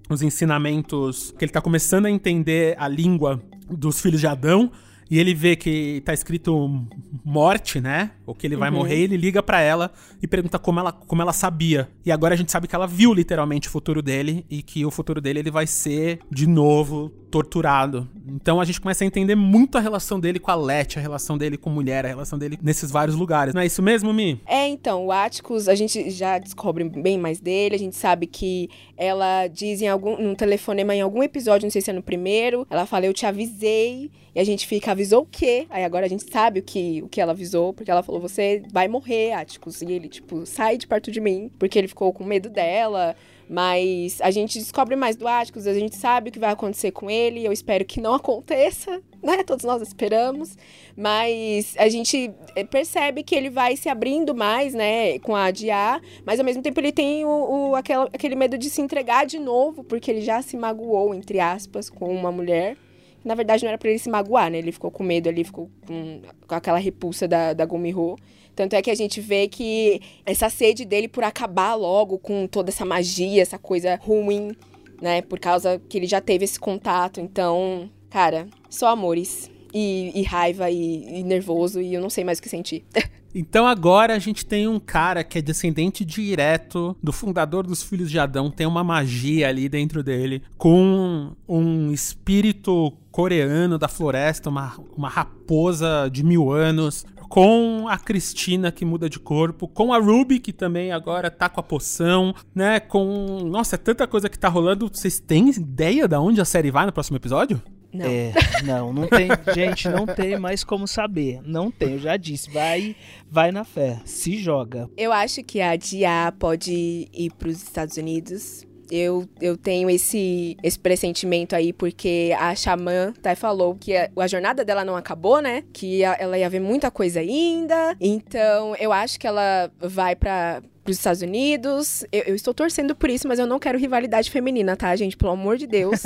os 0.09 0.21
ensinamentos, 0.21 1.33
que 1.37 1.45
ele 1.45 1.51
tá 1.51 1.61
começando 1.61 2.07
a 2.07 2.09
entender 2.09 2.75
a 2.79 2.87
língua 2.87 3.41
dos 3.69 4.01
filhos 4.01 4.19
de 4.19 4.27
Adão 4.27 4.71
e 5.09 5.19
ele 5.19 5.33
vê 5.33 5.55
que 5.55 6.01
tá 6.05 6.13
escrito 6.13 6.85
morte, 7.25 7.81
né? 7.81 8.11
Ou 8.25 8.35
que 8.35 8.45
ele 8.45 8.55
vai 8.55 8.69
uhum. 8.69 8.77
morrer, 8.77 8.99
ele 8.99 9.17
liga 9.17 9.41
para 9.41 9.59
ela 9.59 9.91
e 10.21 10.27
pergunta 10.27 10.59
como 10.59 10.79
ela, 10.79 10.91
como 10.91 11.21
ela 11.21 11.33
sabia. 11.33 11.89
E 12.05 12.11
agora 12.11 12.33
a 12.33 12.37
gente 12.37 12.51
sabe 12.51 12.67
que 12.67 12.75
ela 12.75 12.85
viu 12.85 13.13
literalmente 13.13 13.67
o 13.67 13.71
futuro 13.71 14.01
dele 14.01 14.45
e 14.49 14.61
que 14.61 14.85
o 14.85 14.91
futuro 14.91 15.19
dele 15.19 15.39
ele 15.39 15.51
vai 15.51 15.65
ser 15.65 16.19
de 16.29 16.47
novo 16.47 17.09
torturado. 17.29 18.07
Então 18.27 18.59
a 18.59 18.65
gente 18.65 18.81
começa 18.81 19.03
a 19.03 19.07
entender 19.07 19.35
muito 19.35 19.77
a 19.77 19.81
relação 19.81 20.19
dele 20.19 20.39
com 20.39 20.51
a 20.51 20.55
Letty, 20.55 20.99
a 20.99 21.01
relação 21.01 21.37
dele 21.37 21.57
com 21.57 21.69
mulher, 21.69 22.05
a 22.05 22.09
relação 22.09 22.37
dele 22.37 22.59
nesses 22.61 22.91
vários 22.91 23.15
lugares. 23.15 23.53
Não 23.53 23.61
é 23.61 23.65
isso 23.65 23.81
mesmo, 23.81 24.13
Mi? 24.13 24.41
É, 24.45 24.67
então, 24.67 25.07
o 25.07 25.11
Atticus, 25.11 25.67
a 25.67 25.75
gente 25.75 26.09
já 26.09 26.37
descobre 26.37 26.83
bem 26.83 27.17
mais 27.17 27.39
dele, 27.39 27.75
a 27.75 27.79
gente 27.79 27.95
sabe 27.95 28.27
que 28.27 28.69
ela 28.99 29.47
diz 29.47 29.81
em 29.81 29.87
algum 29.87 30.17
num 30.17 30.35
telefonema 30.35 30.93
em 30.93 30.99
algum 30.99 31.23
episódio, 31.23 31.65
não 31.65 31.71
sei 31.71 31.81
se 31.81 31.89
é 31.89 31.93
no 31.93 32.03
primeiro, 32.03 32.67
ela 32.69 32.85
fala 32.85 33.05
eu 33.05 33.13
te 33.13 33.25
avisei 33.25 34.11
e 34.35 34.39
a 34.39 34.43
gente 34.43 34.67
fica 34.67 34.91
avisou 34.91 35.23
o 35.23 35.25
quê? 35.25 35.65
Aí 35.69 35.85
agora 35.85 36.05
a 36.05 36.09
gente 36.09 36.29
sabe 36.29 36.59
o 36.59 36.63
que 36.63 37.01
o 37.01 37.07
que 37.07 37.21
ela 37.21 37.31
avisou, 37.31 37.73
porque 37.73 37.89
ela 37.89 38.03
falou 38.03 38.19
você 38.19 38.61
vai 38.73 38.89
morrer, 38.89 39.31
Atticus, 39.31 39.81
e 39.81 39.93
ele 39.93 40.09
tipo 40.09 40.45
sai 40.45 40.77
de 40.77 40.85
perto 40.85 41.09
de 41.09 41.21
mim, 41.21 41.49
porque 41.57 41.79
ele 41.79 41.87
ficou 41.87 42.11
com 42.11 42.25
medo 42.25 42.49
dela. 42.49 43.15
Mas 43.49 44.21
a 44.21 44.29
gente 44.29 44.59
descobre 44.59 44.95
mais 44.95 45.15
do 45.15 45.27
Atticus, 45.27 45.65
a 45.65 45.73
gente 45.73 45.95
sabe 45.95 46.29
o 46.29 46.31
que 46.31 46.37
vai 46.37 46.51
acontecer 46.51 46.91
com 46.91 47.09
ele. 47.09 47.43
Eu 47.43 47.51
espero 47.51 47.83
que 47.83 47.99
não 47.99 48.13
aconteça, 48.13 49.01
né? 49.23 49.43
Todos 49.43 49.65
nós 49.65 49.81
esperamos. 49.81 50.55
Mas 50.95 51.73
a 51.79 51.89
gente 51.89 52.31
eh, 52.55 52.63
percebe 52.63 53.23
que 53.23 53.33
ele 53.33 53.49
vai 53.49 53.75
se 53.75 53.89
abrindo 53.89 54.35
mais, 54.35 54.75
né? 54.75 55.17
Com 55.17 55.35
a 55.35 55.49
Dia, 55.49 55.99
mas 56.23 56.39
ao 56.39 56.45
mesmo 56.45 56.61
tempo 56.61 56.79
ele 56.79 56.91
tem 56.91 57.25
o, 57.25 57.69
o 57.69 57.75
aquele, 57.75 58.01
aquele 58.13 58.35
medo 58.35 58.55
de 58.55 58.69
se 58.69 58.81
entregar 58.81 59.25
de 59.25 59.39
novo, 59.39 59.83
porque 59.83 60.11
ele 60.11 60.21
já 60.21 60.43
se 60.43 60.55
magoou, 60.55 61.15
entre 61.15 61.39
aspas, 61.39 61.89
com 61.89 62.13
uma 62.13 62.31
mulher. 62.31 62.77
Na 63.25 63.33
verdade, 63.33 63.63
não 63.63 63.69
era 63.69 63.79
para 63.79 63.89
ele 63.89 63.97
se 63.97 64.09
magoar, 64.11 64.51
né? 64.51 64.59
Ele 64.59 64.71
ficou 64.71 64.91
com 64.91 65.03
medo 65.03 65.27
ali, 65.27 65.43
ficou 65.43 65.71
com, 65.87 66.21
com 66.47 66.55
aquela 66.55 66.77
repulsa 66.77 67.27
da, 67.27 67.53
da 67.53 67.65
Gumiho. 67.65 68.15
Tanto 68.59 68.73
é 68.73 68.81
que 68.81 68.91
a 68.91 68.95
gente 68.95 69.21
vê 69.21 69.47
que 69.47 70.01
essa 70.25 70.49
sede 70.49 70.83
dele 70.83 71.07
por 71.07 71.23
acabar 71.23 71.75
logo 71.75 72.17
com 72.17 72.45
toda 72.45 72.69
essa 72.69 72.83
magia, 72.83 73.41
essa 73.41 73.57
coisa 73.57 73.97
ruim, 74.01 74.53
né? 75.01 75.21
Por 75.21 75.39
causa 75.39 75.81
que 75.87 75.97
ele 75.97 76.05
já 76.05 76.19
teve 76.19 76.43
esse 76.43 76.59
contato. 76.59 77.21
Então, 77.21 77.89
cara, 78.09 78.49
só 78.69 78.89
amores. 78.89 79.49
E, 79.73 80.11
e 80.13 80.23
raiva 80.23 80.69
e, 80.69 81.19
e 81.19 81.23
nervoso, 81.23 81.79
e 81.79 81.93
eu 81.93 82.01
não 82.01 82.09
sei 82.09 82.23
mais 82.23 82.39
o 82.39 82.41
que 82.41 82.49
sentir. 82.49 82.83
Então 83.33 83.67
agora 83.67 84.15
a 84.15 84.17
gente 84.17 84.43
tem 84.43 84.67
um 84.67 84.79
cara 84.79 85.23
que 85.23 85.37
é 85.37 85.41
descendente 85.43 86.03
direto 86.03 86.97
do 87.01 87.13
fundador 87.13 87.63
dos 87.63 87.83
Filhos 87.83 88.09
de 88.09 88.17
Adão, 88.17 88.49
tem 88.49 88.65
uma 88.65 88.83
magia 88.83 89.47
ali 89.47 89.69
dentro 89.69 90.01
dele, 90.01 90.41
com 90.57 91.31
um 91.47 91.91
espírito 91.91 92.91
coreano 93.11 93.77
da 93.77 93.87
floresta, 93.87 94.49
uma, 94.49 94.75
uma 94.97 95.09
raposa 95.09 96.09
de 96.11 96.23
mil 96.23 96.51
anos, 96.51 97.05
com 97.29 97.87
a 97.87 97.97
Cristina 97.97 98.71
que 98.71 98.83
muda 98.83 99.07
de 99.07 99.19
corpo, 99.19 99.67
com 99.67 99.93
a 99.93 99.99
Ruby 99.99 100.39
que 100.39 100.51
também 100.51 100.91
agora 100.91 101.29
tá 101.29 101.47
com 101.47 101.59
a 101.59 101.63
poção, 101.63 102.33
né? 102.53 102.79
Com. 102.79 103.43
Nossa, 103.45 103.75
é 103.75 103.77
tanta 103.77 104.07
coisa 104.07 104.27
que 104.27 104.37
tá 104.37 104.49
rolando. 104.49 104.89
Vocês 104.91 105.19
têm 105.19 105.49
ideia 105.49 106.07
de 106.07 106.15
onde 106.15 106.41
a 106.41 106.45
série 106.45 106.71
vai 106.71 106.87
no 106.87 106.91
próximo 106.91 107.17
episódio? 107.17 107.61
Não. 107.91 108.05
É, 108.05 108.33
não, 108.63 108.93
não 108.93 109.07
tem, 109.07 109.29
gente, 109.53 109.89
não 109.89 110.05
tem 110.05 110.37
mais 110.37 110.63
como 110.63 110.87
saber. 110.87 111.39
Não 111.43 111.71
tem, 111.71 111.93
eu 111.93 111.99
já 111.99 112.17
disse, 112.17 112.49
vai, 112.51 112.95
vai 113.29 113.51
na 113.51 113.63
fé, 113.63 113.99
se 114.05 114.37
joga. 114.37 114.89
Eu 114.95 115.11
acho 115.11 115.43
que 115.43 115.59
a 115.59 115.75
Dia 115.75 116.31
pode 116.37 117.09
ir 117.11 117.31
para 117.37 117.49
os 117.49 117.63
Estados 117.63 117.97
Unidos 117.97 118.67
eu, 118.89 119.27
eu 119.41 119.55
tenho 119.55 119.89
esse, 119.89 120.57
esse 120.63 120.79
pressentimento 120.79 121.55
aí, 121.55 121.71
porque 121.71 122.35
a 122.37 122.55
Xamã 122.55 123.13
até 123.17 123.35
falou 123.35 123.75
que 123.75 123.95
a, 123.95 124.09
a 124.17 124.27
jornada 124.27 124.65
dela 124.65 124.83
não 124.83 124.95
acabou, 124.95 125.41
né? 125.41 125.63
Que 125.73 126.03
a, 126.03 126.15
ela 126.19 126.37
ia 126.37 126.49
ver 126.49 126.59
muita 126.59 126.89
coisa 126.91 127.19
ainda. 127.19 127.95
Então, 127.99 128.75
eu 128.75 128.91
acho 128.91 129.19
que 129.19 129.27
ela 129.27 129.71
vai 129.79 130.15
para 130.15 130.61
os 130.91 130.97
Estados 130.97 131.21
Unidos. 131.21 132.05
Eu, 132.11 132.21
eu, 132.27 132.35
estou 132.35 132.53
torcendo 132.53 132.95
por 132.95 133.09
isso, 133.09 133.27
mas 133.27 133.39
eu 133.39 133.47
não 133.47 133.59
quero 133.59 133.77
rivalidade 133.77 134.29
feminina, 134.29 134.75
tá, 134.75 134.95
gente? 134.95 135.17
Pelo 135.17 135.31
amor 135.31 135.57
de 135.57 135.67
Deus. 135.67 136.03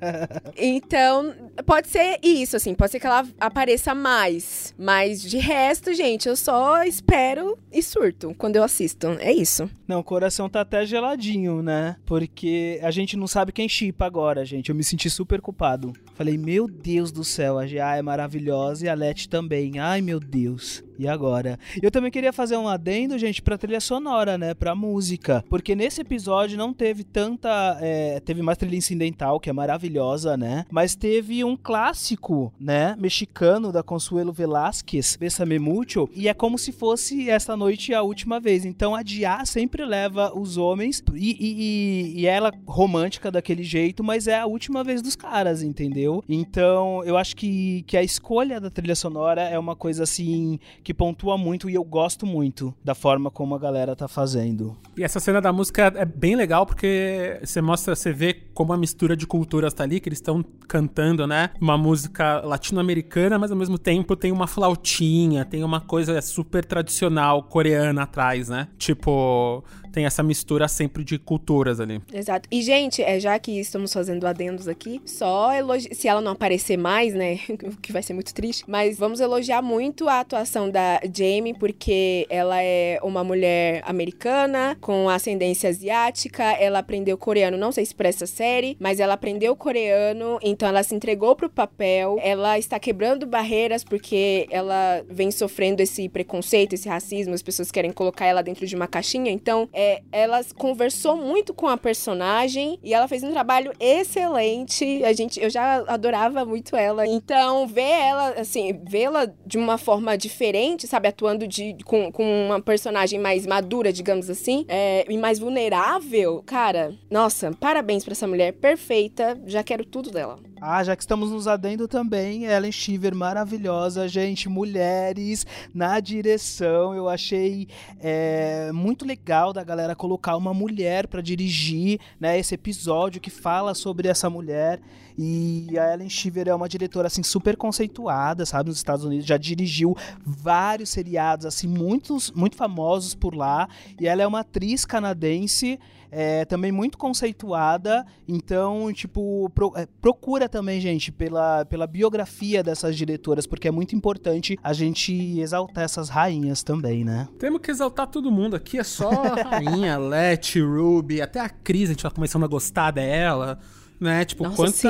então, 0.56 1.34
pode 1.64 1.88
ser 1.88 2.18
isso, 2.22 2.56
assim, 2.56 2.74
pode 2.74 2.92
ser 2.92 3.00
que 3.00 3.06
ela 3.06 3.26
apareça 3.38 3.94
mais. 3.94 4.74
Mas 4.78 5.22
de 5.22 5.38
resto, 5.38 5.92
gente, 5.94 6.28
eu 6.28 6.36
só 6.36 6.82
espero 6.84 7.58
e 7.72 7.82
surto 7.82 8.34
quando 8.36 8.56
eu 8.56 8.62
assisto. 8.62 9.08
É 9.20 9.32
isso. 9.32 9.70
Não, 9.86 10.00
o 10.00 10.04
coração 10.04 10.48
tá 10.48 10.60
até 10.60 10.84
geladinho, 10.84 11.62
né? 11.62 11.96
Porque 12.06 12.78
a 12.82 12.90
gente 12.90 13.16
não 13.16 13.26
sabe 13.26 13.52
quem 13.52 13.68
chipa 13.68 14.06
agora, 14.06 14.44
gente. 14.44 14.70
Eu 14.70 14.74
me 14.74 14.84
senti 14.84 15.10
super 15.10 15.40
culpado. 15.40 15.92
Falei, 16.14 16.36
meu 16.36 16.68
Deus 16.68 17.10
do 17.10 17.24
céu, 17.24 17.58
a 17.58 17.66
GA 17.66 17.96
é 17.96 18.02
maravilhosa 18.02 18.86
e 18.86 18.88
a 18.88 18.94
Leti 18.94 19.28
também. 19.28 19.78
Ai, 19.78 20.00
meu 20.00 20.20
Deus. 20.20 20.82
E 21.00 21.08
agora? 21.08 21.58
Eu 21.80 21.90
também 21.90 22.10
queria 22.10 22.30
fazer 22.30 22.58
um 22.58 22.68
adendo, 22.68 23.16
gente, 23.16 23.40
pra 23.40 23.56
trilha 23.56 23.80
sonora, 23.80 24.36
né? 24.36 24.52
Pra 24.52 24.74
música. 24.74 25.42
Porque 25.48 25.74
nesse 25.74 26.02
episódio 26.02 26.58
não 26.58 26.74
teve 26.74 27.04
tanta. 27.04 27.78
É, 27.80 28.20
teve 28.20 28.42
mais 28.42 28.58
trilha 28.58 28.76
incidental, 28.76 29.40
que 29.40 29.48
é 29.48 29.52
maravilhosa, 29.52 30.36
né? 30.36 30.66
Mas 30.70 30.94
teve 30.94 31.42
um 31.42 31.56
clássico, 31.56 32.52
né? 32.60 32.94
Mexicano 32.98 33.72
da 33.72 33.82
Consuelo 33.82 34.30
Velasquez, 34.30 35.16
Bessame 35.16 35.58
Mucho. 35.58 36.06
E 36.14 36.28
é 36.28 36.34
como 36.34 36.58
se 36.58 36.70
fosse 36.70 37.30
essa 37.30 37.56
noite 37.56 37.94
a 37.94 38.02
última 38.02 38.38
vez. 38.38 38.66
Então 38.66 38.94
a 38.94 39.02
Dia 39.02 39.42
sempre 39.46 39.86
leva 39.86 40.38
os 40.38 40.58
homens. 40.58 41.02
E, 41.14 41.34
e, 41.40 42.20
e 42.20 42.26
ela 42.26 42.52
romântica 42.66 43.30
daquele 43.30 43.62
jeito, 43.62 44.04
mas 44.04 44.26
é 44.26 44.38
a 44.38 44.44
última 44.44 44.84
vez 44.84 45.00
dos 45.00 45.16
caras, 45.16 45.62
entendeu? 45.62 46.22
Então 46.28 47.02
eu 47.04 47.16
acho 47.16 47.34
que, 47.34 47.84
que 47.86 47.96
a 47.96 48.02
escolha 48.02 48.60
da 48.60 48.68
trilha 48.68 48.94
sonora 48.94 49.40
é 49.40 49.58
uma 49.58 49.74
coisa 49.74 50.02
assim 50.02 50.60
que 50.84 50.89
pontua 50.94 51.36
muito 51.36 51.68
e 51.68 51.74
eu 51.74 51.84
gosto 51.84 52.26
muito 52.26 52.74
da 52.84 52.94
forma 52.94 53.30
como 53.30 53.54
a 53.54 53.58
galera 53.58 53.94
tá 53.96 54.08
fazendo. 54.08 54.76
E 54.96 55.02
essa 55.02 55.20
cena 55.20 55.40
da 55.40 55.52
música 55.52 55.92
é 55.96 56.04
bem 56.04 56.36
legal 56.36 56.66
porque 56.66 57.40
você 57.42 57.60
mostra, 57.60 57.94
você 57.94 58.12
vê 58.12 58.34
como 58.54 58.72
a 58.72 58.76
mistura 58.76 59.16
de 59.16 59.26
culturas 59.26 59.72
tá 59.72 59.84
ali, 59.84 60.00
que 60.00 60.08
eles 60.08 60.18
estão 60.18 60.44
cantando, 60.68 61.26
né? 61.26 61.50
Uma 61.60 61.78
música 61.78 62.40
latino-americana, 62.40 63.38
mas 63.38 63.50
ao 63.50 63.56
mesmo 63.56 63.78
tempo 63.78 64.14
tem 64.14 64.32
uma 64.32 64.46
flautinha, 64.46 65.44
tem 65.44 65.64
uma 65.64 65.80
coisa 65.80 66.20
super 66.20 66.64
tradicional 66.64 67.42
coreana 67.44 68.02
atrás, 68.02 68.48
né? 68.48 68.68
Tipo, 68.78 69.64
tem 69.90 70.06
essa 70.06 70.22
mistura 70.22 70.68
sempre 70.68 71.04
de 71.04 71.18
culturas 71.18 71.80
ali. 71.80 72.00
Exato. 72.12 72.48
E, 72.50 72.62
gente, 72.62 73.02
é, 73.02 73.18
já 73.18 73.38
que 73.38 73.58
estamos 73.58 73.92
fazendo 73.92 74.26
adendos 74.26 74.68
aqui, 74.68 75.00
só 75.04 75.52
elogi... 75.52 75.94
se 75.94 76.08
ela 76.08 76.20
não 76.20 76.32
aparecer 76.32 76.76
mais, 76.76 77.14
né? 77.14 77.38
O 77.70 77.76
que 77.80 77.92
vai 77.92 78.02
ser 78.02 78.14
muito 78.14 78.34
triste. 78.34 78.64
Mas 78.66 78.98
vamos 78.98 79.20
elogiar 79.20 79.62
muito 79.62 80.08
a 80.08 80.20
atuação 80.20 80.68
da 80.70 81.00
Jamie, 81.14 81.54
porque 81.54 82.26
ela 82.28 82.62
é 82.62 82.98
uma 83.02 83.22
mulher 83.22 83.82
americana, 83.84 84.76
com 84.80 85.08
ascendência 85.08 85.68
asiática. 85.70 86.42
Ela 86.52 86.78
aprendeu 86.78 87.16
coreano, 87.18 87.56
não 87.56 87.70
sei 87.70 87.84
se 87.84 87.94
pra 87.94 88.08
essa 88.08 88.26
série, 88.26 88.76
mas 88.80 88.98
ela 88.98 89.14
aprendeu 89.14 89.54
coreano, 89.54 90.38
então 90.42 90.68
ela 90.68 90.82
se 90.82 90.94
entregou 90.94 91.36
pro 91.36 91.50
papel. 91.50 92.18
Ela 92.22 92.58
está 92.58 92.78
quebrando 92.78 93.26
barreiras 93.26 93.84
porque 93.84 94.46
ela 94.50 95.02
vem 95.08 95.30
sofrendo 95.30 95.82
esse 95.82 96.08
preconceito, 96.08 96.72
esse 96.72 96.88
racismo, 96.88 97.34
as 97.34 97.42
pessoas 97.42 97.70
querem 97.70 97.92
colocar 97.92 98.26
ela 98.26 98.42
dentro 98.42 98.66
de 98.66 98.74
uma 98.74 98.86
caixinha. 98.86 99.30
Então, 99.30 99.68
é, 99.80 100.02
ela 100.12 100.42
conversou 100.58 101.16
muito 101.16 101.54
com 101.54 101.66
a 101.66 101.78
personagem 101.78 102.78
e 102.82 102.92
ela 102.92 103.08
fez 103.08 103.22
um 103.22 103.30
trabalho 103.30 103.72
excelente. 103.80 105.02
A 105.02 105.14
gente, 105.14 105.42
eu 105.42 105.48
já 105.48 105.82
adorava 105.86 106.44
muito 106.44 106.76
ela. 106.76 107.06
Então, 107.06 107.66
ver 107.66 107.80
ela, 107.80 108.28
assim, 108.32 108.78
vê-la 108.86 109.32
de 109.46 109.56
uma 109.56 109.78
forma 109.78 110.18
diferente, 110.18 110.86
sabe, 110.86 111.08
atuando 111.08 111.48
de, 111.48 111.78
com, 111.86 112.12
com 112.12 112.46
uma 112.46 112.60
personagem 112.60 113.18
mais 113.18 113.46
madura, 113.46 113.90
digamos 113.90 114.28
assim, 114.28 114.66
é, 114.68 115.06
e 115.08 115.16
mais 115.16 115.38
vulnerável, 115.38 116.42
cara, 116.44 116.92
nossa, 117.10 117.50
parabéns 117.58 118.04
pra 118.04 118.12
essa 118.12 118.26
mulher 118.26 118.52
perfeita. 118.52 119.40
Já 119.46 119.62
quero 119.62 119.86
tudo 119.86 120.10
dela. 120.10 120.38
Ah, 120.62 120.84
já 120.84 120.94
que 120.94 121.02
estamos 121.02 121.30
nos 121.30 121.48
adendo 121.48 121.88
também, 121.88 122.44
Ellen 122.44 122.70
Shiver 122.70 123.14
maravilhosa, 123.14 124.06
gente, 124.06 124.46
mulheres 124.46 125.46
na 125.74 125.98
direção. 126.00 126.94
Eu 126.94 127.08
achei 127.08 127.66
é, 127.98 128.70
muito 128.70 129.06
legal 129.06 129.54
da 129.54 129.64
galera 129.64 129.96
colocar 129.96 130.36
uma 130.36 130.52
mulher 130.52 131.06
para 131.06 131.22
dirigir, 131.22 131.98
né, 132.20 132.38
esse 132.38 132.54
episódio 132.54 133.22
que 133.22 133.30
fala 133.30 133.72
sobre 133.72 134.06
essa 134.06 134.28
mulher. 134.28 134.82
E 135.16 135.78
a 135.78 135.94
Ellen 135.94 136.10
Shiver 136.10 136.48
é 136.48 136.54
uma 136.54 136.68
diretora 136.68 137.06
assim 137.06 137.22
super 137.22 137.56
conceituada, 137.56 138.44
sabe, 138.44 138.68
nos 138.68 138.76
Estados 138.76 139.04
Unidos, 139.04 139.24
já 139.24 139.38
dirigiu 139.38 139.96
vários 140.24 140.90
seriados 140.90 141.46
assim 141.46 141.66
muitos 141.66 142.30
muito 142.32 142.56
famosos 142.56 143.14
por 143.14 143.34
lá, 143.34 143.66
e 143.98 144.06
ela 144.06 144.22
é 144.22 144.26
uma 144.26 144.40
atriz 144.40 144.84
canadense 144.84 145.78
é, 146.10 146.44
também 146.44 146.72
muito 146.72 146.98
conceituada. 146.98 148.04
Então, 148.26 148.92
tipo, 148.92 149.50
pro, 149.54 149.72
é, 149.76 149.86
procura 150.00 150.48
também, 150.48 150.80
gente, 150.80 151.12
pela, 151.12 151.64
pela 151.64 151.86
biografia 151.86 152.62
dessas 152.62 152.96
diretoras, 152.96 153.46
porque 153.46 153.68
é 153.68 153.70
muito 153.70 153.94
importante 153.94 154.58
a 154.62 154.72
gente 154.72 155.12
exaltar 155.38 155.84
essas 155.84 156.08
rainhas 156.08 156.62
também, 156.62 157.04
né? 157.04 157.28
Temos 157.38 157.60
que 157.60 157.70
exaltar 157.70 158.06
todo 158.06 158.30
mundo 158.30 158.56
aqui, 158.56 158.78
é 158.78 158.84
só 158.84 159.10
rainha, 159.44 159.98
Let, 159.98 160.58
Ruby, 160.58 161.20
até 161.20 161.40
a 161.40 161.48
Cris, 161.48 161.90
a 161.90 161.92
gente 161.92 162.02
tá 162.02 162.10
começando 162.10 162.44
a 162.44 162.48
gostar 162.48 162.90
dela, 162.90 163.58
né? 164.00 164.24
Tipo, 164.24 164.44
Nossa, 164.44 164.56
quanta. 164.56 164.72
sim. 164.72 164.88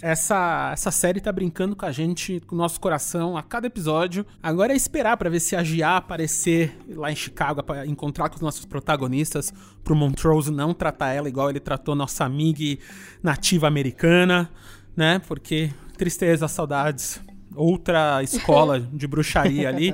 Essa, 0.00 0.70
essa 0.72 0.92
série 0.92 1.20
tá 1.20 1.32
brincando 1.32 1.74
com 1.74 1.84
a 1.84 1.90
gente, 1.90 2.38
com 2.46 2.54
o 2.54 2.58
nosso 2.58 2.78
coração, 2.78 3.36
a 3.36 3.42
cada 3.42 3.66
episódio. 3.66 4.24
Agora 4.40 4.72
é 4.72 4.76
esperar 4.76 5.16
pra 5.16 5.28
ver 5.28 5.40
se 5.40 5.56
a 5.56 5.64
Gia 5.64 5.96
aparecer 5.96 6.78
lá 6.90 7.10
em 7.10 7.16
Chicago 7.16 7.64
pra 7.64 7.84
encontrar 7.84 8.28
com 8.28 8.36
os 8.36 8.40
nossos 8.40 8.64
protagonistas, 8.64 9.52
pro 9.82 9.96
Montrose 9.96 10.52
não 10.52 10.72
tratar 10.72 11.12
ela 11.14 11.28
igual 11.28 11.50
ele 11.50 11.58
tratou 11.58 11.96
nossa 11.96 12.24
amiga 12.24 12.80
nativa 13.20 13.66
americana, 13.66 14.48
né? 14.96 15.20
Porque 15.26 15.72
tristeza, 15.96 16.46
saudades. 16.46 17.20
Outra 17.56 18.22
escola 18.22 18.78
de 18.92 19.06
bruxaria 19.08 19.68
ali 19.68 19.92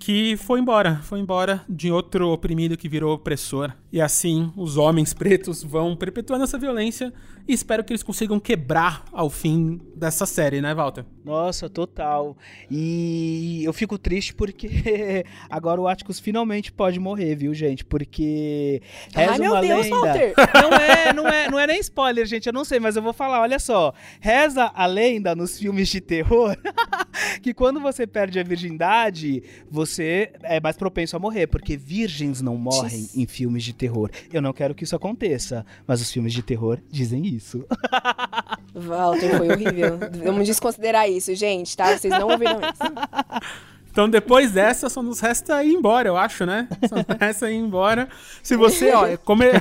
que 0.00 0.34
foi 0.38 0.58
embora, 0.58 0.96
foi 1.02 1.20
embora 1.20 1.62
de 1.68 1.92
outro 1.92 2.30
oprimido 2.30 2.76
que 2.76 2.88
virou 2.88 3.12
opressor. 3.12 3.70
E 3.92 4.00
assim, 4.00 4.50
os 4.56 4.78
homens 4.78 5.12
pretos 5.12 5.62
vão 5.62 5.94
perpetuando 5.94 6.42
essa 6.42 6.58
violência 6.58 7.12
e 7.50 7.52
espero 7.52 7.82
que 7.82 7.92
eles 7.92 8.04
consigam 8.04 8.38
quebrar 8.38 9.04
ao 9.12 9.28
fim 9.28 9.80
dessa 9.96 10.24
série, 10.24 10.60
né, 10.60 10.72
Walter? 10.72 11.04
Nossa, 11.24 11.68
total. 11.68 12.36
E 12.70 13.62
eu 13.64 13.72
fico 13.72 13.98
triste 13.98 14.32
porque 14.32 15.24
agora 15.50 15.80
o 15.80 15.88
Atticus 15.88 16.20
finalmente 16.20 16.70
pode 16.70 17.00
morrer, 17.00 17.34
viu, 17.34 17.52
gente? 17.52 17.84
Porque 17.84 18.80
reza 19.12 19.32
Ai, 19.32 19.38
meu 19.38 19.60
Deus, 19.60 19.84
lenda. 19.84 19.96
Walter! 19.96 20.34
Não 20.62 20.72
é, 20.72 21.12
não 21.12 21.28
é, 21.28 21.50
não 21.50 21.58
é 21.58 21.66
nem 21.66 21.80
spoiler, 21.80 22.24
gente, 22.26 22.46
eu 22.46 22.52
não 22.52 22.64
sei, 22.64 22.78
mas 22.78 22.94
eu 22.94 23.02
vou 23.02 23.12
falar, 23.12 23.40
olha 23.40 23.58
só. 23.58 23.92
Reza 24.20 24.70
a 24.74 24.86
lenda 24.86 25.34
nos 25.34 25.58
filmes 25.58 25.88
de 25.88 26.00
terror 26.00 26.56
que 27.42 27.52
quando 27.52 27.80
você 27.80 28.06
perde 28.06 28.38
a 28.38 28.42
virgindade, 28.42 29.42
você 29.68 30.32
é 30.42 30.60
mais 30.60 30.76
propenso 30.76 31.16
a 31.16 31.18
morrer, 31.18 31.46
porque 31.46 31.76
virgens 31.76 32.40
não 32.40 32.56
morrem 32.56 33.08
em 33.14 33.26
filmes 33.26 33.64
de 33.64 33.72
terror. 33.72 34.10
Eu 34.32 34.40
não 34.40 34.52
quero 34.52 34.74
que 34.74 34.84
isso 34.84 34.94
aconteça, 34.94 35.64
mas 35.86 36.00
os 36.00 36.10
filmes 36.10 36.32
de 36.32 36.42
terror 36.42 36.78
dizem 36.90 37.26
isso. 37.26 37.39
Walter, 38.74 39.36
foi 39.36 39.50
horrível. 39.50 39.98
Vamos 40.24 40.46
desconsiderar 40.46 41.08
isso, 41.08 41.34
gente, 41.34 41.76
tá? 41.76 41.96
Vocês 41.96 42.12
não 42.12 42.28
ouviram 42.28 42.60
isso. 42.60 43.40
Então 43.90 44.08
depois 44.08 44.52
dessa 44.52 44.88
só 44.88 45.02
nos 45.02 45.20
resta 45.20 45.62
ir 45.64 45.72
embora, 45.72 46.08
eu 46.08 46.16
acho, 46.16 46.46
né? 46.46 46.68
Só 46.88 46.96
nos 46.96 47.06
resta 47.18 47.50
ir 47.50 47.56
embora. 47.56 48.08
Se 48.42 48.56
você, 48.56 48.92
ó, 48.92 49.16
como, 49.24 49.42
é- 49.42 49.60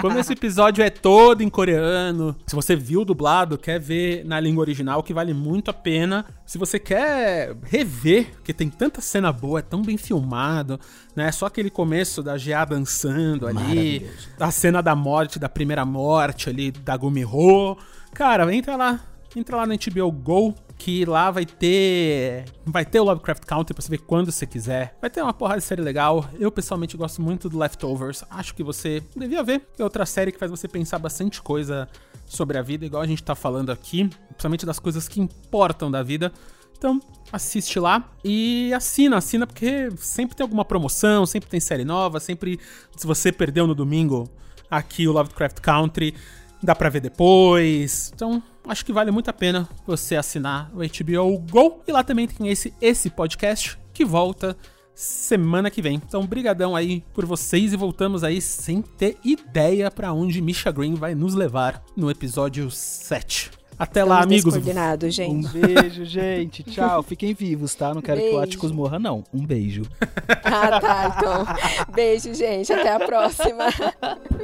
como 0.00 0.18
esse 0.18 0.32
episódio 0.32 0.82
é 0.82 0.90
todo 0.90 1.42
em 1.42 1.48
coreano, 1.48 2.34
se 2.46 2.54
você 2.56 2.74
viu 2.74 3.04
dublado, 3.04 3.56
quer 3.56 3.78
ver 3.78 4.24
na 4.24 4.40
língua 4.40 4.62
original, 4.62 5.02
que 5.02 5.14
vale 5.14 5.32
muito 5.32 5.70
a 5.70 5.74
pena. 5.74 6.24
Se 6.44 6.58
você 6.58 6.78
quer 6.78 7.54
rever, 7.62 8.32
porque 8.36 8.52
tem 8.52 8.68
tanta 8.68 9.00
cena 9.00 9.32
boa, 9.32 9.60
é 9.60 9.62
tão 9.62 9.82
bem 9.82 9.96
filmado, 9.96 10.78
né? 11.14 11.30
Só 11.30 11.46
aquele 11.46 11.70
começo 11.70 12.22
da 12.22 12.36
GA 12.36 12.64
dançando 12.64 13.46
ali, 13.46 14.08
a 14.40 14.50
cena 14.50 14.82
da 14.82 14.94
morte, 14.96 15.38
da 15.38 15.48
primeira 15.48 15.84
morte 15.84 16.48
ali, 16.50 16.70
da 16.70 16.96
Gumiho. 16.96 17.76
Cara, 18.14 18.52
entra 18.54 18.74
lá, 18.76 19.00
entra 19.36 19.56
lá 19.56 19.66
no 19.66 19.74
HBO 19.74 20.10
Go, 20.10 20.54
que 20.78 21.04
lá 21.04 21.30
vai 21.30 21.44
ter 21.44 22.44
vai 22.64 22.84
ter 22.84 23.00
o 23.00 23.04
Lovecraft 23.04 23.44
Country 23.44 23.74
pra 23.74 23.82
você 23.82 23.90
ver 23.90 23.98
quando 23.98 24.30
você 24.30 24.46
quiser. 24.46 24.96
Vai 25.00 25.10
ter 25.10 25.20
uma 25.20 25.34
porrada 25.34 25.58
de 25.58 25.66
série 25.66 25.82
legal. 25.82 26.30
Eu 26.38 26.52
pessoalmente 26.52 26.96
gosto 26.96 27.20
muito 27.20 27.48
do 27.48 27.58
Leftovers. 27.58 28.24
Acho 28.30 28.54
que 28.54 28.62
você 28.62 29.02
devia 29.16 29.42
ver. 29.42 29.66
É 29.78 29.82
outra 29.82 30.06
série 30.06 30.30
que 30.30 30.38
faz 30.38 30.50
você 30.50 30.68
pensar 30.68 30.98
bastante 30.98 31.42
coisa 31.42 31.88
sobre 32.24 32.58
a 32.58 32.62
vida, 32.62 32.84
igual 32.86 33.02
a 33.02 33.06
gente 33.06 33.22
tá 33.22 33.34
falando 33.34 33.70
aqui, 33.70 34.08
principalmente 34.28 34.66
das 34.66 34.78
coisas 34.78 35.08
que 35.08 35.20
importam 35.20 35.90
da 35.90 36.02
vida. 36.02 36.32
Então, 36.76 37.00
assiste 37.32 37.80
lá 37.80 38.08
e 38.22 38.72
assina, 38.72 39.16
assina 39.16 39.46
porque 39.46 39.90
sempre 39.96 40.36
tem 40.36 40.44
alguma 40.44 40.64
promoção, 40.64 41.26
sempre 41.26 41.48
tem 41.48 41.58
série 41.58 41.84
nova, 41.84 42.20
sempre 42.20 42.60
se 42.96 43.06
você 43.06 43.32
perdeu 43.32 43.66
no 43.66 43.74
domingo 43.74 44.30
aqui 44.70 45.08
o 45.08 45.12
Lovecraft 45.12 45.60
Country, 45.60 46.14
dá 46.62 46.74
pra 46.76 46.88
ver 46.88 47.00
depois. 47.00 48.12
Então, 48.14 48.40
acho 48.68 48.84
que 48.84 48.92
vale 48.92 49.10
muito 49.10 49.28
a 49.28 49.32
pena 49.32 49.68
você 49.86 50.16
assinar 50.16 50.70
o 50.74 50.78
HBO 50.78 51.38
Go. 51.50 51.82
E 51.86 51.92
lá 51.92 52.04
também 52.04 52.26
tem 52.28 52.48
esse, 52.48 52.72
esse 52.80 53.10
podcast 53.10 53.78
que 53.92 54.04
volta 54.04 54.56
semana 54.94 55.70
que 55.70 55.80
vem. 55.80 55.94
Então, 55.94 56.26
brigadão 56.26 56.74
aí 56.74 57.04
por 57.14 57.24
vocês 57.24 57.72
e 57.72 57.76
voltamos 57.76 58.24
aí 58.24 58.40
sem 58.40 58.82
ter 58.82 59.16
ideia 59.24 59.90
pra 59.90 60.12
onde 60.12 60.40
Misha 60.40 60.70
Green 60.72 60.94
vai 60.94 61.14
nos 61.14 61.34
levar 61.34 61.82
no 61.96 62.10
episódio 62.10 62.70
7. 62.70 63.52
Até 63.78 64.02
lá, 64.02 64.16
Estamos 64.16 64.24
amigos. 64.24 64.54
descoordenados, 64.54 65.14
gente. 65.14 65.46
Um 65.46 65.60
beijo, 65.60 66.04
gente. 66.04 66.64
Tchau. 66.64 67.00
Fiquem 67.04 67.32
vivos, 67.32 67.76
tá? 67.76 67.94
Não 67.94 68.02
quero 68.02 68.18
que 68.18 68.26
o 68.26 68.30
Beijo. 68.30 68.42
Atticus 68.42 68.72
morra, 68.72 68.98
não. 68.98 69.22
Um 69.32 69.46
beijo. 69.46 69.82
Ah, 70.42 70.80
tá, 70.80 71.14
então. 71.16 71.94
Beijo, 71.94 72.34
gente. 72.34 72.72
Até 72.72 72.92
a 72.92 72.98
próxima. 72.98 73.66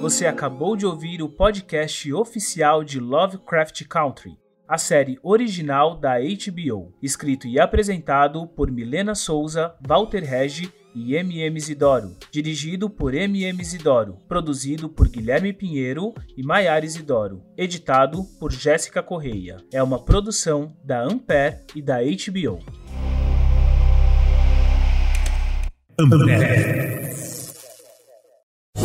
Você 0.00 0.26
acabou 0.26 0.76
de 0.76 0.86
ouvir 0.86 1.20
o 1.22 1.28
podcast 1.28 2.12
oficial 2.12 2.84
de 2.84 3.00
Lovecraft 3.00 3.84
Country, 3.88 4.38
a 4.66 4.78
série 4.78 5.18
original 5.24 5.96
da 5.96 6.20
HBO, 6.20 6.94
escrito 7.02 7.48
e 7.48 7.58
apresentado 7.58 8.46
por 8.46 8.70
Milena 8.70 9.16
Souza, 9.16 9.74
Walter 9.84 10.22
Regi 10.22 10.72
e 10.94 11.16
MM 11.16 11.58
Isidoro, 11.58 12.16
dirigido 12.30 12.88
por 12.88 13.12
MM 13.12 13.60
Isidoro, 13.60 14.18
produzido 14.28 14.88
por 14.88 15.08
Guilherme 15.08 15.52
Pinheiro 15.52 16.14
e 16.36 16.44
Maiara 16.44 16.84
Isidoro, 16.84 17.42
editado 17.56 18.22
por 18.38 18.52
Jéssica 18.52 19.02
Correia. 19.02 19.56
É 19.72 19.82
uma 19.82 19.98
produção 19.98 20.76
da 20.84 21.02
Ampere 21.02 21.56
e 21.74 21.82
da 21.82 21.98
HBO. 21.98 22.60